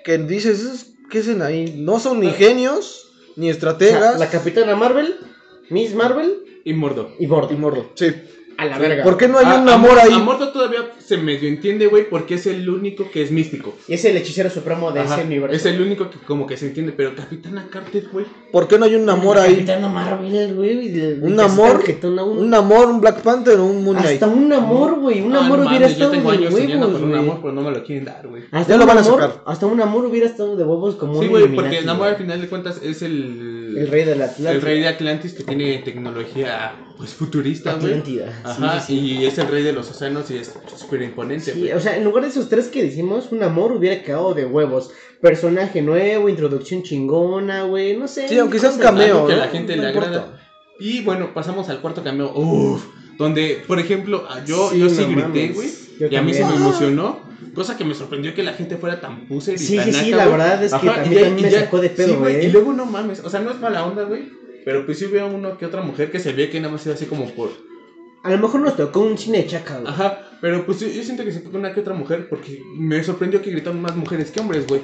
[0.04, 1.76] que dices, "¿Esos ¿qué hacen ahí?
[1.78, 2.34] No son ni Ah.
[2.34, 4.20] genios, ni O sea, estrategas.
[4.20, 5.16] la Capitana Marvel,
[5.70, 7.12] Miss Marvel Y Mordo.
[7.20, 7.54] y Mordo.
[7.54, 7.92] Y mordo.
[7.96, 8.08] Sí.
[8.58, 9.04] A la Sí, verga.
[9.04, 10.12] ¿Por qué no hay A- un amor Mor- ahí?
[10.14, 10.80] A Mordo todavía
[11.10, 13.76] se medio entiende, güey, porque es el único que es místico.
[13.88, 15.56] Y es el hechicero supremo de Ajá, ese universo.
[15.56, 18.26] Es el único que como que se entiende, pero Capitana Carter, güey.
[18.52, 19.54] ¿Por qué no hay un amor ahí?
[19.56, 20.78] Capitana Marvel, güey.
[21.22, 21.36] Un
[21.84, 24.14] que está amor, un- Un amor, un Black Panther o un Moon Knight.
[24.24, 25.22] Hasta un amor, güey.
[25.22, 27.20] Un Ah, amor hubiera mames, estado Yo tengo de años huevos, con un güey.
[27.22, 28.44] amor, pero no me lo quieren dar, güey.
[28.52, 29.44] Hasta Ya un lo van a amor, sacar.
[29.46, 32.12] Hasta un amor hubiera estado de huevos como Sí, un güey, Illuminati, porque Namor güey.
[32.12, 33.76] al final de cuentas es el...
[33.78, 34.52] El rey de la Atlántida.
[34.52, 37.86] el rey de Atlantis que tiene tecnología, pues, futurista, güey.
[37.94, 38.42] Atlántida.
[38.44, 39.18] Ajá, sí, sí, sí.
[39.20, 40.54] y es el rey de los océanos y es
[41.00, 41.72] súper imponente, Sí, güey.
[41.74, 44.92] o sea, en lugar de esos tres que decimos, un amor hubiera quedado de huevos.
[45.22, 48.28] Personaje nuevo, introducción chingona, güey, no sé.
[48.30, 49.28] Sí, aunque sea un cameo.
[49.28, 50.10] Que a la gente No le importa.
[50.10, 50.40] agrada.
[50.80, 52.32] Y bueno, pasamos al cuarto cameo.
[52.34, 52.84] Uf,
[53.18, 55.70] donde, por ejemplo, yo Sí, yo sí no grité, güey.
[56.10, 57.20] Y a mí se me emocionó.
[57.54, 60.12] Cosa que me sorprendió que la gente fuera tan puser y Sí, tan sí, sí,
[60.12, 62.14] la verdad es que Ajá, también, y ya- también y me sacó de pedo, sí,
[62.16, 62.34] güey.
[62.36, 62.46] güey.
[62.46, 64.30] Y luego no mames, o sea, no es mala onda, güey.
[64.64, 66.96] Pero pues sí veo uno que otra mujer que se ve que nada más iba
[66.96, 67.50] así como por.
[68.24, 69.92] A lo mejor nos tocó un cine de chaca, güey.
[69.92, 73.04] Ajá, pero pues yo, yo siento que se con una que otra mujer porque me
[73.04, 74.82] sorprendió que gritaron más mujeres que hombres, güey.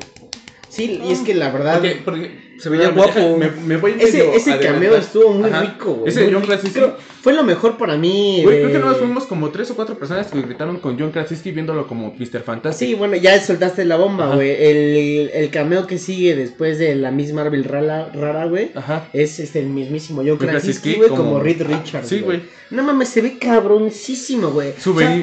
[0.70, 1.80] Sí, y es que la verdad.
[1.80, 3.38] Porque, porque Se veía Espérame, guapo.
[3.38, 5.62] Me, me voy Ese, ese cameo estuvo muy Ajá.
[5.62, 6.10] rico, güey.
[6.10, 6.42] Ese John.
[6.44, 6.80] Krasinski.
[7.22, 8.42] Fue lo mejor para mí.
[8.44, 11.12] Güey, de- creo que nomás fuimos como tres o cuatro personas que gritaron con John
[11.12, 12.42] Krasinski viéndolo como Mr.
[12.44, 12.88] Fantastic.
[12.88, 14.52] Sí, bueno, ya soltaste la bomba, güey.
[14.52, 18.72] El, el cameo que sigue después de la Miss Marvel rara, güey.
[19.14, 22.08] Es este, el mismísimo John Krasinski, güey, como- como Reed Richards.
[22.08, 22.42] Sí, güey.
[22.72, 24.70] No mames, se ve cabroncísimo, güey.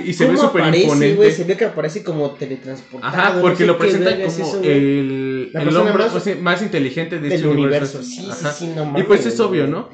[0.04, 1.14] Y se ve ¿cómo súper imponente.
[1.16, 1.32] güey?
[1.32, 3.12] Se ve que aparece como teletransportado.
[3.16, 7.36] Ajá, no porque sé lo presentan como el, el hombre más- más, más inteligente de
[7.38, 7.98] del universo.
[7.98, 8.02] universo.
[8.02, 8.52] Sí, Ajá.
[8.52, 9.88] sí, sí, no Y pues es obvio, ¿no?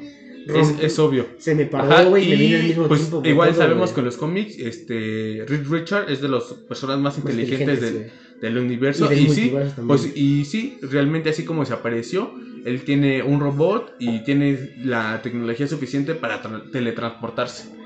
[0.47, 1.27] Es, es obvio.
[1.37, 3.27] Se me paró, güey, y me vino al mismo pues tiempo.
[3.27, 3.93] igual todo, sabemos güey.
[3.93, 7.89] que en los cómics, este, Reed Richard es de las personas más Más inteligentes del,
[7.89, 9.05] inteligentes, del universo.
[9.05, 9.87] Y del Y, sí, también.
[9.87, 12.33] pues, y sí, realmente así como se apareció,
[12.65, 17.78] él tiene un robot y tiene la tecnología suficiente para tra- teletransportarse.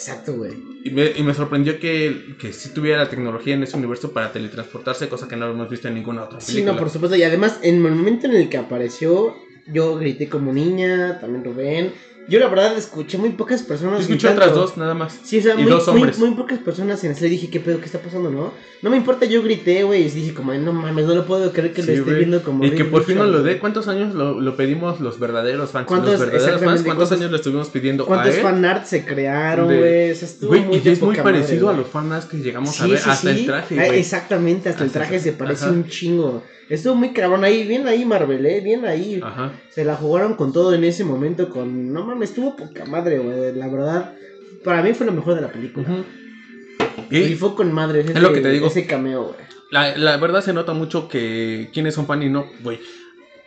[0.00, 0.52] Exacto, güey.
[0.82, 4.32] Y me, y me sorprendió que, que sí tuviera la tecnología en ese universo para
[4.32, 6.72] teletransportarse, cosa que no hemos visto en ninguna otra Sí, película.
[6.72, 7.16] no, por supuesto.
[7.16, 9.34] Y además, en el momento en el que apareció,
[9.66, 11.92] yo grité como niña, también Rubén.
[12.30, 14.00] Yo la verdad escuché muy pocas personas.
[14.02, 15.18] Escuché otras dos, nada más.
[15.24, 16.18] Sí, o sea, y muy, dos muy- hombres.
[16.18, 17.78] Muy, pocas personas en el cine dije, ¿qué pedo?
[17.80, 18.52] ¿Qué está pasando, no?
[18.82, 21.72] No me importa, yo grité, güey, y dije como, no mames, no lo puedo creer
[21.72, 22.64] que Sí, lo esté viendo como...
[22.64, 23.58] Y que por fin nos lo dé.
[23.58, 25.86] ¿Cuántos años lo, lo pedimos los verdaderos fans?
[25.88, 30.12] ¿Cuántos- los verdaderos fans, ¿cuántos cuántos- años lo estuvimos pidiendo ¿Cuántos fanarts se crearon, güey?
[30.12, 30.28] O sea,
[30.70, 33.44] y es muy madre, parecido a los fanarts que llegamos a ver, sí, hasta el
[33.46, 33.98] traje, Ah, güey.
[33.98, 36.44] Exactamente, hasta el traje se parece un chingo.
[36.70, 39.20] Estuvo muy cabrón ahí, bien ahí Marvel, eh, bien ahí.
[39.22, 39.52] Ajá.
[39.70, 41.92] Se la jugaron con todo en ese momento, con...
[41.92, 43.54] No mames, estuvo poca madre, güey.
[43.54, 44.14] La verdad,
[44.64, 45.86] para mí fue lo mejor de la película.
[47.10, 48.68] Y Y fue con madre ese, Es lo que te digo.
[48.68, 49.36] ese cameo, güey.
[49.72, 52.78] la, la verdad se nota mucho que quiénes son fan y no, güey.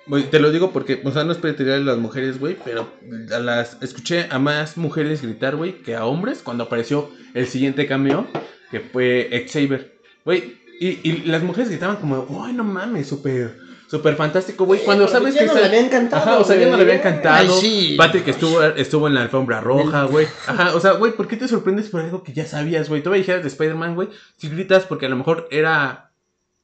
[0.05, 2.91] Güey, te lo digo porque, o sea, no es a las mujeres, güey, pero
[3.33, 7.87] a las escuché a más mujeres gritar, güey, que a hombres cuando apareció el siguiente
[7.87, 8.27] cameo,
[8.69, 9.93] que fue Xavier.
[10.25, 10.57] Güey,
[10.87, 13.07] y, y las mujeres gritaban como, ¡ay, no mames!
[13.07, 13.57] Súper,
[13.87, 14.81] súper fantástico, güey.
[14.83, 16.83] Cuando sabes ya que no está- le había encantado, Ajá, o sea, ya no le
[16.83, 16.97] güey.
[16.97, 17.53] había encantado.
[17.55, 17.95] Ay, sí.
[17.97, 20.27] Patrick estuvo, estuvo en la alfombra roja, güey.
[20.47, 23.01] Ajá, o sea, güey, ¿por qué te sorprendes por algo que ya sabías, güey?
[23.03, 26.09] Tú me dijeras de Spider-Man, güey, si gritas porque a lo mejor era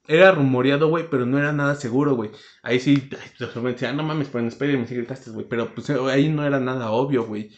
[0.08, 2.32] era rumoreado, güey, pero no era nada seguro, güey.
[2.64, 5.46] Ahí sí, ay, te sorprendes, ah, no mames, pero en Spider-Man sí gritaste, güey.
[5.48, 7.52] Pero pues ahí no era nada obvio, güey.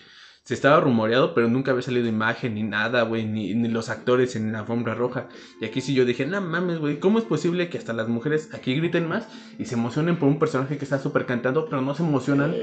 [0.52, 4.36] Se estaba rumoreado, pero nunca había salido imagen ni nada, güey, ni, ni los actores
[4.36, 5.30] en la alfombra roja.
[5.62, 8.50] Y aquí sí yo dije, no mames, güey, ¿cómo es posible que hasta las mujeres
[8.54, 11.96] aquí griten más y se emocionen por un personaje que está súper cantando, pero no
[11.96, 12.54] se emocionan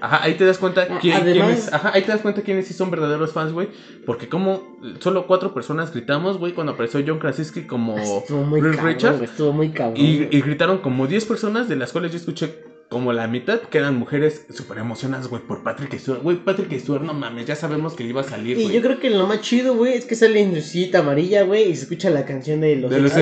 [0.00, 2.74] Ajá, ahí te das cuenta quién- además- quiénes, ajá, ahí te das cuenta quiénes sí
[2.74, 3.70] son verdaderos fans, güey.
[4.06, 9.24] Porque como solo cuatro personas gritamos, güey, cuando apareció John Krasinski como Estuvo muy cabrón,
[9.24, 9.96] estuvo muy cabrón.
[9.96, 13.78] y, y gritaron como 10 personas, de las cuales yo escuché como la mitad, que
[13.78, 16.22] eran mujeres súper emocionadas, güey, por Patrick Stewart.
[16.22, 18.74] Güey, Patrick Stewart, no mames, ya sabemos que iba a salir, Y güey.
[18.74, 21.74] yo creo que lo más chido, güey, es que sale en lucita amarilla, güey, y
[21.74, 23.12] se escucha la canción de los De los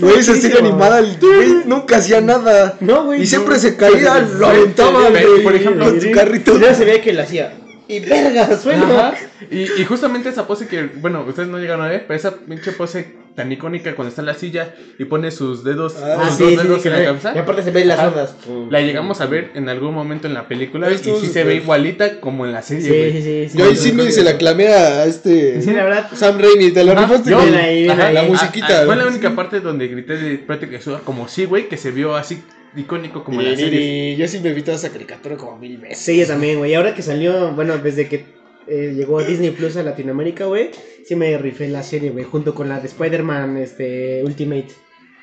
[0.00, 2.78] güey, esa serie animada, el güey nunca hacía nada.
[2.80, 3.22] No, güey.
[3.22, 6.56] Y siempre se caía, lo aventaba, güey, por ejemplo, su carrito.
[6.56, 7.52] Y luego se veía que lo hacía.
[7.90, 9.14] Y verga, suena.
[9.50, 12.72] Y, y justamente esa pose que, bueno, ustedes no llegaron a ver, pero esa pinche
[12.72, 16.54] pose tan icónica cuando está en la silla y pone sus dedos, Ah, sus sí,
[16.56, 17.32] dos dedos sí, en la la- cabeza.
[17.34, 18.34] Y aparte se ven las ondas.
[18.70, 22.20] La llegamos a ver en algún momento en la película y sí se ve igualita
[22.20, 23.12] como en la serie, Sí, güey.
[23.12, 23.48] sí, sí.
[23.50, 23.58] sí.
[23.58, 25.60] Yo ahí sí me se la clamé a este.
[25.62, 26.08] Sí, la verdad.
[26.14, 28.82] Sam Raimi, te la Ajá, rifaste la Ah, musiquita.
[28.82, 32.16] ah, Fue la única parte donde grité de Stewart como sí, güey, que se vio
[32.16, 32.42] así
[32.76, 34.16] icónico como la serie.
[34.16, 35.98] Yo sí me vi toda esa caricatura como mil veces.
[35.98, 36.72] Sí, yo también, güey.
[36.72, 38.24] Y ahora que salió, bueno, desde que
[38.66, 40.70] eh, llegó a Disney Plus a Latinoamérica, güey,
[41.04, 44.68] sí me rifé la serie, güey, junto con la de Spider-Man este, Ultimate.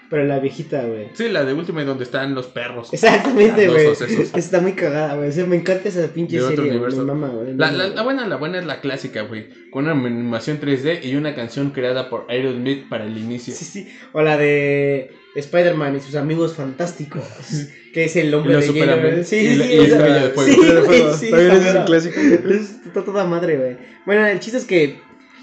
[0.10, 1.10] Pero la viejita, güey.
[1.14, 2.94] Sí, la de Ultimate donde están los perros.
[2.94, 3.88] Exactamente, güey.
[4.36, 5.28] Está muy cagada, güey.
[5.28, 6.94] O sea, me encanta esa pinche De otro serie, güey.
[6.94, 7.03] universo.
[7.03, 9.49] Me mama, La, la, la buena, la buena es la clásica, güey.
[9.69, 13.53] Con una animación 3D y una canción creada por Aerosmith para el inicio.
[13.53, 13.90] Sí, sí.
[14.14, 17.23] O la de Spider-Man y sus amigos fantásticos.
[17.93, 19.23] que es el Y hombre los de hielo.
[19.23, 20.51] Sí, Y sí, y Estrella de Fuego.
[20.51, 22.19] Sí, güey, sí, También es un clásico.
[22.19, 23.77] Es está toda madre, güey.
[24.05, 24.99] Bueno, el chiste es que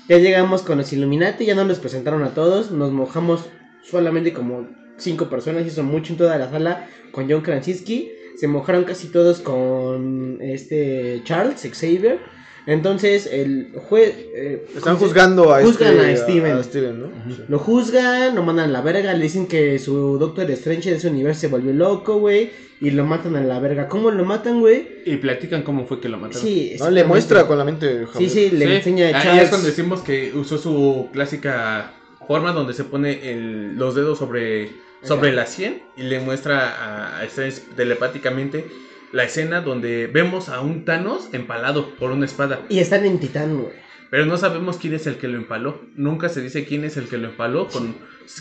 [0.09, 2.71] ya llegamos con los Illuminati, ya nos los presentaron a todos.
[2.71, 3.49] Nos mojamos
[3.83, 8.12] solamente como cinco personas, hizo mucho en toda la sala con John Krasinski.
[8.37, 12.19] Se mojaron casi todos con este Charles Xavier.
[12.66, 14.15] Entonces, el juez.
[14.35, 16.53] eh, Están ¿cómo se- juzgando a Juzgan este, a Steven.
[16.57, 17.07] a Steven, ¿no?
[17.07, 17.43] Ujú.
[17.49, 21.09] Lo juzgan, lo mandan a la verga, le dicen que su Doctor Strange de ese
[21.09, 22.51] universo se volvió loco, güey,
[22.81, 23.86] y lo matan a la verga.
[23.89, 25.03] ¿Cómo lo matan, güey?
[25.05, 26.43] Y platican cómo fue que lo mataron.
[26.43, 27.05] No, Sí, le exactamente.
[27.09, 28.01] muestra con la mente.
[28.01, 28.31] Sí, Javier.
[28.31, 28.73] sí, le Sí.
[28.73, 29.43] enseña a Ahí Charles.
[29.45, 31.93] es cuando decimos que usó su clásica
[32.27, 34.70] forma donde se pone el- los dedos sobre,
[35.03, 38.65] sobre la 100 y le muestra a, a Strange telepáticamente
[39.13, 42.61] la escena donde vemos a un Thanos empalado por una espada.
[42.69, 43.73] Y están en Titán, güey.
[44.11, 45.83] pero no sabemos quién es el que lo empaló.
[45.97, 47.97] Nunca se dice quién es el que lo empaló con, con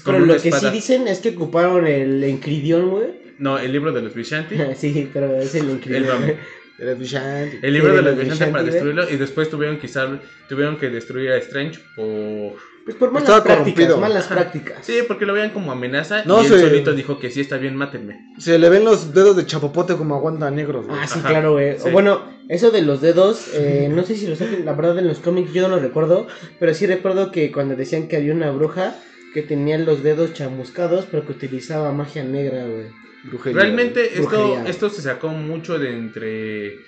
[0.05, 3.23] Pero una lo que sí dicen es que ocuparon el Encridión, güey.
[3.39, 4.55] No, el libro de los Vishanti.
[4.77, 6.23] sí, pero es el Encridión.
[6.23, 7.57] El- Vishanti.
[7.61, 10.19] El libro de los Vishanti para destruirlo y después tuvieron usar-
[10.49, 12.53] tuvieron que destruir a Strange por
[12.85, 13.97] Pues por malas Estaba prácticas, corrompido.
[13.97, 14.77] malas prácticas.
[14.85, 17.75] Sí, porque lo veían como amenaza No y él solito dijo que sí está bien,
[17.77, 18.19] mátenme.
[18.39, 20.97] Se le ven los dedos de chapopote como aguanta negros, güey.
[21.01, 21.79] Ah, sí, Ajá, claro, güey.
[21.79, 21.89] sí.
[21.91, 25.19] Bueno, eso de los dedos, eh, no sé si lo saben, la verdad en los
[25.19, 26.27] cómics yo no lo recuerdo,
[26.59, 28.95] pero sí recuerdo que cuando decían que había una bruja
[29.33, 32.87] que tenía los dedos chamuscados, pero que utilizaba magia negra, güey.
[33.23, 34.69] Brujería, Realmente esto, Brujería.
[34.69, 36.79] esto se sacó mucho de entre...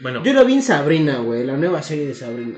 [0.00, 2.54] Bueno, Yo lo vi en Sabrina, güey, la nueva serie de Sabrina.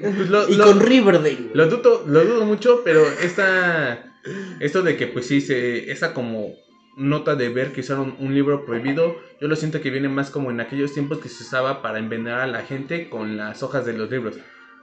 [0.00, 1.50] Pues lo, Y lo- con Riverdale, güey.
[1.54, 4.12] lo dudo, lo dudo mucho, pero esta...
[4.58, 6.52] Esto de que pues sí, se, esa como
[6.96, 10.50] nota de ver que usaron un libro prohibido, yo lo siento que viene más como
[10.50, 13.92] en aquellos tiempos que se usaba para envenenar a la gente con las hojas de
[13.92, 14.36] los libros.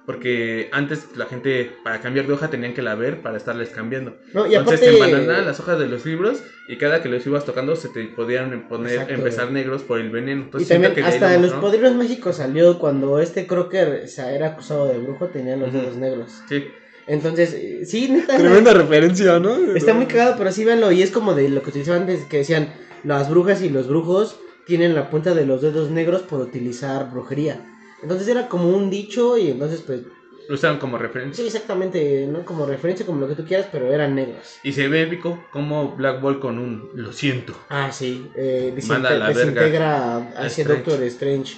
[0.06, 4.18] Porque antes la gente para cambiar de hoja tenían que la ver para estarles cambiando.
[4.34, 7.26] No, y Entonces aparte, te embanaban las hojas de los libros y cada que los
[7.26, 9.14] ibas tocando se te podían poner, Exacto.
[9.14, 10.42] empezar negros por el veneno.
[10.42, 11.70] y Entonces, también siento que hasta en los mostró.
[11.70, 15.96] poderes mágicos salió cuando este Crocker o sea, era acusado de brujo, tenía los dedos
[15.96, 16.32] negros.
[16.50, 16.66] Sí,
[17.08, 18.38] Entonces, eh, sí, neta.
[18.38, 19.56] Tremenda referencia, ¿no?
[19.74, 20.92] Está muy cagado, pero sí véanlo.
[20.92, 22.74] Y es como de lo que utilizaban antes, que decían,
[23.06, 27.70] las brujas y los brujos tienen la punta de los dedos negros por utilizar brujería.
[28.04, 30.02] Entonces era como un dicho y entonces pues,
[30.48, 31.42] lo usaron como referencia.
[31.42, 32.44] sí, exactamente, ¿no?
[32.44, 34.58] Como referencia, como lo que tú quieras, pero eran negros.
[34.64, 37.56] Y se ve épico como Black Ball con un lo siento.
[37.70, 40.84] Ah, sí, eh, Manda a la verga desintegra a a ese Strange.
[40.84, 41.56] Doctor Strange.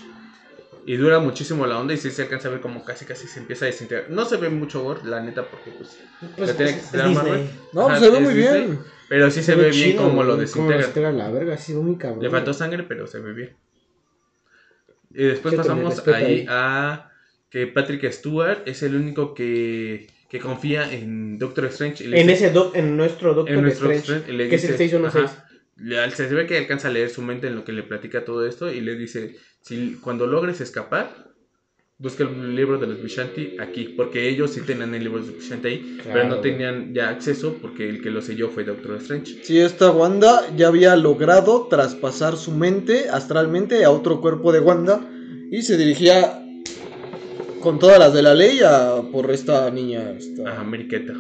[0.87, 3.39] Y dura muchísimo la onda y sí se alcanza a ver como casi casi se
[3.39, 4.11] empieza a desintegrar.
[4.11, 5.97] No se ve mucho gore, la neta, porque pues...
[6.37, 7.41] Pues, Ya tiene que es ser Marvel.
[7.41, 7.59] Disney.
[7.73, 8.79] No, Ajá, se ve muy Disney, bien.
[9.09, 11.11] Pero sí se, ve, bien chido, como lo güey, cómo desintegra.
[11.11, 12.21] la verga, sí, muy cabrón.
[12.21, 13.55] Le faltó sangre, pero se ve bien.
[15.15, 16.45] Y después Sí, pasamos ahí ahí.
[16.49, 17.09] a
[17.49, 22.03] que Patrick Stewart es el único que, que confía en Doctor Strange.
[22.03, 24.49] y le En dice- ese doc, en nuestro Doctor en nuestro Strange, Strange, y le
[24.49, 25.31] que es el dice- 616.
[25.31, 25.47] ajá,
[25.77, 28.45] le- se ve que alcanza a leer su mente en lo que le platica todo
[28.45, 31.33] esto y le dice, si cuando logres escapar,
[31.97, 35.35] busca el libro de los Vishanti aquí, porque ellos sí tenían el libro de los
[35.37, 39.39] Vishanti ahí, pero no tenían ya acceso porque el que lo selló fue Doctor Strange.
[39.43, 45.09] Sí, esta Wanda ya había logrado traspasar su mente astralmente a otro cuerpo de Wanda
[45.51, 46.41] y se dirigía
[47.61, 51.13] con todas las de la ley a por esta niña, esta- Ameriqueta.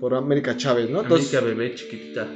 [0.00, 1.02] por América Chávez, ¿no?
[1.02, 2.26] Entonces América bebé chiquitita.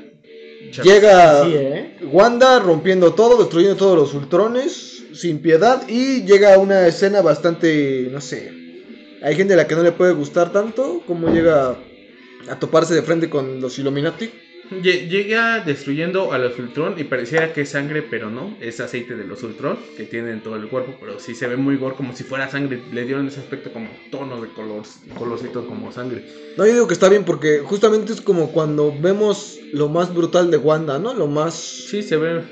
[0.70, 0.93] Chávez.
[0.93, 1.97] llega Sí, ¿eh?
[2.12, 8.09] Wanda rompiendo todo, destruyendo todos los ultrones sin piedad y llega a una escena bastante,
[8.10, 8.52] no sé,
[9.22, 11.76] hay gente a la que no le puede gustar tanto como llega
[12.48, 14.30] a toparse de frente con los Illuminati.
[14.82, 19.14] Lle- Llega destruyendo a los Ultron y pareciera que es sangre, pero no, es aceite
[19.14, 22.14] de los Ultron que tienen todo el cuerpo, pero sí se ve muy gore como
[22.16, 24.82] si fuera sangre, le dieron ese aspecto como tono de color,
[25.16, 26.24] colorcito como sangre.
[26.56, 30.51] No, yo digo que está bien porque justamente es como cuando vemos lo más brutal
[30.51, 31.14] de Wanda, ¿no?
[31.14, 32.43] Lo más Sí, se ve,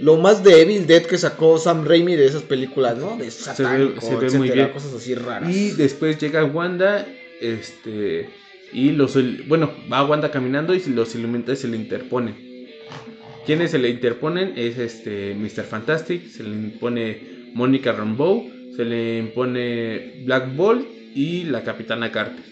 [0.00, 3.16] lo más de Evil Dead que sacó Sam Raimi de esas películas, ¿no?
[3.16, 4.68] De satánico, se ve muy etcétera, bien.
[4.70, 5.54] cosas así raras.
[5.54, 7.06] Y después llega Wanda,
[7.40, 8.28] este,
[8.72, 12.34] y los, bueno, va Wanda caminando y los Illuminati se le interponen.
[13.44, 15.64] Quienes se le interponen es este Mr.
[15.64, 22.44] Fantastic, se le impone Mónica Rambeau, se le impone Black Bolt y la Capitana Carter.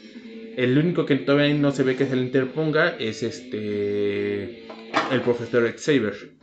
[0.57, 4.67] El único que todavía no se ve que se le interponga es este
[5.13, 6.38] el profesor Xavier.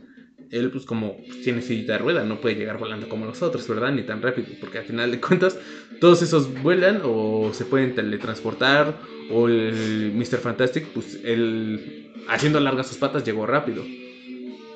[0.56, 3.92] Él pues como tiene sillita de rueda, no puede llegar volando como los otros, ¿verdad?
[3.92, 5.58] Ni tan rápido, porque al final de cuentas
[6.00, 8.94] todos esos vuelan o se pueden teletransportar
[9.30, 10.38] o el Mr.
[10.38, 13.84] Fantastic pues él haciendo largas sus patas llegó rápido.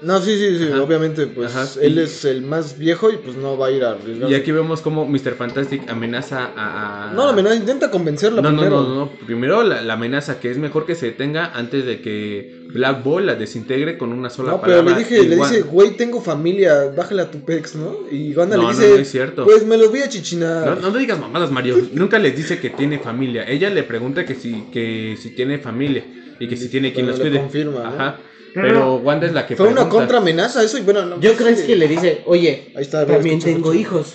[0.03, 0.83] No, sí, sí, sí, Ajá.
[0.83, 1.69] obviamente, pues Ajá.
[1.83, 4.31] él es el más viejo y pues no va a ir a arriesgar.
[4.31, 5.35] Y aquí vemos como Mr.
[5.35, 7.11] Fantastic amenaza a...
[7.11, 8.83] a- No, la amenaza, intenta convencerla No, no, primero.
[8.83, 12.61] no, no, primero la, la amenaza que es mejor que se detenga antes de que
[12.73, 14.93] Black Ball la desintegre con una sola No, pero palabra.
[14.95, 17.95] le dije, le dice, güey, tengo familia, bájale a tu pex, ¿no?
[18.11, 19.45] Y Wanda No, le no, dice, no es cierto.
[19.45, 20.67] pues me los voy a chichinar.
[20.67, 21.77] No, no le digas mamadas, Mario.
[21.93, 23.45] Nunca les dice que tiene familia.
[23.47, 26.05] Ella le pregunta que si, que si tiene familia
[26.39, 27.39] y que si tiene quien los cuide.
[27.39, 27.89] confirma, ¿no?
[27.89, 28.19] Ajá.
[28.55, 28.97] Pero no.
[28.97, 29.97] Wanda es la que Fue una pregunta.
[29.99, 31.67] contra amenaza, eso, y bueno, no, Yo pues, creo sí.
[31.67, 33.81] que le dice, oye, Ahí está, también escucha, tengo escucha.
[33.81, 34.15] hijos.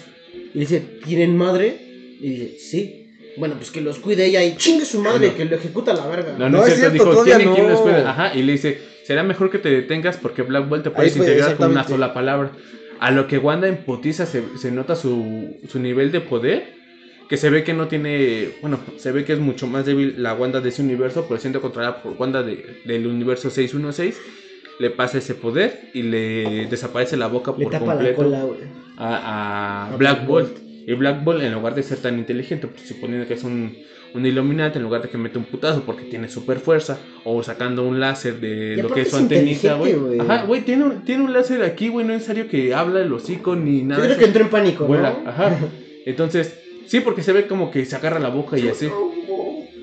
[0.54, 1.78] Y dice, ¿tienen madre?
[2.20, 3.02] Y dice, sí.
[3.38, 5.36] Bueno, pues que los cuide ella y chingue su madre, No.
[5.36, 6.34] que lo ejecuta a la verga.
[6.38, 6.92] No, no, No, es es cierto.
[6.96, 7.84] cierto, Dijo, todavía ¿tiene quien los no.
[7.86, 8.02] cuide?
[8.02, 8.34] Ajá.
[8.36, 11.56] Y le dice, será mejor que te detengas porque Black Ball te puedes fue, integrar
[11.58, 12.52] con una sola palabra.
[13.02, 16.75] A lo que Wanda en putiza se, se nota su, su nivel de poder.
[17.30, 18.50] Que se ve que no tiene.
[18.62, 21.60] Bueno, se ve que es mucho más débil la Wanda de ese universo, pero siendo
[21.62, 24.20] controlada por Wanda de- del universo 616.
[24.78, 28.46] Le pasa ese poder y le desaparece la boca Le por tapa la completo cola,
[28.98, 30.58] a, a Black Bolt.
[30.88, 33.76] Y Black Ball, en lugar de ser tan inteligente, pues, suponiendo que es un,
[34.14, 37.84] un Illuminati, en lugar de que mete un putazo porque tiene super fuerza, o sacando
[37.84, 39.96] un láser de lo que es su antenita, güey.
[40.20, 43.12] Ajá, güey, tiene un, tiene un láser aquí, güey, no es necesario que habla el
[43.12, 44.02] hocico ni Yo nada.
[44.02, 45.08] creo eso que entró en pánico, ¿no?
[45.26, 45.58] ajá.
[46.06, 46.54] Entonces,
[46.88, 48.90] sí, porque se ve como que se agarra la boca y así.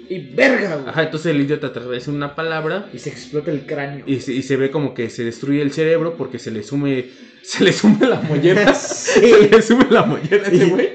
[0.09, 0.89] Y verga, güey.
[0.89, 4.05] Ajá, entonces el idiota traduce una palabra Y se explota el cráneo.
[4.07, 7.07] y se, y se ve como que se destruye el cerebro porque se le sume,
[7.43, 8.75] se le sume la mollera.
[8.75, 9.21] Sí.
[9.23, 10.91] Se le sume la mollera a ese güey.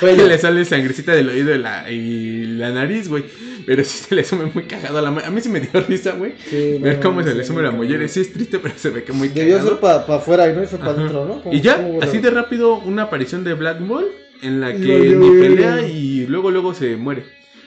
[0.00, 3.24] Bueno, le sale sangrecita del oído y la, y la nariz, güey.
[3.66, 6.12] Pero sí se le sume muy cagado a la A mí sí me dio risa,
[6.12, 6.34] güey.
[6.48, 8.06] sí, Ver no, cómo se sí, le sume la mollera.
[8.08, 9.70] sí es triste, pero se ve que muy Debió cagado.
[9.70, 11.52] ser para afuera y no fue para adentro, ¿no?
[11.52, 14.06] Y ya, así de rápido, una aparición de Black Ball
[14.42, 15.40] en la que verga.
[15.40, 17.24] pelea y luego luego se muere.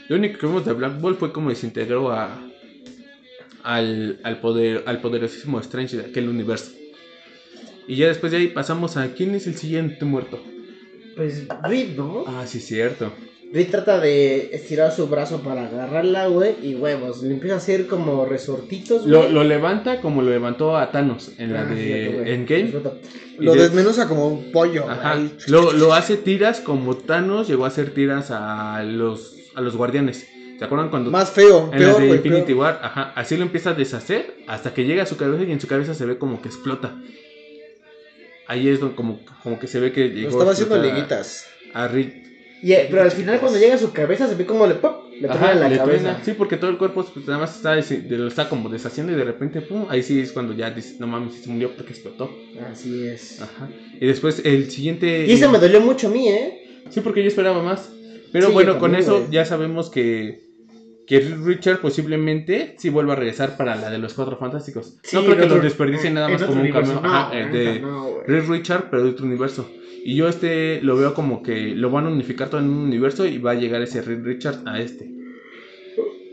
[0.08, 2.38] Lo único que vimos de Black Ball fue como desintegró a
[3.64, 6.72] al, al poder al poderosísimo Strange de aquel universo.
[7.88, 10.42] Y ya después de ahí pasamos a quién es el siguiente muerto.
[11.16, 12.24] Pues Reed, ¿no?
[12.28, 13.12] Ah, sí, cierto.
[13.54, 16.56] Reed trata de estirar su brazo para agarrarla, güey.
[16.64, 19.34] Y huevos, le empieza a hacer como resortitos, Lo, güey.
[19.34, 22.34] lo levanta como lo levantó a Thanos en la Ah, de.
[22.34, 22.74] Endgame.
[23.40, 24.90] Lo de- desmenuza como un pollo.
[24.90, 25.20] Ajá.
[25.48, 30.28] Lo, lo hace tiras como Thanos llegó a hacer tiras a los, a los guardianes.
[30.58, 32.18] ¿Se acuerdan cuando Más feo, En peor, de güey.
[32.20, 32.58] Infinity peor.
[32.60, 35.60] War, ajá, así lo empieza a deshacer hasta que llega a su cabeza y en
[35.60, 36.96] su cabeza se ve como que explota.
[38.48, 41.48] Ahí es donde como, como que se ve que Lo llegó estaba a haciendo liguitas.
[41.74, 42.31] A Rick.
[42.64, 45.06] Y, eh, pero al final, cuando llega a su cabeza, se ve como le, ¡pop!
[45.20, 46.00] le Ajá, la le cabeza.
[46.04, 46.22] truena.
[46.24, 49.24] Sí, porque todo el cuerpo pues, nada más está, lo está como deshaciendo y de
[49.24, 52.30] repente, pum, ahí sí es cuando ya dices, no mames, se murió porque explotó.
[52.72, 53.42] Así es.
[53.42, 53.68] Ajá.
[54.00, 55.26] Y después el siguiente...
[55.28, 56.84] Y eso me dolió mucho a mí, ¿eh?
[56.90, 57.92] Sí, porque yo esperaba más.
[58.32, 59.32] Pero Sí, bueno, con eso güey.
[59.32, 60.42] ya sabemos que,
[61.08, 64.98] que Richard posiblemente sí vuelva a regresar para la de los Cuatro Fantásticos.
[65.04, 67.80] Sí, no creo que otro- desperdicien nada en más como un cameo No, eh, de
[67.80, 69.70] no, Richard, pero de otro universo.
[70.04, 73.26] Y yo este lo veo como que lo van a unificar todo en un universo
[73.26, 75.12] y va a llegar ese Reed Richard a este.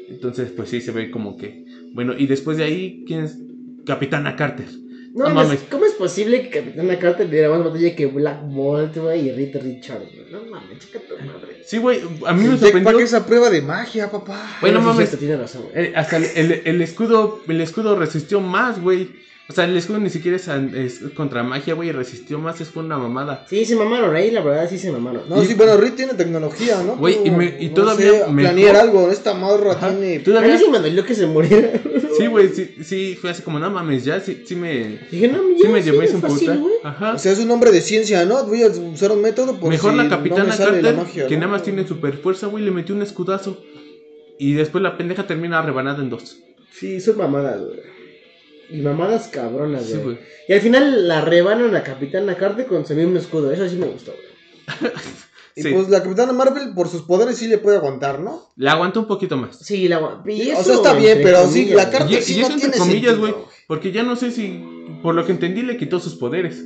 [0.09, 1.65] Entonces, pues sí, se ve como que...
[1.93, 3.39] Bueno, y después de ahí, ¿quién es?
[3.85, 4.67] Capitana Carter.
[5.15, 5.65] No, mames.
[5.71, 9.33] ¿Cómo es posible que Capitana Carter le diera más batalla que Black Bolt, güey, y
[9.33, 10.31] Reed Richard, güey?
[10.33, 11.63] No mames, chica tu madre.
[11.65, 12.91] Sí, güey, a mí me sorprendió...
[12.93, 14.57] jetpack es a prueba de magia, papá.
[14.61, 15.65] Bueno, mames, tiene razón.
[15.75, 19.09] Eh, hasta el, el- el escudo el escudo resistió más, güey.
[19.51, 21.91] O sea, el escudo ni siquiera es, contra magia, güey.
[21.91, 23.47] Resistió más, es fue una mamada.
[23.49, 25.23] Sí, se mamaron ahí, la verdad, sí se mamaron.
[25.27, 26.97] No, Y- sí, bueno, Reed tiene tecnología, ¿no?
[26.97, 29.11] Güey, y me- y no todavía sé, mejor- planear algo.
[29.11, 29.89] Esta morra Ajá.
[29.89, 30.17] tiene.
[30.17, 30.59] A mí Todavía.
[30.59, 31.73] sí me dolió que se muriera.
[32.19, 34.99] Sí, güey, sí, sí, fue así como, no mames, ya, sí, sí me.
[35.09, 36.89] Dije, no, Sí ya, me sí, llevé es un fácil, puta.
[36.89, 37.13] Ajá.
[37.15, 38.45] O sea, es un hombre de ciencia, ¿no?
[38.45, 41.27] Voy a usar un método por Mejor si la no capitana me Carter, la magia,
[41.29, 41.41] que ¿no?
[41.43, 43.63] nada más tiene super fuerza, güey, le metió un escudazo.
[44.37, 46.39] Y después la pendeja termina rebanada en dos.
[46.73, 47.79] Sí, son mamadas, güey.
[48.71, 50.05] Y mamadas cabronas, Sí, güey.
[50.05, 50.19] güey.
[50.49, 53.51] y al final la rebanan a Capitana Carter con su mismo escudo.
[53.51, 54.93] Eso sí me gustó, güey.
[55.57, 55.73] Y Sí.
[55.73, 58.49] pues la capitana Marvel, por sus poderes, sí le puede aguantar, ¿no?
[58.55, 59.59] La aguantó un poquito más.
[59.59, 61.91] Sí, la y o sea, está bien, pero sí, la güey.
[61.99, 63.35] Carter Y, sí y no eso entre tiene comillas, sentido, güey.
[63.67, 64.63] Porque ya no sé si.
[65.03, 66.65] Por lo que entendí, le quitó sus poderes.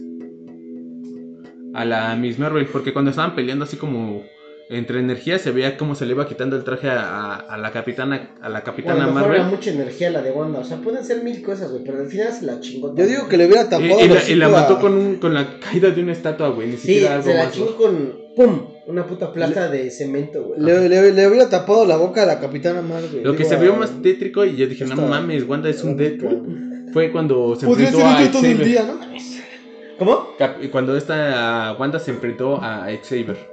[1.74, 2.66] A la Miss Marvel.
[2.66, 4.22] Porque cuando estaban peleando así como.
[4.70, 7.72] Entre energías se veía cómo se le iba quitando el traje a, a- a la
[7.72, 8.30] capitana.
[8.40, 9.44] A la capitana era Marvel.
[9.44, 10.60] mucha energía la de Wanda.
[10.60, 11.84] O sea, pueden ser mil cosas, güey.
[11.84, 12.94] Pero al final se la chingó.
[12.96, 14.94] Yo digo que le hubiera tapado y el la, y la hocico a- mató con,
[14.94, 16.68] un- con la caída de una estatua, güey.
[16.68, 17.52] Ni Sí, siquiera algo se la más.
[17.52, 18.22] chingó con.
[18.34, 18.60] ¡Pum!
[18.86, 20.58] Una puta plata de cemento, güey.
[20.60, 23.22] Le, le- le hubiera tapado la boca a la capitana Marvel.
[23.22, 25.96] Lo que se vio a- más tétrico y yo dije, no mames, Wanda es un
[25.98, 26.88] Deadpool.
[26.94, 29.00] Fue cuando se Podría enfrentó ser a todo el día, ¿no?
[29.98, 30.28] ¿Cómo?
[30.70, 33.51] Cuando esta Wanda se enfrentó a Xavier.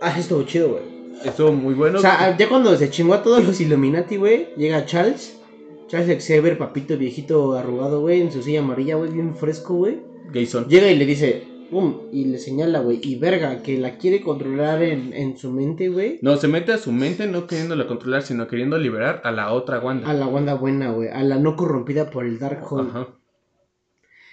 [0.00, 0.82] Ah, estuvo chido, güey.
[1.24, 1.98] Estuvo muy bueno.
[1.98, 5.40] O sea, ya cuando se chingó a todos los Illuminati, güey, llega Charles.
[5.88, 10.00] Charles Xavier, papito viejito arrugado, güey, en su silla amarilla, güey, bien fresco, güey.
[10.30, 10.66] Gayson.
[10.68, 14.82] Llega y le dice, pum, y le señala, güey, y verga, que la quiere controlar
[14.82, 16.18] en, en su mente, güey.
[16.20, 19.80] No, se mete a su mente no queriéndola controlar, sino queriendo liberar a la otra
[19.80, 20.08] Wanda.
[20.08, 22.90] A la Wanda buena, güey, a la no corrompida por el Darkhold.
[22.90, 23.08] Ajá.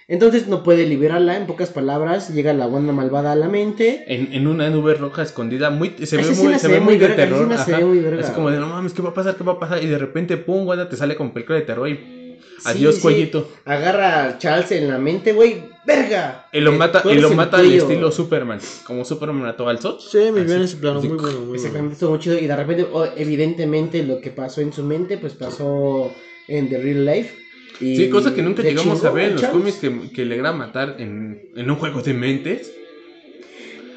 [0.08, 4.04] Entonces no puede liberarla, en pocas palabras, llega la Wanda malvada a la mente.
[4.06, 7.40] En, en una nube roja escondida, muy, se ve muy, se ve muy de terror.
[7.52, 7.80] escena se ajá.
[7.80, 9.34] ve muy verga, Así como de, no mames, ¿qué va a pasar?
[9.36, 9.82] ¿Qué va a pasar?
[9.82, 13.00] Y de repente, pum, Wanda te sale con película de terror y adiós, sí.
[13.00, 13.50] cuellito.
[13.64, 16.46] Agarra a Charles en la mente, güey, verga.
[16.52, 18.60] Y lo Eh, mata, y lo el mata al estilo Superman.
[18.86, 19.96] Como Superman mató al Sol.
[19.98, 20.46] Sí, muy Así.
[20.46, 21.08] bien ese plano, Así.
[21.08, 21.54] muy bueno, muy bueno.
[21.56, 22.38] Exactamente, estuvo muy chido.
[22.38, 26.12] Y de repente, oh, evidentemente, lo que pasó en su mente, pues pasó
[26.46, 27.34] en The Real Life.
[27.80, 30.36] Y Sí, cosa que nunca le llegamos a ver en los cómics que, que le
[30.36, 32.72] gran matar en, en un juego de mentes.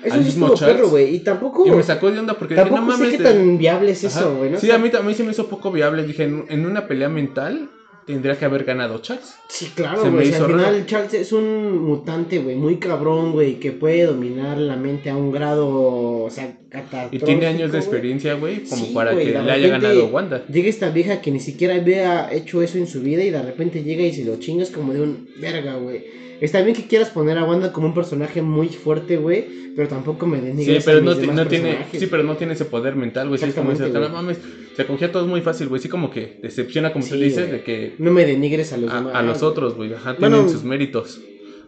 [0.03, 0.77] Eso al mismo Charles.
[0.77, 1.15] perro, güey.
[1.15, 1.65] Y tampoco.
[1.67, 3.17] Y me sacó de onda porque dije, tampoco no sé mames.
[3.17, 4.19] qué de- tan viable es Ajá.
[4.19, 4.49] eso, güey.
[4.51, 4.59] ¿no?
[4.59, 6.03] Sí, a mí, mí se me hizo poco viable.
[6.03, 7.69] Dije, en, en una pelea mental
[8.05, 9.35] tendría que haber ganado Charles.
[9.49, 10.13] Sí, claro, güey.
[10.13, 10.85] o sea, hizo al final raro.
[10.85, 15.31] Charles es un mutante, güey, muy cabrón, güey, que puede dominar la mente a un
[15.31, 15.67] grado,
[16.23, 17.25] o sea, Y catastrófico.
[17.25, 20.45] tiene años de experiencia, güey, como Sí, para güey, que le haya ganado Wanda.
[20.47, 23.83] Llega esta vieja que ni siquiera había hecho eso en su vida y de repente
[23.83, 26.03] llega y se lo chingas como de un verga, güey.
[26.41, 30.25] Está bien que quieras poner a Wanda como un personaje muy fuerte, güey, pero tampoco
[30.25, 32.65] me Sí, denigres pero a no, mis demás no tiene, sí, pero no tiene ese
[32.65, 33.39] poder mental, güey.
[33.39, 34.37] Sí, es como Exactamente, no mames,
[34.75, 35.81] se cogía todo muy fácil, güey.
[35.81, 37.51] Sí, como que decepciona, como tú Sí, dices, güey.
[37.59, 39.13] de que No me denigres a los demás.
[39.15, 41.19] a, a los otros, güey, ajá, Bueno, tienen sus méritos.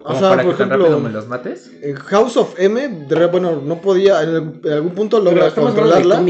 [0.03, 1.71] Como sea, para por que tan ejemplo- rápido me los mates.
[1.81, 5.51] En House of M, de bueno, no podía, en, algún- en algún punto Pero logra
[5.53, 6.23] controlarla.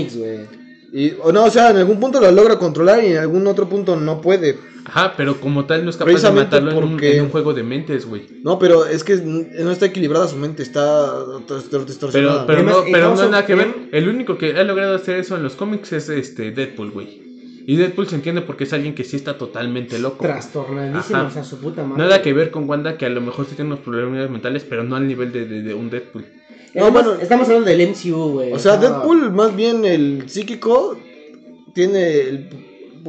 [0.93, 3.67] Y, o no, o sea, en algún punto la logra controlar y en algún otro
[3.69, 4.57] punto no puede.
[4.83, 7.53] Ajá, pero como tal no es capaz de matarlo en un, porque- en un juego
[7.53, 8.27] de mentes, güey.
[8.43, 11.13] No, pero es que no está equilibrada su mente, está
[11.47, 12.45] tor- tor- distorsionada.
[12.45, 13.73] Pero, pero Además, no, pero no nada que ver.
[13.93, 17.30] El único que ha logrado hacer eso en los cómics es este Deadpool, güey.
[17.67, 20.23] Y Deadpool se entiende porque es alguien que sí está totalmente loco.
[20.23, 21.27] Trastornadísimo, Ajá.
[21.27, 22.03] o sea, su puta madre.
[22.03, 24.83] Nada que ver con Wanda, que a lo mejor sí tiene unos problemas mentales, pero
[24.83, 26.25] no al nivel de, de- de un Deadpool.
[26.73, 27.21] No, Además, bueno.
[27.21, 28.53] estamos hablando del MCU, güey.
[28.53, 30.97] O sea, Deadpool, más bien el psíquico,
[31.73, 32.19] tiene.
[32.21, 32.49] el-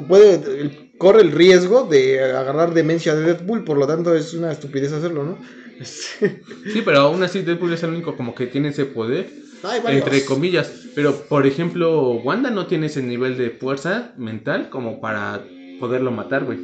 [0.09, 0.35] puede.
[0.61, 4.93] el- corre el riesgo de agarrar demencia de Deadpool, por lo tanto es una estupidez
[4.93, 5.39] hacerlo, ¿no?
[5.85, 9.29] Sí, pero aún así Deadpool es el único como que tiene ese poder,
[9.65, 10.73] Ay, entre comillas.
[10.95, 15.45] Pero, por ejemplo, Wanda no tiene ese nivel de fuerza mental como para
[15.81, 16.59] poderlo matar, güey.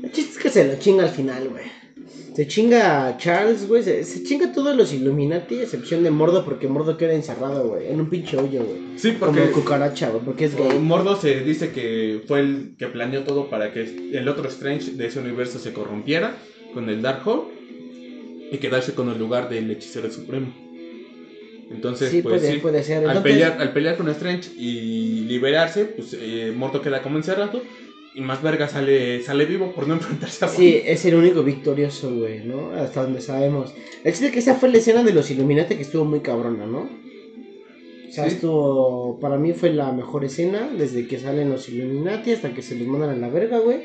[0.00, 1.64] El chiste es que se lo chinga al final, güey.
[2.36, 3.82] Se chinga a Charles, güey.
[3.82, 7.88] Se, se chinga a todos los Illuminati, excepción de Mordo, porque Mordo queda encerrado, güey.
[7.90, 8.98] En un pinche hoyo, güey.
[8.98, 10.78] Sí, Como cucaracha, güey, porque es gay.
[10.78, 15.06] Mordo se dice que fue el que planeó todo para que el otro Strange de
[15.06, 16.36] ese universo se corrompiera
[16.74, 17.44] con el Darkhold
[18.52, 20.54] y quedarse con el lugar del hechicero supremo.
[21.70, 22.98] Entonces, Sí, pues puede, sí, puede ser.
[22.98, 27.62] al, Entonces, pelear, al pelear con Strange y liberarse, pues eh, Mordo queda como encerrado
[28.16, 32.10] y más verga sale, sale vivo por no enfrentarse a Sí, es el único victorioso,
[32.14, 32.70] güey, ¿no?
[32.72, 33.74] Hasta donde sabemos.
[34.04, 36.88] El chiste que esa fue la escena de los Illuminati que estuvo muy cabrona, ¿no?
[38.08, 38.36] O sea, Sí.
[38.36, 39.20] estuvo.
[39.20, 42.88] Para mí fue la mejor escena, desde que salen los Illuminati hasta que se los
[42.88, 43.84] mandan a la verga, güey.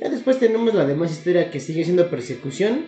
[0.00, 2.86] Ya después tenemos la demás historia que sigue siendo persecución.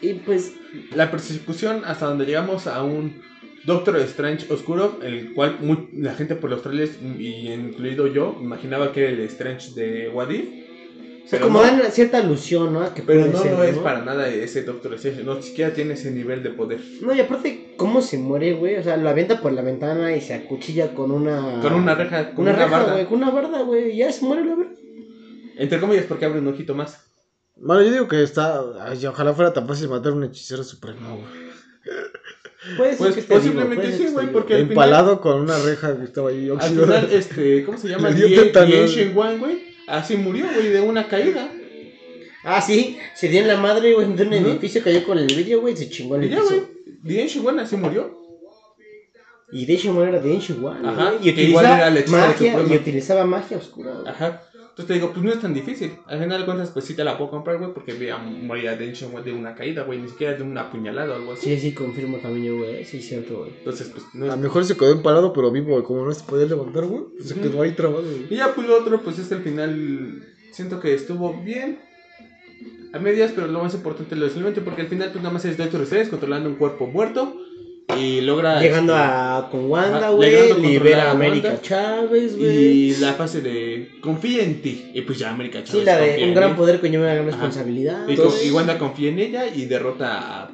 [0.00, 0.54] Y pues,
[0.94, 3.20] La persecución hasta donde llegamos a un
[3.64, 8.92] Doctor Strange oscuro, el cual muy- la gente por los trailers, y incluido yo, imaginaba
[8.92, 10.44] que era el Strange de Wadif.
[11.24, 12.92] o sea, como dan cierta alusión, ¿no?
[12.94, 16.10] Que Pero no ser, lo es para nada ese Doctor Strange, no siquiera tiene ese
[16.10, 16.80] nivel de poder.
[17.02, 18.76] No, y aparte, ¿cómo se muere, güey?
[18.76, 21.60] O sea, lo avienta por la ventana y se acuchilla con una.
[21.60, 22.92] Con una reja, con Una, una, reja, barda.
[22.94, 23.92] güey, con una barda, güey.
[23.92, 24.72] y Ya se muere la verga.
[25.56, 26.98] Entre comillas, porque abre un ojito más.
[27.56, 28.62] Bueno, yo digo que está.
[28.80, 31.50] ay, ojalá fuera tan fácil matar a un hechicero supremo, güey.
[32.76, 35.40] Puede ser Pues que esté posiblemente ser sí, que güey, porque al final, Empalado con
[35.40, 37.00] una reja que estaba ahí al oxidada.
[37.00, 38.14] final, este, ¿cómo se llama?
[38.14, 38.50] The.
[38.52, 41.50] The Ancient One, güey, así murió, güey, de una caída.
[42.44, 45.60] Ah, sí, se dio en la madre, güey, de un edificio, cayó con el vídeo,
[45.60, 46.68] güey, se chingó el ya, güey, piso.
[47.06, 48.20] The Ancient One así murió.
[49.52, 52.72] Y de hecho era de Ancient One, Ajá, Y que igual utilizaba era magia, supremo.
[52.74, 54.08] y utilizaba magia oscura, güey.
[54.08, 54.42] Ajá.
[54.70, 55.92] Entonces te digo, pues no es tan difícil.
[56.06, 58.68] Al final de cuentas, pues sí te la puedo comprar, güey, porque vi a morir
[58.68, 61.46] a Ancient One de una caída, güey, ni siquiera de una puñalada o algo así.
[61.46, 62.84] Sí, sí, confirmo también yo, güey.
[62.84, 63.50] Sí, cierto, güey.
[63.58, 64.34] Entonces, pues no A es...
[64.36, 67.02] lo mejor se quedó empalado, pero vivo, güey, como no se podía levantar, güey.
[67.16, 68.26] pues Se quedó ahí trabado, güey.
[68.30, 70.22] Y ya, pues lo otro, pues es el final.
[70.52, 71.78] Siento que estuvo bien.
[72.92, 75.56] A medias, pero lo más importante lo simplemente porque al final, pues nada más es
[75.56, 77.36] Doctor Strange controlando un cuerpo muerto.
[77.98, 78.60] Y logra.
[78.60, 80.60] Llegando este, a con Wanda, Ajá, güey.
[80.60, 81.62] Libera a América Wanda.
[81.62, 82.56] Chávez, güey.
[82.56, 84.90] Y la fase de confía en ti.
[84.94, 85.80] Y pues ya América Chávez.
[85.80, 86.56] Sí, la de un gran él.
[86.56, 87.36] poder conlleva una gran Ajá.
[87.36, 88.06] responsabilidad.
[88.08, 90.50] Y, Wanda confía en ella y derrota a.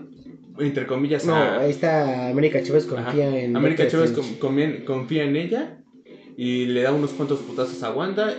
[0.59, 1.59] Entre comillas, No, a.
[1.59, 3.05] ahí está América Chávez Ajá.
[3.05, 3.55] confía en.
[3.57, 5.78] América Chávez con- confía en ella
[6.39, 8.35] y le da unos cuantos putazos a Wanda.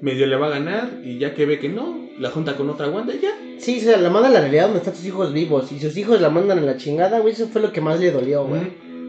[0.00, 2.88] Medio le va a ganar y ya que ve que no, la junta con otra
[2.88, 3.30] Wanda y ya.
[3.58, 5.70] Sí, o sea, la manda a la realidad donde están sus hijos vivos.
[5.72, 7.32] Y sus hijos la mandan a la chingada, güey.
[7.32, 8.62] Eso fue lo que más le dolió, güey.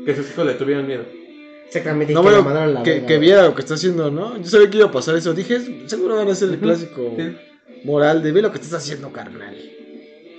[0.05, 1.03] Que sus hijos le tuvieron miedo.
[1.67, 2.13] Exactamente.
[2.13, 4.09] y No, que la mandaron a la que, verga, que viera lo que está haciendo,
[4.11, 4.37] ¿no?
[4.37, 5.33] Yo sabía que iba a pasar eso.
[5.33, 7.35] Dije, seguro van a ser el clásico Sí.
[7.83, 9.55] moral de ve lo que estás haciendo, carnal.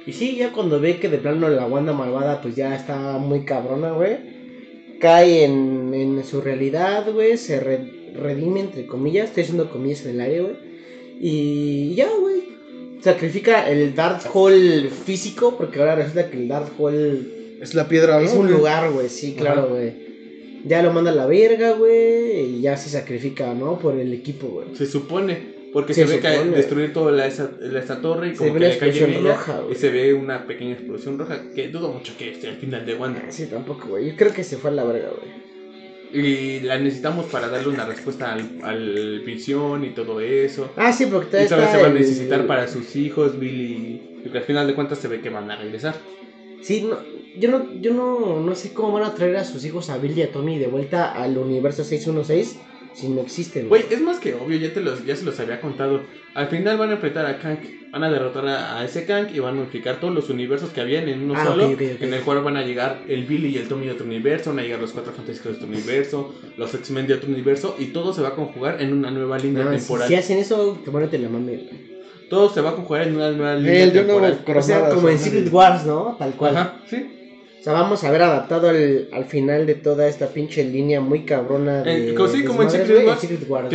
[0.07, 3.45] Y sí, ya cuando ve que de plano la Wanda malvada, pues ya está muy
[3.45, 4.37] cabrona, güey.
[5.01, 7.37] Cae en, en su realidad, güey.
[7.37, 9.29] Se re- redime, entre comillas.
[9.29, 10.57] Estoy haciendo comillas en el aire, güey.
[11.21, 12.37] Y ya, güey.
[13.03, 18.27] Sacrifica el Darkhold físico, porque ahora resulta que el Darkhold Es la piedra, ¿no?
[18.27, 19.09] es un lugar, güey.
[19.09, 19.71] Sí, claro, Ajá.
[19.71, 20.07] güey.
[20.65, 22.57] Ya lo manda a la verga, güey.
[22.57, 23.79] Y ya se sacrifica, ¿no?
[23.79, 24.75] Por el equipo, güey.
[24.75, 25.55] Se supone.
[25.73, 26.57] Porque Se se, ve supone.
[26.57, 29.05] destruir toda la, esa, la- esa torre y Se como ve que una le cae
[29.19, 29.73] en roja, güey.
[29.73, 31.43] y se ve una pequeña explosión roja.
[31.55, 33.23] Que dudo mucho que esté al final de Wanda.
[33.29, 34.07] Sí, tampoco, güey.
[34.11, 35.46] Yo creo que se fue a la verga, güey.
[36.13, 40.71] Y la necesitamos para darle una respuesta al, al visión y todo eso.
[40.77, 44.21] Ah, sí, porque Y todavía todavía se va a el- necesitar para sus hijos, Billy.
[44.23, 45.95] Porque al final de cuentas se ve que van a regresar.
[46.63, 46.97] Sí, no,
[47.39, 50.17] yo, no, yo no, no sé cómo van a traer a sus hijos a Bill
[50.19, 52.59] y a Tommy de vuelta al universo 616
[52.97, 53.69] si no existen.
[53.69, 56.01] Güey, es más que obvio, ya, te los, ya se los había contado.
[56.35, 57.59] Al final van a enfrentar a Kang,
[57.93, 60.81] van a derrotar a, a ese Kang y van a unificar todos los universos que
[60.81, 61.71] habían en uno Ah, solo.
[61.79, 64.61] En el cual van a llegar el Billy y el Tommy de otro universo, van
[64.61, 68.13] a llegar los cuatro fantásticos de otro universo, los X-Men de otro universo y todo
[68.15, 70.09] se va a conjugar en una nueva línea No, si, temporal.
[70.09, 71.69] si hacen eso, que bueno te la mame.
[72.29, 74.41] Todo se va a conjugar en una nueva línea El temporal.
[74.57, 75.19] O sea, como en.
[75.19, 76.17] Secret Wars, ¿no?
[76.19, 76.57] Tal cual.
[76.57, 77.16] Ajá, sí.
[77.67, 81.83] Sea, vamos a ver adaptado al, al final de toda esta pinche línea muy cabrona
[81.83, 82.11] de.
[82.11, 83.75] Eh, co- sí, como en Secret Wars, Secret Wars,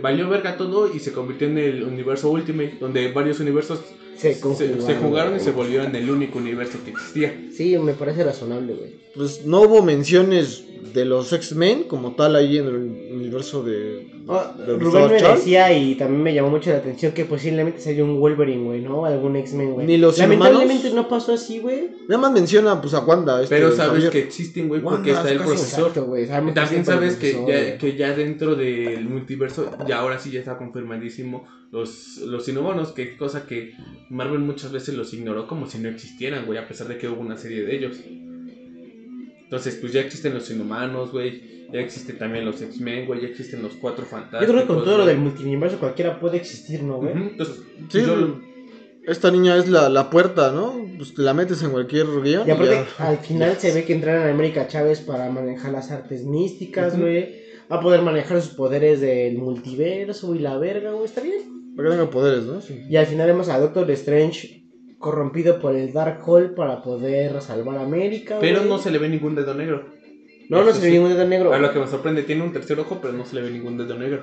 [0.00, 3.80] valió verga todo y se convirtió en el universo Ultimate, donde varios universos
[4.16, 4.82] Se se, conjugaron.
[4.86, 7.34] se jugaron y se volvieron el único universo que existía.
[7.52, 8.90] Sí, me parece razonable, güey.
[9.16, 10.62] Pues no hubo menciones
[10.94, 12.74] de los X-Men como tal ahí en el
[13.16, 14.11] universo de.
[14.28, 15.38] Ah, Rubén me Charles.
[15.40, 19.04] decía y también me llamó mucho la atención que posiblemente sería un Wolverine, güey, ¿no?
[19.04, 19.86] Algún X-Men, güey.
[19.86, 21.90] Ni los Lamentablemente no pasó así, güey.
[22.08, 23.42] Nada más menciona pues a Wanda.
[23.42, 24.10] este, Pero sabes Javier.
[24.12, 25.80] que existen, güey, porque está el profesor.
[25.88, 26.26] Exacto, güey.
[26.26, 30.56] Que También sabes que ya, que ya dentro del multiverso, ya ahora sí ya está
[30.58, 33.72] confirmadísimo los, los inhumanos, que cosa que
[34.10, 37.20] Marvel muchas veces los ignoró como si no existieran, güey, a pesar de que hubo
[37.20, 37.96] una serie de ellos.
[39.52, 43.62] Entonces, pues ya existen los inhumanos, güey, ya existen también los X-Men, güey, ya existen
[43.62, 44.46] los cuatro Yo fantásticos.
[44.48, 47.12] creo que con todo lo del multiverso cualquiera puede existir, ¿no, güey?
[47.12, 47.56] Entonces,
[47.90, 48.40] Sí, yo-
[49.06, 50.82] esta niña es la, la puerta, ¿no?
[50.96, 52.48] Pues la metes en cualquier guion.
[52.48, 53.08] Y aparte, ya.
[53.08, 57.42] al final se ve que entraron a América Chávez para manejar las artes místicas, güey.
[57.70, 61.04] Va a poder manejar sus poderes del multiverso y la verga, güey.
[61.04, 61.74] Está bien.
[61.76, 62.60] Para que tenga poderes, ¿no?
[62.62, 62.84] Sí.
[62.88, 64.61] Y al final vemos a Doctor Strange
[65.02, 68.68] corrompido por el Dark Hole para poder salvar a América, pero güey.
[68.70, 69.84] no se le ve ningún dedo negro.
[70.48, 71.52] No, no se ve ningún dedo negro.
[71.52, 73.76] A lo que me sorprende, tiene un tercer ojo, pero no se le ve ningún
[73.76, 74.22] dedo negro.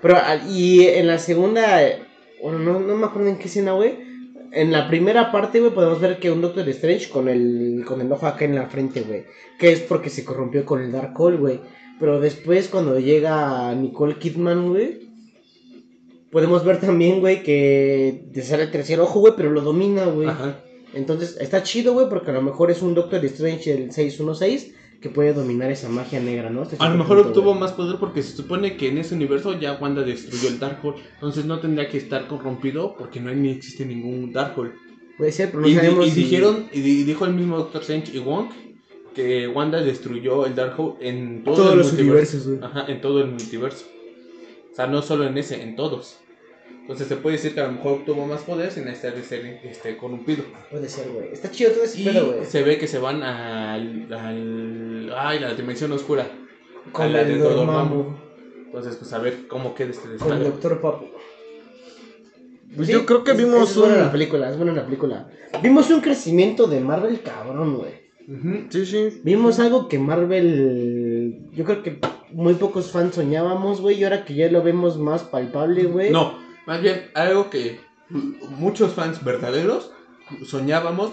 [0.00, 1.80] Pero, al- y en la segunda,
[2.42, 3.94] bueno, no, no me acuerdo en qué escena, güey.
[4.52, 8.10] En la primera parte, güey, podemos ver que un Doctor Strange con el, con el
[8.12, 9.24] ojo acá en la frente, güey.
[9.58, 11.60] Que es porque se corrompió con el Dark Hole, güey.
[11.98, 15.05] Pero después, cuando llega Nicole Kidman, güey,
[16.30, 20.28] podemos ver también, güey, que te sale el tercer ojo, güey, pero lo domina, güey.
[20.28, 20.60] Ajá.
[20.94, 25.10] Entonces, está chido, güey, porque a lo mejor es un Doctor Strange el 616 que
[25.10, 26.62] puede dominar esa magia negra, ¿no?
[26.62, 29.58] Hasta A lo mejor punto, obtuvo más poder porque se supone que en ese universo
[29.58, 30.96] ya Wanda destruyó el Darkhold.
[31.14, 34.72] Entonces no tendría que estar corrompido porque no hay ni existe ningún Darkhold.
[35.18, 37.82] Puede ser, pero no y, sabemos y si- dijeron, y di- dijo el mismo Doctor
[37.82, 38.48] Strange y Wong
[39.14, 42.36] que Wanda destruyó el Darkhold en todo Todos el los multiverso.
[42.36, 42.58] universos, güey.
[42.70, 43.84] Ajá, en todo el multiverso.
[44.76, 46.18] O sea, no solo en ese, en todos.
[46.82, 49.44] Entonces se puede decir que a lo mejor obtuvo más poder sin estar de ser
[49.64, 50.44] este, corrompido.
[50.70, 51.32] Puede ser, güey.
[51.32, 52.44] Está chido todo ese Y pedo, güey.
[52.44, 55.12] se ve que se van al, al.
[55.16, 56.28] Ay, la dimensión oscura.
[56.92, 58.04] Con a la el de Dormammu.
[58.66, 60.44] Entonces, pues a ver cómo queda este Con el desmadre.
[60.44, 61.06] Doctor Papu.
[62.74, 64.00] Pues Sí, yo creo que es- vimos es buena un.
[64.02, 65.30] la película, es buena la película.
[65.62, 68.06] Vimos un crecimiento de Marvel cabrón, güey.
[68.70, 69.20] Sí, sí.
[69.24, 71.46] Vimos algo que Marvel.
[71.52, 71.98] Yo creo que
[72.32, 74.00] muy pocos fans soñábamos, güey.
[74.00, 76.10] Y ahora que ya lo vemos más palpable, güey.
[76.10, 77.80] No, más bien algo que
[78.58, 79.90] muchos fans verdaderos
[80.44, 81.12] soñábamos,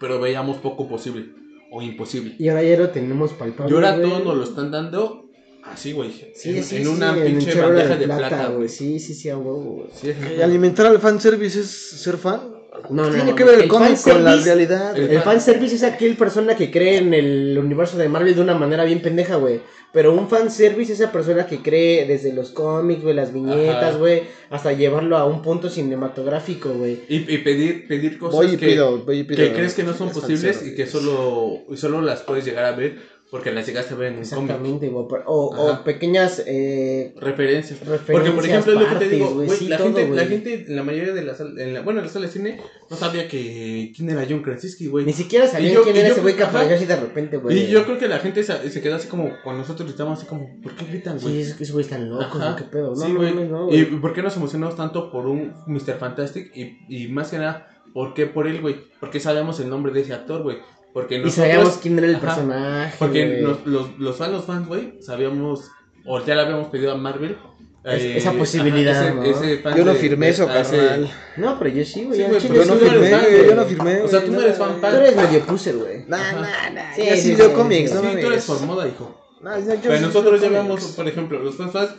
[0.00, 1.30] pero veíamos poco posible
[1.70, 2.34] o imposible.
[2.38, 3.72] Y ahora ya lo tenemos palpable.
[3.72, 5.30] Y ahora todos nos lo están dando
[5.64, 6.10] así, güey.
[6.34, 8.68] Sí, en, sí, en sí, una pinche bandeja de plata, güey.
[8.68, 10.42] Sí, sí, sí, a huevo, güey.
[10.42, 12.61] Alimentar al fanservice es ser fan.
[12.90, 14.96] No, no, Tiene no, que ver el, el cómic con la fanservice- realidad.
[14.98, 18.54] el- El fanservice es aquel persona que cree en el universo de Marvel de una
[18.54, 19.60] manera bien pendeja, güey.
[19.92, 24.22] Pero un fanservice es esa persona que cree desde los cómics, güey, las viñetas, güey,
[24.48, 27.00] hasta llevarlo a un punto cinematográfico, güey.
[27.08, 29.44] Y, y pedir, pedir cosas Voy y que, pido, voy y pido.
[29.44, 32.64] que crees que no son Es posibles y que solo, y solo las puedes llegar
[32.64, 32.96] a ver
[33.32, 34.20] porque las llegaste a ver en un.
[34.20, 35.06] Exactamente, güey.
[35.24, 37.80] O, o pequeñas eh, Referencias.
[37.80, 40.26] referencias, Porque, por ejemplo, es lo que te digo, güey, sí, la, todo, gente, la
[40.26, 42.60] gente, en la mayoría de las en la, bueno, en la sala de cine,
[42.90, 45.06] no sabía que quién era John Krasinski, güey.
[45.06, 47.58] Ni siquiera sabían quién era yo- ese güey que apareció así de repente, güey.
[47.58, 50.28] Y yo creo que la gente se, se quedó así como, con nosotros estábamos así
[50.28, 51.36] como, ¿por qué gritan, güey?
[51.36, 52.90] Sí, es que esos güeyes están locos, güey, qué pedo.
[52.90, 53.34] No, Sí, no, güey.
[53.48, 55.96] no, ¿Y por qué nos emocionamos tanto por un Mr.
[55.98, 56.54] Fantastic?
[56.54, 58.76] Y, y más que nada, ¿por qué por él, güey?
[59.00, 60.58] Porque sabemos el nombre de ese actor, güey.
[60.92, 61.34] Porque Y nosotros...
[61.46, 62.26] sabíamos quién era el Ajá.
[62.26, 65.70] personaje, Porque nos- los, los fans, los fans, güey, sabíamos,
[66.04, 67.36] o ya le habíamos pedido a Marvel.
[67.84, 69.22] Es- eh, esa posibilidad, ese- ¿no?
[69.24, 71.10] ese fan Yo no firmé de- eso, ese- carnal.
[71.36, 72.16] No, pero yo sí, güey.
[72.18, 73.54] Sí, Yo no tú firmé, yo güey.
[73.56, 74.00] no firmé.
[74.02, 74.94] O sea, tú no eres fan, Tú fan.
[74.96, 76.04] eres medio puser, güey.
[76.06, 76.94] Nah, nah, nah.
[76.94, 79.18] Sí, leo sí, cómics, no Sí, tú eres por moda, hijo.
[79.40, 81.96] No, yo- yo Pero sí nosotros vemos, por ejemplo, los fans, fans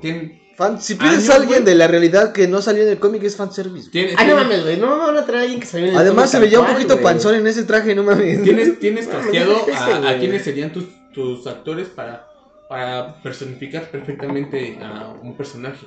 [0.00, 2.98] tienen, Fan, si Años, pides a alguien de la realidad que no salió en el
[2.98, 3.90] cómic es fanservice.
[3.90, 4.76] tienen, Ah, no mames, güey.
[4.76, 6.60] No van a traer a alguien que salió en el Además cómic se tal veía
[6.60, 7.04] un poquito güey.
[7.04, 8.42] panzón en ese traje, no mames.
[8.44, 10.18] tienes, tienes No, casteado a, a güey.
[10.20, 12.26] quienes serían tus, sus actores para,
[12.68, 15.86] para personificar perfectamente a un personaje.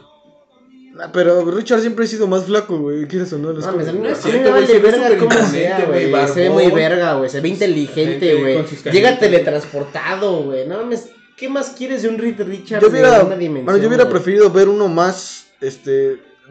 [0.99, 3.06] Ah, Pero Richard siempre ha sido más flaco, güey.
[3.07, 3.53] ¿Quieres o no?
[3.53, 3.94] Los cómics.
[3.94, 6.27] me- es a mí cierto, me güey, se ve verga cómo sea, güey, güey.
[6.27, 7.30] Se ve muy verga, güey.
[7.30, 8.65] Se ve inteligente, Gente güey.
[8.91, 10.68] Llega teletransportado, güey.
[10.68, 11.10] No mames.
[11.38, 13.66] ¿Qué más quieres de un Reed Richards Yo hubiera, de una dimensión?
[13.66, 14.14] bueno, yo hubiera güey?
[14.16, 15.92] preferido ver uno más, este,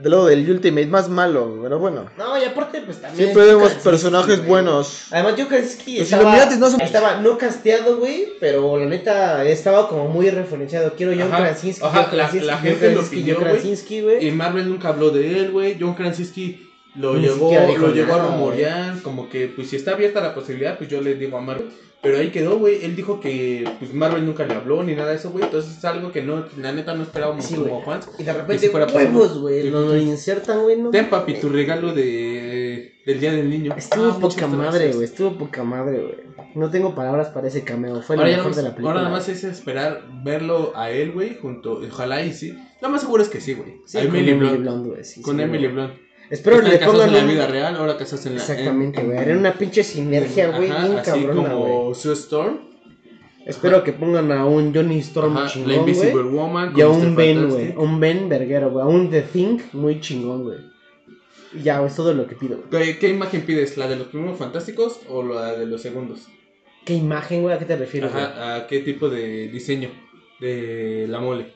[0.01, 2.07] del lado del Ultimate, más malo, pero bueno.
[2.17, 3.17] No, y aparte, pues también.
[3.31, 4.49] Siempre vemos Krasinski, personajes güey.
[4.49, 5.07] buenos.
[5.11, 9.45] Además, Joe Krasinski Los estaba, Illuminatis no son- estaba no casteado, güey, pero la neta
[9.45, 10.93] estaba como muy referenciado.
[10.97, 13.55] Quiero John Ajá, Krasinski, ajá, John la- Krasinski, la gente lo Krasinski, pidió, John güey.
[13.55, 14.27] Krasinski, güey.
[14.29, 15.77] Y Marvel nunca habló de él, güey.
[15.81, 19.93] John Krasinski lo Ni llegó, lo llegó a nada, rumorear, como que pues si está
[19.93, 21.69] abierta la posibilidad, pues yo le digo a Marvel.
[22.07, 22.85] Pero ahí quedó, güey.
[22.85, 25.45] Él dijo que pues Marvel nunca le habló ni nada de eso, güey.
[25.45, 28.09] Entonces es algo que no, la neta no esperábamos Sí, como fans.
[28.19, 29.69] Y de repente, huevos, güey.
[29.71, 30.81] Lo, lo insertan, güey.
[30.81, 33.75] No, Ten papi tu regalo de del día del niño.
[33.77, 35.05] Estuvo Ah, poca madre, güey.
[35.05, 36.47] Estuvo poca madre, güey.
[36.55, 38.03] No tengo palabras para ese cameo.
[38.03, 38.91] Fue Ahora, ya mejor de la película.
[38.91, 42.59] ahora nada más es esperar verlo a él, güey, junto, ojalá y sí.
[42.81, 43.77] Lo más seguro es que sí, güey.
[43.85, 45.03] Sí, a con Emily Blunt.
[45.03, 45.69] Sí, con Emily.
[45.69, 46.06] Blunt.
[46.31, 49.19] Espero Están le pongan en la vida real, ahora casados en la Exactamente, en- güey.
[49.19, 50.71] Haré una pinche sinergia, güey.
[50.71, 51.73] Bien cabrona, güey.
[51.73, 52.59] como Sue Storm,
[53.47, 56.35] Espero que pongan a un Johnny Storm ajá, la chingón, Invisible güey.
[56.35, 57.17] Woman, Y a un Mr.
[57.17, 57.75] Ben, güey.
[57.77, 58.83] Un Ben verguero, güey.
[58.85, 60.59] A un The Thing muy chingón, güey.
[61.63, 62.59] Ya, es todo lo que pido.
[62.73, 63.77] ¿Qué, qué imagen pides?
[63.77, 66.27] ¿La de los primeros fantásticos o la de los segundos?
[66.85, 67.55] ¿Qué imagen, güey?
[67.55, 68.11] ¿A qué te refieres?
[68.13, 69.91] Ajá, ¿a qué tipo de diseño
[70.41, 71.47] de la mole?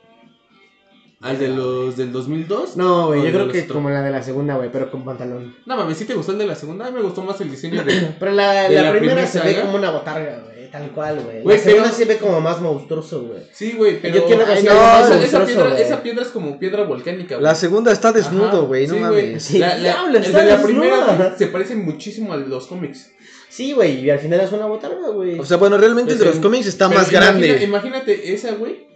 [1.20, 2.78] ¿Al de los del 2002?
[2.78, 3.72] No, güey, ¿O yo creo que otros?
[3.74, 5.54] como la de la segunda, güey, pero con pantalón.
[5.66, 6.86] No mames, ¿sí te gustó el de la segunda?
[6.86, 8.14] A mí me gustó más el diseño de...
[8.18, 10.70] Pero la, ¿De la, la primera primera se ve como una botarga, güey.
[10.70, 11.44] Tal cual, güey.
[11.44, 13.42] La segunda pero- se ve como más monstruoso, güey.
[13.52, 14.14] Sí, güey, pero...
[14.14, 15.82] Yo quiero Ay, no, esa, piedra, güey.
[15.82, 17.44] esa piedra es como piedra volcánica, güey.
[17.44, 19.42] La segunda está desnudo, güey, no sí, mames.
[19.42, 23.10] Sí, La, el de la primera se parece muchísimo al de los cómics.
[23.50, 25.38] Sí, güey, y al final es una botarga, güey.
[25.38, 27.62] O sea, bueno, realmente el de los cómics está más grande.
[27.62, 28.88] Imagínate esa, güey.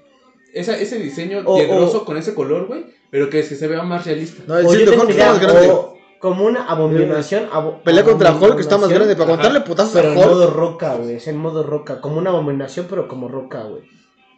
[0.55, 2.87] Esa, ese diseño O- piedroso o- con ese color, güey.
[3.11, 4.43] Pero que, que se vea más realista.
[4.47, 5.71] No, el o yo Silver tengo Hulk una está más grande.
[5.71, 7.49] o como una abominación.
[7.53, 9.15] abo- Pelea contra Hulk está más grande.
[9.17, 10.27] Para contarle putazos Pero a en Hulk.
[10.29, 11.17] modo roca, güey.
[11.17, 12.01] Es en modo roca.
[12.01, 13.83] Como una abominación, pero como roca, güey.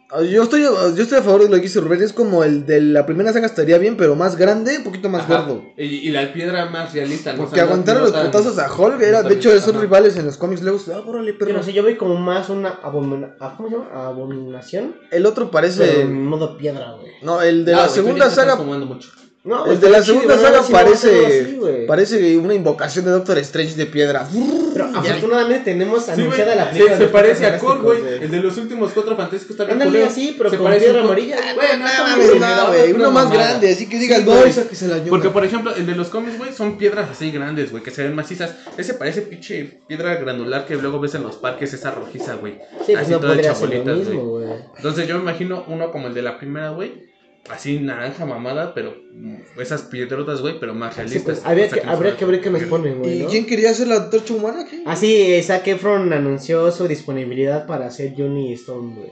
[0.09, 2.01] Ah, Yo estoy, yo estoy a favor de lo que dice Rubén.
[2.01, 5.23] Es como el de la primera saga estaría bien, pero más grande, un poquito más
[5.23, 5.41] Ajá.
[5.41, 5.63] gordo.
[5.75, 7.33] Y, y la piedra más realista.
[7.33, 7.39] ¿no?
[7.39, 9.71] O Porque sea, no- aguantar no los putazos a Hulk era, no de hecho, son
[9.75, 9.81] ajá.
[9.81, 10.61] rivales en los cómics.
[10.61, 11.53] Luego, ah, órale, Yo perro.
[11.53, 13.89] no sé, yo veo como más una abomina- ah, ¿cómo se llama?
[14.07, 14.95] abominación.
[15.11, 16.01] El otro Pero parece.
[16.01, 17.11] en modo piedra, güey.
[17.21, 18.55] No, el de No, la segunda saga.
[18.55, 19.09] fumando mucho.
[19.47, 20.41] No, El de la segunda ¿no?
[20.41, 21.25] saga parece.
[21.25, 21.59] así.
[21.87, 24.27] Parece una invocación de Doctor Strange de piedra.
[24.73, 26.97] Pero afortunadamente tenemos Sí, anunciada la se, película.
[26.97, 28.23] se los parece a Fantásticos, Cor, güey.
[28.23, 31.01] El de los últimos cuatro fantásticos está bien Ándale así, pero Se con parece piedra
[31.03, 31.37] amarilla.
[31.55, 33.47] Güey, no, No, güey, uno más mamada.
[33.51, 34.49] grande, así que digas, Sí, no, güey.
[34.49, 34.97] esa que se la.
[35.05, 38.03] Porque, por ejemplo, el de los cómics, güey, son piedras así grandes, güey, que se
[38.03, 38.53] ven macizas.
[38.77, 42.55] Ese parece pinche piedra granular que luego ves en los parques, esa rojiza, güey.
[42.85, 44.47] Sí, pues Así no toda hecha bolitas, güey.
[44.75, 47.07] Entonces yo me imagino uno como el de la primera, güey.
[47.49, 48.93] Así naranja mamada, pero
[49.57, 51.23] esas piedrotas, güey, pero más Sí, realistas.
[51.39, 53.19] pues, habría que, no habría que ver qué nos ponen, güey.
[53.19, 53.29] ¿Y ¿no?
[53.29, 54.65] quién quería ser la antorcha humana?
[54.69, 54.83] ¿Qué?
[54.85, 59.11] Así, eh, Zac Efron anunció su disponibilidad para hacer Johnny Storm, güey.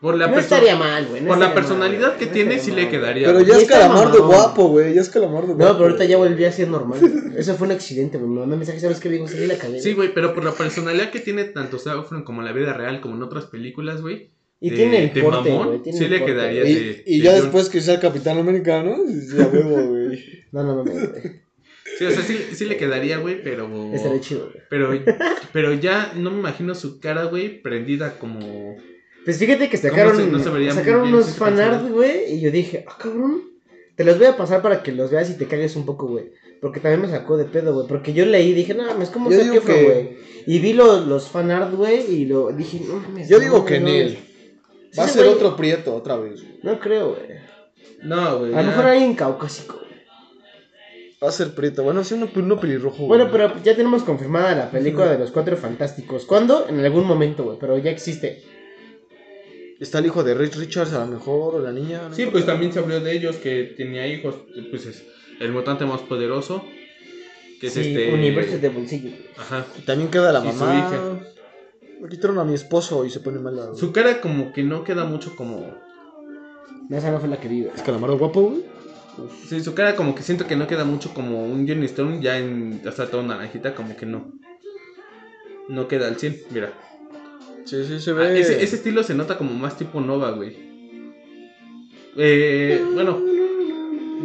[0.00, 1.20] Por la, No estaría mal, güey.
[1.22, 2.90] no por la mal, personalidad que no tiene, sí mal, le güey.
[2.98, 3.26] quedaría.
[3.28, 4.26] Pero ya es calamardo mamón.
[4.34, 4.94] guapo, güey.
[4.94, 5.62] Ya es calamardo guapo.
[5.62, 6.98] No, pero ahorita ya volvió a ser normal.
[7.36, 8.28] Eso fue un accidente, güey.
[8.28, 9.08] Me mandó un mensaje, ¿sabes qué?
[9.08, 9.80] Digo, salí la cagué.
[9.80, 12.72] Sí, güey, pero por la personalidad que tiene tanto Zac Efron como en la vida
[12.72, 14.30] real, como en otras películas, güey.
[14.62, 15.82] Y de- tiene el de porte, mamón, güey.
[15.82, 16.74] tiene sí el le porte, quedaría güey.
[16.74, 17.40] de- Y, y de ya John.
[17.42, 18.96] después que sea Capitán América, ¿no?
[19.36, 20.44] Ya huevo, güey.
[20.52, 21.42] No, no, no, no, güey.
[21.98, 23.68] Sí, o sea, sí, sí le quedaría, güey, pero.
[23.92, 24.64] Estaría chido, güey.
[24.70, 24.90] Pero,
[25.52, 28.76] pero ya no me imagino su cara, güey, prendida como.
[29.24, 32.34] Pues fíjate que ¿Cómo sacaron, se- no se vería sacaron unos fanart, güey.
[32.34, 33.42] Y yo dije, ah, cabrón.
[33.94, 36.24] Te los voy a pasar para que los veas y te cagues un poco, güey.
[36.62, 37.86] Porque también me sacó de pedo, güey.
[37.86, 39.48] Porque yo leí y dije, no ¿cómo Yo Zac
[39.84, 40.16] güey?
[40.46, 42.10] Y vi los, los fanart, güey.
[42.10, 43.28] Y lo dije, no mames.
[43.28, 44.18] Yo digo que no en él.
[44.98, 45.34] Va a ser güey.
[45.36, 46.42] otro prieto otra vez.
[46.42, 46.58] güey.
[46.62, 47.38] No creo, güey.
[48.02, 48.54] No, güey.
[48.54, 49.80] A lo mejor alguien caucásico.
[51.22, 51.82] Va a ser prieto.
[51.84, 53.06] Bueno, sí, uno, uno pelirrojo.
[53.06, 53.32] Bueno, güey.
[53.48, 56.24] pero ya tenemos confirmada la película de los cuatro fantásticos.
[56.24, 56.66] ¿Cuándo?
[56.68, 57.58] En algún momento, güey.
[57.60, 58.42] Pero ya existe.
[59.78, 62.08] Está el hijo de Rich Richards, a lo mejor, o la niña.
[62.08, 62.14] ¿no?
[62.14, 64.34] Sí, pues también se habló de ellos que tenía hijos.
[64.70, 65.04] Pues es
[65.40, 66.64] el mutante más poderoso.
[67.60, 68.12] Que es Sí, este.
[68.12, 69.10] universos de bolsillo.
[69.36, 69.64] Ajá.
[69.78, 70.78] Y también queda la Y su mamá.
[70.78, 71.26] hija.
[72.02, 73.66] Me quitaron a mi esposo y se pone mala.
[73.66, 73.78] güey.
[73.78, 75.74] Su cara, como que no queda mucho como.
[76.88, 77.74] No, esa no fue la que vi, güey.
[77.74, 78.64] ¿Es calamardo guapo, güey?
[79.48, 82.20] Sí, su cara, como que siento que no queda mucho como un Johnny Storm.
[82.20, 82.82] Ya en.
[82.82, 84.32] Ya está todo naranjita, como que no.
[85.68, 86.72] No queda al 100, mira.
[87.64, 88.40] Sí, sí, se Ah, ve.
[88.40, 90.56] ese, ese estilo se nota como más tipo Nova, güey.
[92.16, 93.20] Eh, bueno,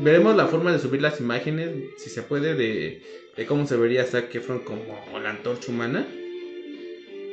[0.02, 3.04] veremos la forma de subir las imágenes, si se puede, de,
[3.38, 4.82] de cómo se vería Zac Efron como
[5.22, 6.06] la antorcha humana.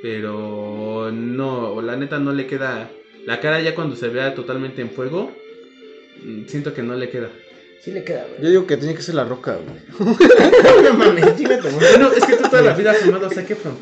[0.05, 2.91] Pero no, la neta no le queda.
[3.25, 5.33] La cara ya cuando se vea totalmente en fuego,
[6.23, 7.31] mm, siento que no le queda.
[7.81, 8.43] Sí le queda, güey.
[8.43, 10.19] Yo digo que tiene que ser la roca, güey.
[10.85, 11.75] no mames, chingate, güey.
[11.91, 13.79] Bueno, es que tú toda la vida has amado a Zac Efron.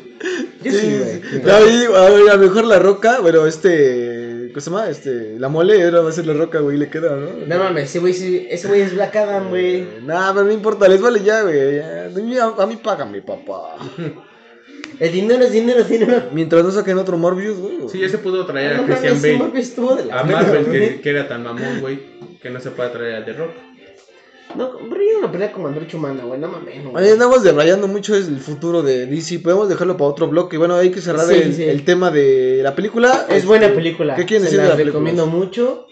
[0.63, 1.41] Yo sí, güey.
[1.43, 4.49] No, yo digo, a ver, a lo mejor la roca, pero este.
[4.53, 4.89] ¿Cómo se llama?
[4.89, 5.37] Este.
[5.39, 7.31] La mole ahora va a ser la roca, güey, le queda, ¿no?
[7.45, 9.75] No mames, ese güey, sí- ese güey es Black Adam, güey.
[9.81, 11.75] Eh, Nah, pero no importa, les vale ya, güey.
[11.79, 12.09] ya.
[12.45, 13.75] A, a mí págame, papá.
[14.99, 16.23] El dinero es dinero, es dinero.
[16.31, 17.77] Mientras no saquen otro Morbius, güey.
[17.91, 19.37] Sí, ya se pudo traer a Christian Bale.
[19.37, 21.99] Morbius estuvo de la A Marvel, que, que era tan mamón, güey,
[22.41, 23.51] que no se puede traer a The Rock.
[24.55, 26.75] No, pero yo no pelea como Android Humana, güey, no mames.
[26.93, 29.39] Oye, andamos debrayando mucho es el futuro de DC.
[29.39, 30.59] Podemos dejarlo para otro bloque.
[30.59, 31.63] Bueno, hay que cerrar Sí, el, sí.
[31.63, 33.25] el tema de la película.
[33.29, 34.15] Es buena película.
[34.15, 34.99] ¿Qué quieren Se decir de las la película?
[35.09, 35.87] recomiendo mucho.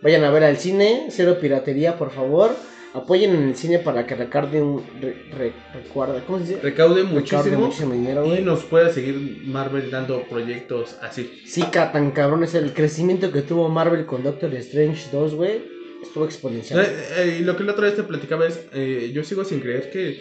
[0.00, 2.52] Vayan a ver al cine, cero piratería, por favor.
[2.98, 6.60] Apoyen en el cine para que recarde un re- re- recuerda, ¿cómo se dice?
[6.62, 11.42] Recaude muchísimo muchísimo dinero, y nos pueda seguir Marvel dando proyectos así.
[11.46, 15.78] Sí, ca- tan cabrón es el crecimiento que tuvo Marvel con Doctor Strange 2, güey.
[16.02, 16.80] Estuvo exponencial.
[16.80, 19.90] Eh, eh, lo que la otra vez te platicaba es, eh, yo sigo sin creer
[19.90, 20.20] que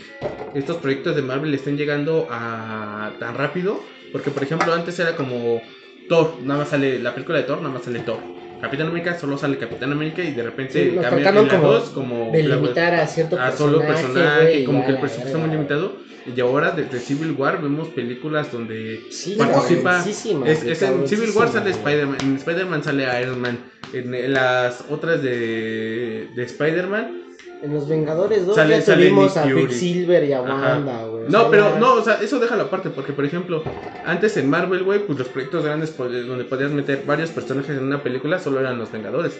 [0.55, 3.79] estos proyectos de Marvel estén llegando a tan rápido,
[4.11, 5.61] porque por ejemplo antes era como
[6.09, 8.17] Thor, nada más sale la película de Thor, nada más sale Thor.
[8.61, 11.59] Capitán América solo sale Capitán América y de repente Sí, lo cambia trataron en la
[11.59, 15.27] como dos como de limitar a cierto a personaje, solo personaje, como que el presupuesto
[15.27, 16.07] está muy limitado.
[16.35, 20.03] Y ahora desde Civil War vemos películas donde Sí, participa.
[20.45, 23.59] Es, es en Civil War sale Spider-Man, en Spider-Man sale Iron Man,
[23.93, 27.21] en, las otras de, de Spider-Man.
[27.63, 29.43] En los Vengadores 2 Sale- ya sale tuvimos a.
[29.43, 30.41] Quicksilver y a.
[30.41, 33.63] Wanda, No, sea, pero no, o sea, eso déjalo aparte, porque por ejemplo,
[34.05, 37.83] antes en Marvel, güey, pues los proyectos grandes po- donde podías meter varios personajes en
[37.83, 39.39] una película solo eran los Vengadores.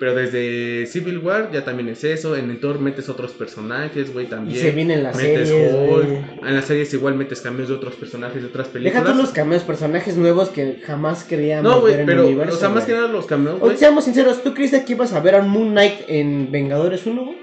[0.00, 4.26] Pero desde Civil War ya también es eso, en el Thor metes otros personajes, güey,
[4.26, 4.60] Y también.
[4.60, 6.18] se vienen las metes series, Hulk, güey.
[6.48, 9.12] en las series igual metes cambios de otros personajes de otras Deja películas.
[9.12, 12.56] tú los cameos, personajes nuevos que jamás creíamos No, güey, ver en pero, el universo.
[12.56, 12.86] o sea, más güey.
[12.96, 13.76] que nada los cameos, O güey.
[13.76, 17.24] seamos sinceros, ¿tú creíste que ibas a ver a Moon Knight en Vengadores 1?
[17.24, 17.36] güey?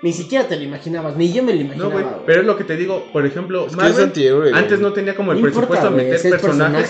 [0.00, 2.16] Ni siquiera te lo imaginabas, ni yo me lo No, imaginaba, güey, güey.
[2.26, 4.52] pero es lo que te digo, por ejemplo, Es que es Marvel antihéroe, güey.
[4.62, 6.40] antes no tenía como el No importa, presupuesto a meter personajes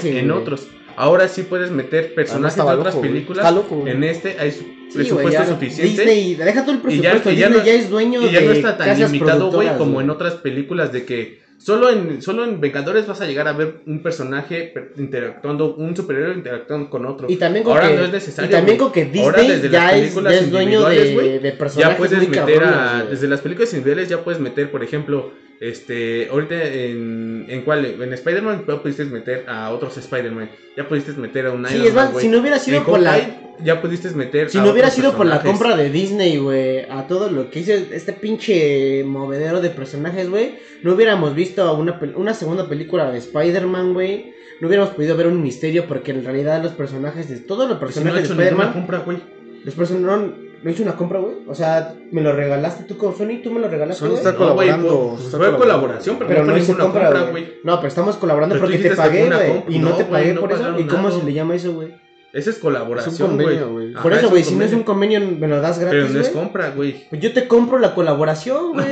[0.01, 0.41] personaje, en güey.
[0.43, 0.67] otros.
[0.99, 3.39] Ahora sí puedes meter Además personajes de otras loco, películas.
[3.47, 3.93] Está loco, güey.
[3.93, 6.03] En este hay su- Sí, güey, presupuesto suficiente.
[6.03, 8.33] Disney, deja todo el y ya, presupuesto, y ya Disney no, ya es dueño y
[8.33, 12.23] ya de no está tan limitado, güey, como en otras películas de que solo en,
[12.23, 16.89] solo en Vengadores vas a llegar a ver un personaje per- interactuando, un superhéroe interactuando
[16.89, 17.27] con otro.
[17.31, 18.49] Y también con Ahora que, no es necesario.
[18.49, 21.15] y también con que Ahora Disney desde ya las es, películas ya es dueño de,
[21.15, 24.71] güey, de personajes ya puedes meter cabrones, a, desde las películas individuales ya puedes meter,
[24.71, 30.51] por ejemplo, este, ahorita en, en cuál, en Spider-Man ya pudiste meter a otros Spider-Man,
[30.77, 33.19] ya pudiste meter a un Sí, Iron Man, si no hubiera sido En por la...
[33.61, 35.61] Ya pudiste meter Si a no hubiera sido por la personajes.
[35.61, 40.61] compra de Disney, güey, a todo lo que hizo este pinche movedero de personajes, güey,
[40.85, 44.33] no hubiéramos visto una, una segunda película de Spider-Man, güey.
[44.61, 47.95] No hubiéramos podido ver un misterio porque en realidad los personajes de todos los Pues
[47.95, 49.19] si no personajes de Spider-Man, compra, güey.
[49.65, 50.31] los personajes
[50.63, 51.35] no, hizo una compra, güey.
[51.47, 54.39] O sea, me lo regalaste tú con Sony, tú me lo regalaste, Sony está No,
[54.55, 55.59] güey, colaborando, pues, está fue colaborando.
[55.59, 57.53] colaboración, pero, Pero no no hice compra, güey.
[57.65, 59.77] No, pero estamos colaborando Pero porque te pagué, güey.
[59.77, 60.79] Y no, No, te pagué no por eso.
[60.79, 61.95] ¿Y cómo se le llama eso, güey?
[62.33, 63.59] Esa es colaboración, güey.
[63.95, 66.21] Por es eso, güey, si no es un convenio, me lo das gratis, Pero no
[66.21, 67.07] es compra, güey.
[67.09, 68.87] Pues yo te compro la colaboración, güey.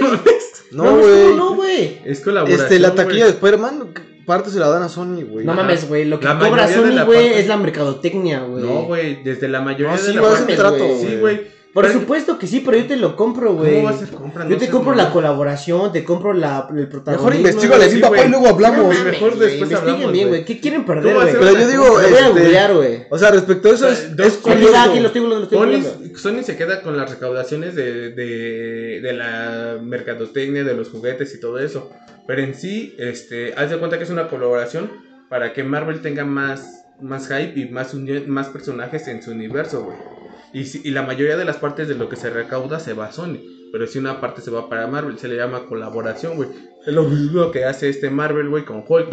[0.72, 1.36] No, no, güey.
[1.36, 1.98] no, güey.
[2.04, 2.62] Es colaboración.
[2.62, 3.32] Este, la taquilla de.
[3.32, 3.92] Spider-Man,
[4.24, 5.44] parte se la dan a Sony, güey.
[5.44, 6.06] No mames, güey.
[6.06, 8.64] Lo que La cobra Sony, güey, parte- es la mercadotecnia, güey.
[8.64, 10.98] No, güey, desde la mayoría No, de la parte- un trato, güey.
[11.00, 11.55] Sí, güey.
[11.76, 13.74] Por Pero- supuesto que sí, pero yo te lo compro, güey.
[13.74, 14.48] ¿Cómo va a ser compra?
[14.48, 17.28] Yo te compro la colaboración, te compro la, el protagonismo.
[17.28, 18.98] Mejor investigale a sí, papá y luego hablamos.
[19.04, 20.44] Mejor después investiguen hablamos, bien, güey.
[20.46, 21.32] ¿Qué quieren ¿Cómo perder, güey?
[21.34, 23.02] Pero yo digo, Lo voy a este, googlear, güey.
[23.10, 24.74] O sea, respecto a eso es, es curioso.
[24.74, 29.12] aquí lo estoy googleando, lo estoy Sony, se queda con las recaudaciones de, de, de
[29.12, 31.90] la mercadotecnia, de los juguetes y todo eso.
[32.26, 34.90] Pero en sí, este, haz de cuenta que es una colaboración
[35.28, 37.92] para que Marvel tenga más, más hype y más,
[38.26, 40.15] más personajes en su universo, güey.
[40.58, 43.06] Y, si- y la mayoría de las partes de lo que se recauda se va
[43.06, 43.38] a Sony.
[43.72, 46.48] Pero si una parte se va para Marvel, se le llama colaboración, güey.
[46.86, 49.08] Es lo mismo que hace este Marvel, güey, con Hulk.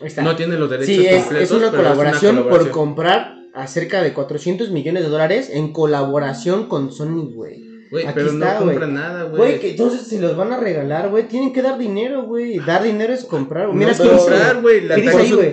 [0.00, 0.22] Está.
[0.22, 2.72] No tiene los derechos Sí, es, completos, es una pero colaboración por colaboración.
[2.74, 7.62] comprar a cerca de 400 millones de dólares en colaboración con Sony, güey.
[7.90, 8.66] Güey, Aquí pero está, no güey.
[8.76, 9.36] compran nada, güey.
[9.36, 11.28] Güey, que entonces se los van a regalar, güey.
[11.28, 12.58] Tienen que dar dinero, güey.
[12.58, 13.66] Dar dinero es comprar.
[13.66, 13.78] güey.
[13.78, 14.80] Mira, no es que comprar, güey.
[14.82, 14.96] La,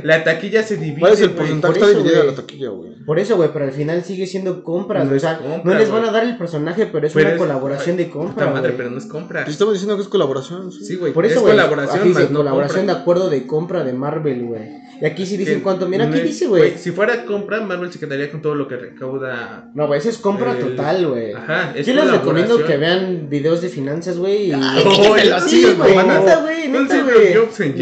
[0.04, 1.00] la taquilla se divide.
[1.00, 1.74] ¿Cuál es el porcentaje?
[1.74, 2.94] por Está eso, dividida la taquilla, güey.
[3.06, 5.06] Por eso, güey, pero al final sigue siendo compras.
[5.08, 7.36] No o sea, compra, no les van a dar el personaje, pero es Pero una
[7.36, 8.46] es- colaboración de Puta compra.
[8.48, 8.78] madre, güey.
[8.78, 9.46] pero no es compra.
[9.46, 10.72] Te estamos diciendo que es colaboración.
[10.72, 11.14] Sí, güey.
[11.14, 12.96] Por eso, es colaboración, más no colaboración compra.
[12.96, 14.83] de acuerdo de compra de Marvel, güey.
[15.02, 15.88] Y aquí sí dicen cuánto.
[15.88, 16.78] Mira, aquí dice, güey.
[16.78, 19.72] Si fuera compra, Marvel se quedaría con todo lo que recauda.
[19.74, 21.34] No, güey, eso es compra el- total, güey.
[21.34, 24.52] Ajá, es Yo les recomiendo que vean videos de finanzas, güey.
[24.52, 24.54] y-
[25.48, 25.96] sí, güey.
[25.98, 26.98] Neta, güey, neta,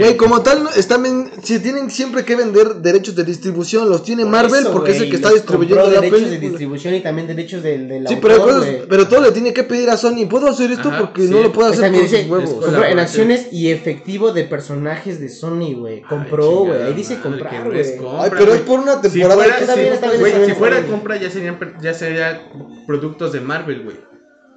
[0.07, 4.23] en como tal, están ven- si tienen siempre que vender derechos de distribución, los tiene
[4.23, 7.27] Por Marvel eso, porque es el que está distribuyendo la derechos de distribución y también
[7.27, 10.25] derechos del, del Sí, pero, autor, todo le tiene que pedir a Sony.
[10.29, 10.89] ¿Puedo hacer esto?
[10.89, 11.29] Ajá, porque sí.
[11.31, 12.85] no lo puedo hacer también con sus huevos.
[12.91, 16.01] en acciones y efectivo de personajes de Sony, güey.
[16.01, 16.93] Compró, güey.
[17.10, 17.82] Madre, comprar, no güey.
[18.19, 18.57] Ay, pero güey.
[18.57, 19.36] es por una Si temporada.
[19.36, 20.91] fuera, bien, bien, güey, si fuera bien.
[20.91, 22.41] compra ya serían ya sería
[22.88, 23.98] productos de Marvel, güey.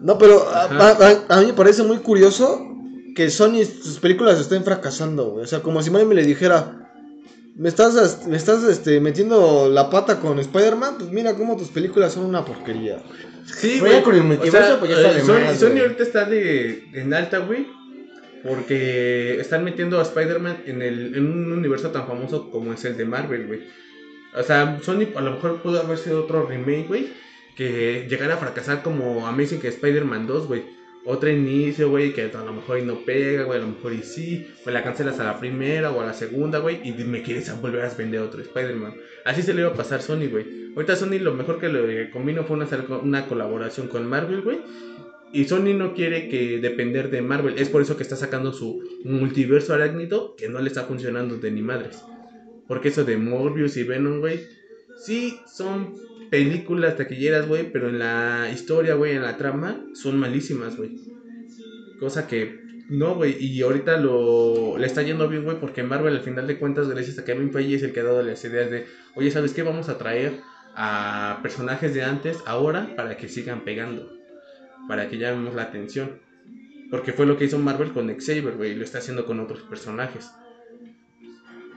[0.01, 0.97] No, pero a, Ajá.
[1.29, 2.67] a- a mí me parece muy curioso
[3.15, 5.45] que Sony, sus películas estén fracasando, güey.
[5.45, 6.91] O sea, como si Mike me le dijera,
[7.57, 12.13] me estás, me estás este, metiendo la pata con Spider-Man, pues mira cómo tus películas
[12.13, 13.35] son una porquería, güey.
[13.47, 15.81] Sí, con el multiverso, pues ya está eh, de Sony, Sony güey.
[15.83, 17.67] ahorita está de, en alta, güey.
[18.45, 22.97] Porque están metiendo a Spider-Man en, el, en un universo tan famoso como es el
[22.97, 23.61] de Marvel, güey.
[24.35, 27.09] O sea, Sony a lo mejor pudo haber sido otro remake, güey.
[27.57, 30.63] Que llegara a fracasar como Amazing Spider-Man 2, güey.
[31.07, 33.59] Otro inicio, güey, que a lo mejor no pega, güey.
[33.59, 34.47] A lo mejor y sí.
[34.67, 36.81] O la cancelas a la primera o a la segunda, güey.
[36.85, 38.95] Y me quieres volver a vender otro Spider-Man.
[39.25, 40.73] Así se le iba a pasar Sony, güey.
[40.75, 42.69] Ahorita Sony lo mejor que le combinó fue una,
[43.03, 44.59] una colaboración con Marvel, güey.
[45.35, 47.59] Y Sony no quiere que depender de Marvel.
[47.59, 51.51] Es por eso que está sacando su multiverso arácnido que no le está funcionando de
[51.51, 52.05] ni madres.
[52.69, 54.47] Porque eso de Morbius y Venom, güey.
[54.97, 55.97] Sí, son
[56.31, 57.73] películas taquilleras, güey.
[57.73, 60.93] Pero en la historia, güey, en la trama, son malísimas, güey.
[61.99, 63.37] Cosa que no, güey.
[63.45, 65.59] Y ahorita lo le está yendo bien, güey.
[65.59, 68.23] Porque Marvel, al final de cuentas, gracias a Kevin Feige, es el que ha dado
[68.23, 68.87] las ideas de,
[69.17, 69.65] oye, ¿sabes qué?
[69.65, 70.35] Vamos a traer
[70.77, 74.24] a personajes de antes ahora para que sigan pegando
[74.89, 76.13] para que llamemos la atención.
[76.91, 79.61] Porque fue lo que hizo Marvel con Xavier, güey, y lo está haciendo con otros
[79.63, 80.31] personajes.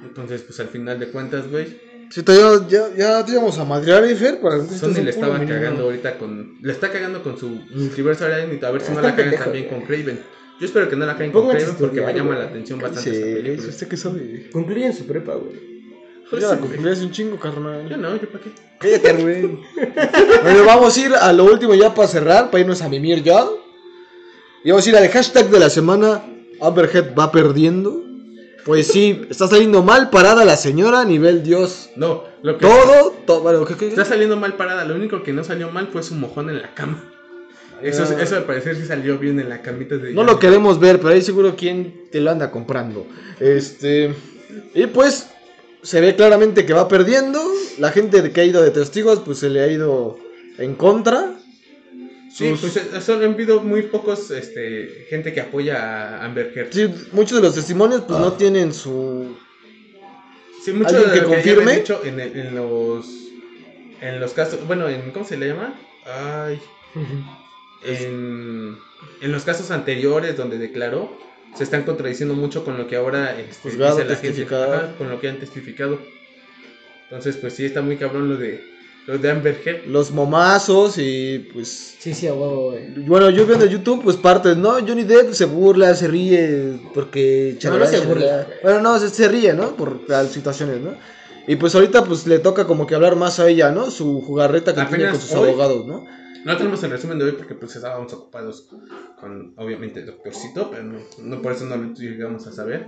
[0.03, 1.79] Entonces, pues al final de cuentas, güey,
[2.09, 4.39] Si te, ya, ya, ya te íbamos a madrear, ¿eh, Fer?
[4.39, 6.57] Para que Sony le estaba cagando ahorita con.
[6.61, 10.19] Le está cagando con su multiverso a ver si no la cagan también con Craven.
[10.59, 13.15] Yo espero que no la caguen con Craven porque me llama la atención bastante Sí,
[13.15, 13.69] esta es película.
[13.69, 14.49] usted que sabe.
[14.51, 15.66] Concluyen su prepa, güey.
[16.29, 17.87] Pues Ya sí, la hace un chingo, carnal.
[17.89, 18.51] Yo no, yo para qué.
[18.79, 19.41] Cállate, güey.
[20.43, 23.45] bueno, vamos a ir a lo último ya para cerrar, para irnos a mimir ya.
[24.63, 26.23] Y vamos a ir al hashtag de la semana.
[26.59, 28.03] Amberhead va perdiendo.
[28.65, 31.89] Pues sí, está saliendo mal parada la señora a nivel Dios.
[31.95, 32.65] No, lo que.
[32.65, 33.87] Todo, todo, bueno, ¿qué, qué?
[33.87, 34.83] Está saliendo mal parada.
[34.83, 37.13] Lo único que no salió mal fue su mojón en la cama.
[37.81, 38.21] Eso, Ah.
[38.21, 40.11] eso al parecer sí salió bien en la camita de.
[40.13, 43.05] No lo queremos ver, pero ahí seguro quién te lo anda comprando.
[43.39, 44.13] Este.
[44.73, 45.29] Y pues,
[45.87, 47.41] se ve claramente que va perdiendo.
[47.79, 50.17] La gente que ha ido de testigos, pues se le ha ido
[50.57, 51.33] en contra.
[52.29, 55.77] Sí, Sus- pues eh, son, han habido muy pocos este, gente que apoya
[56.19, 56.73] a Amber Heard.
[56.73, 59.37] Sí, muchos de los testimonios, pues no tienen su.
[60.63, 61.75] Sí, mucho ¿Alguien de que lo que confirme?
[61.77, 63.05] dicho en, el- en los
[64.01, 65.73] en los casos, bueno, en ¿cómo se le llama?
[66.05, 66.59] Ay,
[67.85, 68.77] en,
[69.21, 71.17] en los casos anteriores donde declaró
[71.55, 74.55] se están contradiciendo mucho con lo que ahora este, Juzgado, dice la gente.
[74.55, 75.99] Ajá, con lo que han testificado.
[77.03, 78.61] Entonces, pues sí está muy cabrón lo de
[79.07, 79.87] lo de Amber Heard.
[79.87, 81.95] Los momazos y pues.
[81.97, 82.89] Sí, sí, a huevo, güey.
[83.05, 84.73] Bueno, yo viendo YouTube, pues partes, ¿no?
[84.85, 87.57] Johnny Depp se burla, se ríe porque...
[87.63, 88.47] No, no se burla.
[88.61, 89.77] Bueno, no, se, se ríe, ¿no?
[89.77, 90.95] Por las situaciones, ¿no?
[91.47, 93.89] Y pues ahorita pues le toca como que hablar más a ella, ¿no?
[93.89, 95.49] Su jugarreta que tiene con sus hoy.
[95.49, 96.05] abogados, ¿no?
[96.47, 98.69] No tenemos el resumen de hoy porque pues estábamos ocupados
[99.19, 102.87] con obviamente el doctorcito, pero no, no por eso no lo llegamos a saber.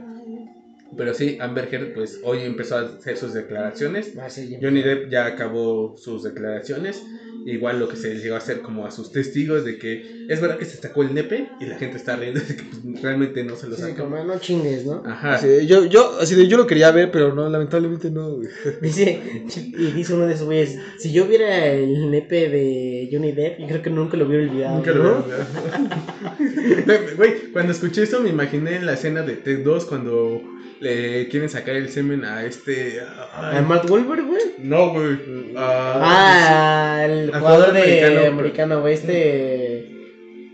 [0.96, 4.14] Pero sí, Amber Heard pues hoy empezó a hacer sus declaraciones.
[4.62, 7.04] Johnny Depp ya acabó sus declaraciones.
[7.46, 10.58] Igual lo que se llegó a hacer como a sus testigos de que es verdad
[10.58, 13.56] que se sacó el nepe y la gente está riendo de que pues, realmente no
[13.56, 14.04] se lo sí, sacó.
[14.04, 15.04] como no chingues, ¿no?
[15.06, 15.36] Ajá.
[15.36, 18.38] Así de, yo, yo, así de, yo lo quería ver, pero no, lamentablemente no.
[18.82, 19.22] Dice,
[19.58, 23.68] y dice uno de esos güeyes, si yo viera el nepe de Johnny Depp, yo
[23.68, 24.76] creo que nunca lo hubiera olvidado.
[24.78, 25.24] Nunca lo ¿no?
[25.24, 27.16] voy a olvidar.
[27.18, 30.42] Güey, cuando escuché esto me imaginé en la escena de Ted 2 cuando
[30.80, 33.02] le quieren sacar el semen a este.
[33.34, 34.42] ay, ¿A Matt Wolver, güey?
[34.60, 35.18] No, güey.
[35.56, 39.90] a- Ah, el Al jugador jugador de americano, güey, este...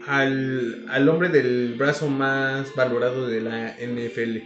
[0.08, 4.38] al, al hombre del brazo más valorado de la NFL.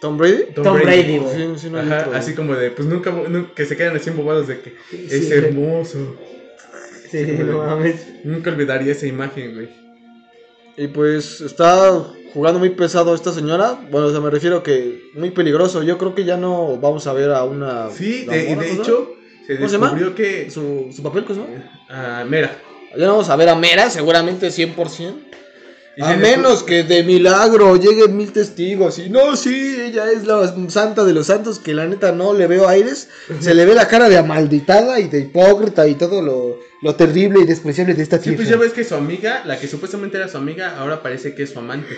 [0.00, 0.44] ¿Tom Brady?
[0.54, 1.34] Tom Brady, güey.
[1.34, 4.48] Sí, sí, no Ajá, así como de, pues nunca, nu- que se quedan así embobados
[4.48, 6.16] de que es Sí, hermoso.
[7.10, 8.06] Sí, no mames.
[8.24, 9.68] Nunca olvidaría esa imagen, güey.
[10.76, 13.78] Y pues está jugando muy pesado esta señora.
[13.90, 15.82] Bueno, o sea, me refiero que muy peligroso.
[15.82, 17.88] Yo creo que ya no vamos a ver a una.
[17.90, 19.14] Sí, de, de ¿cómo se hecho,
[19.46, 20.50] se descubrió que.
[20.50, 21.46] Su, su papel, ¿cómo?
[21.88, 22.58] Ah, mira.
[22.96, 25.14] Ya no vamos a ver a Mera, seguramente 100%.
[25.96, 28.98] Y A menos que de milagro lleguen mil testigos.
[28.98, 31.60] Y no, sí, ella es la santa de los santos.
[31.60, 33.08] Que la neta no le veo aires.
[33.38, 37.40] Se le ve la cara de amalditada y de hipócrita y todo lo, lo terrible
[37.40, 38.36] y despreciable de esta Sí, tierra.
[38.36, 41.42] pues ya ves que su amiga, la que supuestamente era su amiga, ahora parece que
[41.42, 41.94] es su amante,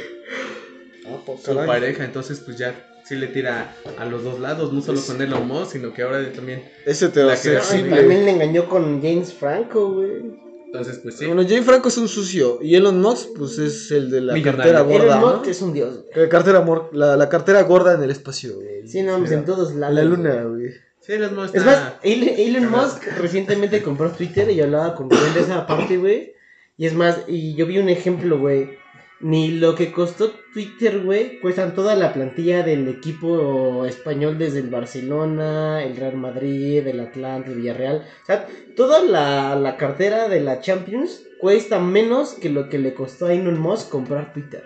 [1.09, 1.67] Ah, pues, su caray.
[1.67, 5.47] pareja, entonces pues ya sí le tira a los dos lados, no solo con Elon
[5.47, 6.65] Musk, sino que ahora también.
[6.85, 7.97] Ese te va a ser simple.
[7.97, 10.47] también le engañó con James Franco, güey.
[10.67, 11.27] Entonces pues sí.
[11.27, 14.57] Bueno, Jane Franco es un sucio y Elon Musk pues es el de la Millonario.
[14.63, 15.37] cartera gorda, Elon ¿no?
[15.39, 16.25] Musk es un dios, güey.
[16.25, 18.57] La cartera, la, la cartera gorda en el espacio.
[18.57, 18.87] güey.
[18.89, 19.95] Sí, no, pues en todos lados.
[19.95, 20.17] la güey.
[20.17, 20.71] luna, güey.
[21.07, 25.35] Sí, Elon Musk Es más, Elon, Elon Musk recientemente compró Twitter y hablaba con Rubén
[25.35, 26.33] de esa parte, güey.
[26.77, 28.77] Y es más, y yo vi un ejemplo, güey.
[29.21, 34.69] Ni lo que costó Twitter, güey, cuestan toda la plantilla del equipo español desde el
[34.69, 38.05] Barcelona, el Real Madrid, el Atlante, el Villarreal.
[38.23, 42.95] O sea, toda la, la cartera de la Champions cuesta menos que lo que le
[42.95, 44.65] costó a Elon Musk comprar Twitter.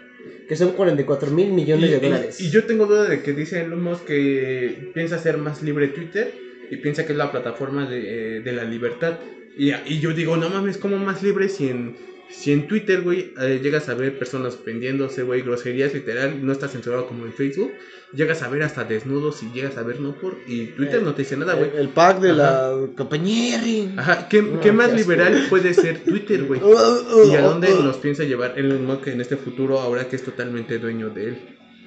[0.51, 2.41] Que son 44 mil millones Y, de dólares.
[2.41, 6.35] y yo tengo duda de que dice Elon Musk que piensa hacer más libre Twitter
[6.71, 9.21] y piensa que es la plataforma de, eh, de la libertad.
[9.57, 11.97] Y, y yo digo, no mames, ¿cómo más libre si en,
[12.29, 16.67] si en Twitter, güey, eh, llegas a ver personas ofendiéndose, güey, groserías literal, no está
[16.69, 17.73] censurado como en Facebook?
[18.13, 20.37] Llegas a ver hasta desnudos y llegas a ver no por...
[20.47, 21.71] Y Twitter no te dice nada, güey.
[21.75, 22.37] El, el pack de Ajá.
[22.39, 23.61] la compañía.
[23.97, 26.61] Ajá, ¿qué, No, qué más asco, liberal puede ser Twitter, güey?
[27.31, 30.79] ¿Y a dónde nos piensa llevar Elon Musk en este futuro ahora que es totalmente
[30.81, 31.39] dueño de él?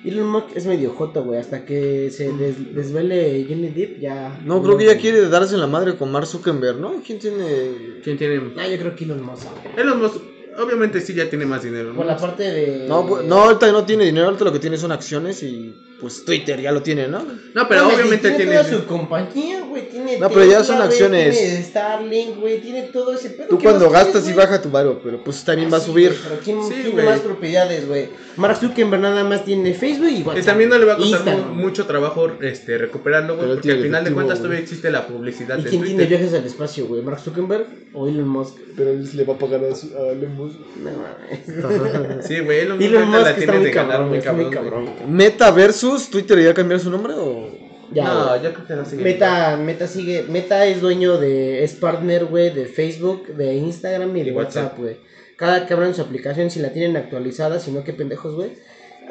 [0.05, 1.39] Elon Musk es medio joto, güey.
[1.39, 4.39] Hasta que se des- desvele Johnny Depp, ya.
[4.45, 7.01] No, creo que ya quiere darse en la madre con Mark Zuckerberg, ¿no?
[7.05, 7.99] ¿Quién tiene...?
[8.03, 8.37] ¿Quién tiene...?
[8.39, 9.43] No, yo creo que Elon Musk.
[9.43, 9.75] güey.
[9.77, 10.15] Elon Musk,
[10.57, 11.89] obviamente sí ya tiene más dinero.
[11.89, 11.95] ¿no?
[11.95, 12.87] Por la parte de.
[12.87, 16.25] No, pues, no, ahorita no tiene dinero, ahorita lo que tiene son acciones y pues
[16.25, 17.25] Twitter ya lo tiene, ¿no?
[17.53, 18.37] No, pero obviamente tiene.
[18.37, 18.51] tiene...
[18.57, 19.89] toda su compañía, güey.
[19.89, 20.17] Tiene.
[20.17, 21.37] No, pero ya son acciones.
[21.37, 22.61] Tiene Starlink, güey.
[22.61, 23.47] Tiene todo ese pedo.
[23.49, 25.87] Tú ¿Qué cuando gastas quieres, y baja tu varo, pero pues también va a Sí,
[25.87, 26.09] subir.
[26.09, 28.09] güey, Pero ¿quién Sí, tiene más propiedades, güey?
[28.37, 30.45] Mark Zuckerberg nada más tiene Facebook y Y WhatsApp.
[30.45, 34.03] también no le va a costar mu- mucho trabajo este, recuperarlo, güey, porque al final
[34.03, 37.01] de cuentas todavía existe la publicidad ¿Y de quién tiene viajes al espacio, güey?
[37.03, 38.55] ¿Mark Zuckerberg o Elon Musk?
[38.75, 40.55] Pero él le va a pagar a, su- a Elon Musk.
[40.77, 42.25] No mames.
[42.27, 44.09] Sí, güey, Elon Musk Elon ahorita Musk la está tiene de ganar cabrón,
[44.43, 44.89] muy cabrón.
[45.09, 47.62] Meta versus Twitter, ¿ya cambiar su nombre o...?
[47.93, 48.41] Ya, No, güey.
[48.43, 49.03] yo creo que no sigue.
[49.03, 54.23] Meta, Meta sigue, Meta es dueño de, es partner, güey, de Facebook, de Instagram y
[54.23, 54.97] de Y WhatsApp, güey.
[55.37, 58.51] Cada que abran su aplicación, si la tienen actualizada, si no, qué pendejos, güey.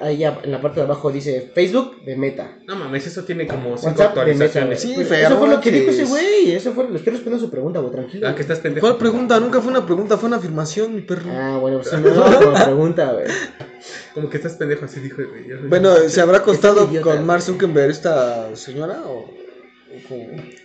[0.01, 2.57] Ahí ya en la parte de abajo dice Facebook de Meta.
[2.67, 4.81] No mames, eso tiene como cinco WhatsApp de Meta, actualizaciones.
[4.81, 6.53] Sí, feo, Eso fue lo que dijo ese güey.
[6.53, 8.27] Eso fue, le estoy respondiendo su pregunta, güey, tranquilo.
[8.29, 8.87] Ah, que estás pendejo.
[8.87, 9.39] ¿Cuál pregunta?
[9.39, 11.31] Nunca fue una pregunta, fue una afirmación, mi perro.
[11.31, 13.27] Ah, bueno, pues no, como pregunta, güey.
[14.15, 15.23] Como que estás pendejo, así dijo
[15.69, 17.27] Bueno, ¿se habrá acostado idiota, con.
[17.27, 19.31] Mark Zuckerberg esta señora o...?
[20.09, 20.19] con...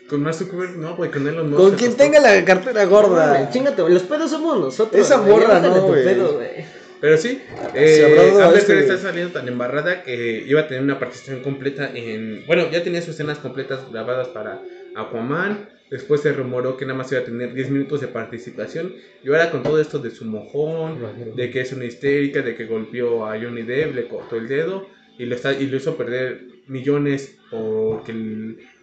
[0.10, 1.61] Con Mark Zuckerberg, no, güey, con Elon Musk.
[1.61, 3.34] Con quien tenga la cartera gorda.
[3.34, 5.02] Mames, Chingate, güey, los pedos somos nosotros.
[5.02, 6.03] Esa morra, no, tu güey.
[6.03, 6.65] pedo, güey.
[6.99, 7.41] Pero sí,
[7.76, 12.44] eh, Amber este- está saliendo tan embarrada que iba a tener una participación completa en...
[12.48, 14.61] Bueno, ya tenía sus escenas completas grabadas para
[14.95, 15.69] Aquaman.
[15.89, 18.93] Después se rumoró que nada más iba a tener 10 minutos de participación.
[19.23, 20.99] Y ahora con todo esto de su mojón,
[21.35, 24.88] de que es una histérica, de que golpeó a Johnny Depp, le cortó el dedo
[25.18, 28.14] y lo, está, y lo hizo perder millones porque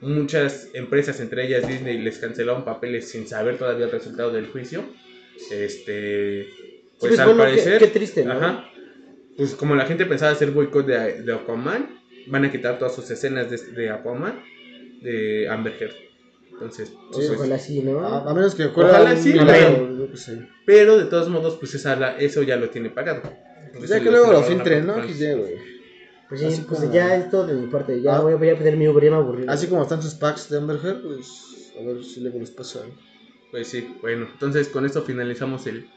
[0.00, 4.84] muchas empresas, entre ellas Disney, les cancelaron papeles sin saber todavía el resultado del juicio.
[5.50, 6.46] Este,
[6.98, 8.32] pues, pues, al bueno, qué- parecer, qué triste, ¿no?
[8.32, 8.70] ajá,
[9.36, 11.88] pues como la gente pensaba hacer boicot de, de Aquaman,
[12.26, 14.40] van a quitar todas sus escenas de, de Aquaman
[15.02, 15.94] de Amber Heard.
[16.64, 18.00] Entonces, pues, Sí, ojalá sí, ¿no?
[18.00, 20.08] A, a menos que ocurra Ojalá sí, pero-
[20.66, 23.22] pero de todos modos, pues esa, la- eso ya lo tiene pagado.
[23.72, 24.94] Pues Eso ya que luego lo filtren, ¿no?
[24.94, 25.08] pagar.
[25.08, 25.54] Que ya, güey.
[26.28, 28.00] Pues sí, pues como- ya es todo de mi parte.
[28.00, 28.20] Ya Ah.
[28.20, 29.44] voy, voy a pedir mi Uber, ya me aburrí.
[29.48, 32.80] Así como están sus packs de Amber Heard, pues a ver si luego les pasa.
[33.50, 35.88] Pues sí, bueno, entonces con esto finalizamos el,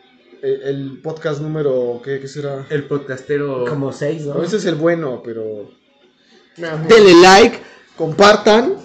[0.44, 2.66] El, el podcast número, ¿qué, qué será?
[2.70, 3.66] el podcastero.
[3.68, 4.36] Como seis, ¿no?
[4.36, 5.72] No, ese es el bueno, pero...
[6.58, 7.60] No, Denle like,
[7.96, 8.76] compartan.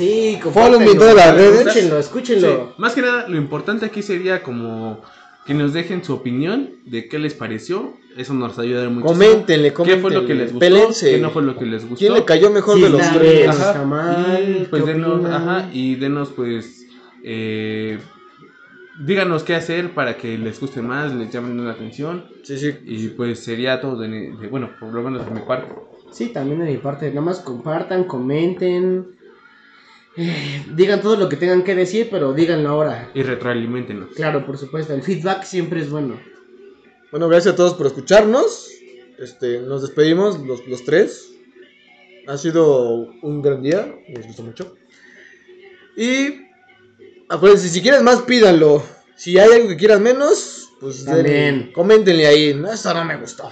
[0.00, 1.60] Sí, Follow me todas las redes.
[1.66, 2.74] Escúchenlo, Sí, escúchenlo.
[2.78, 5.02] más que nada, lo importante aquí sería como
[5.44, 7.94] que nos dejen su opinión de qué les pareció.
[8.16, 9.06] Eso nos ayuda mucho.
[9.06, 10.02] Coméntenle, ¿Qué coméntenle.
[10.02, 10.58] fue lo que les gustó?
[10.58, 11.10] Pélense.
[11.12, 11.96] ¿Qué no fue lo que les gustó?
[11.98, 13.48] ¿Quién le cayó mejor Sí, de los tres?
[13.48, 14.40] Ajá.
[14.40, 16.86] Y, pues ¿qué denos, ajá, y denos pues
[17.22, 17.98] eh,
[19.04, 22.74] díganos qué hacer para que les guste más, les llamen la atención Sí, sí.
[22.84, 25.72] y pues sería todo de, de- bueno, por lo menos de mi parte.
[26.10, 27.08] Sí, también de mi parte.
[27.10, 29.19] Nada más compartan, comenten.
[30.16, 33.10] Eh, digan todo lo que tengan que decir, pero díganlo ahora.
[33.14, 34.10] Y retroalimentenos.
[34.14, 34.94] Claro, por supuesto.
[34.94, 36.20] El feedback siempre es bueno.
[37.10, 38.68] Bueno, gracias a todos por escucharnos.
[39.18, 41.32] Este, nos despedimos los, los tres.
[42.26, 44.74] Ha sido un gran día, nos gustó mucho.
[45.96, 46.42] Y
[47.28, 48.82] acuérdense, si quieren más, pídanlo.
[49.16, 51.66] Si hay algo que quieran menos, pues También.
[51.68, 52.54] denle- coméntenle ahí.
[52.54, 53.50] No, esto no me gustó.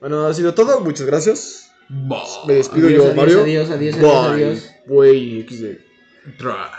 [0.00, 0.80] Bueno, ha sido todo.
[0.80, 1.70] Muchas gracias.
[2.46, 3.40] Me despido Adiós, yo, adiós, Mario.
[3.42, 4.44] adiós, adiós, adiós, Bye.
[4.44, 4.70] adiós.
[4.86, 5.78] Güey, XD.
[6.38, 6.70] Tra-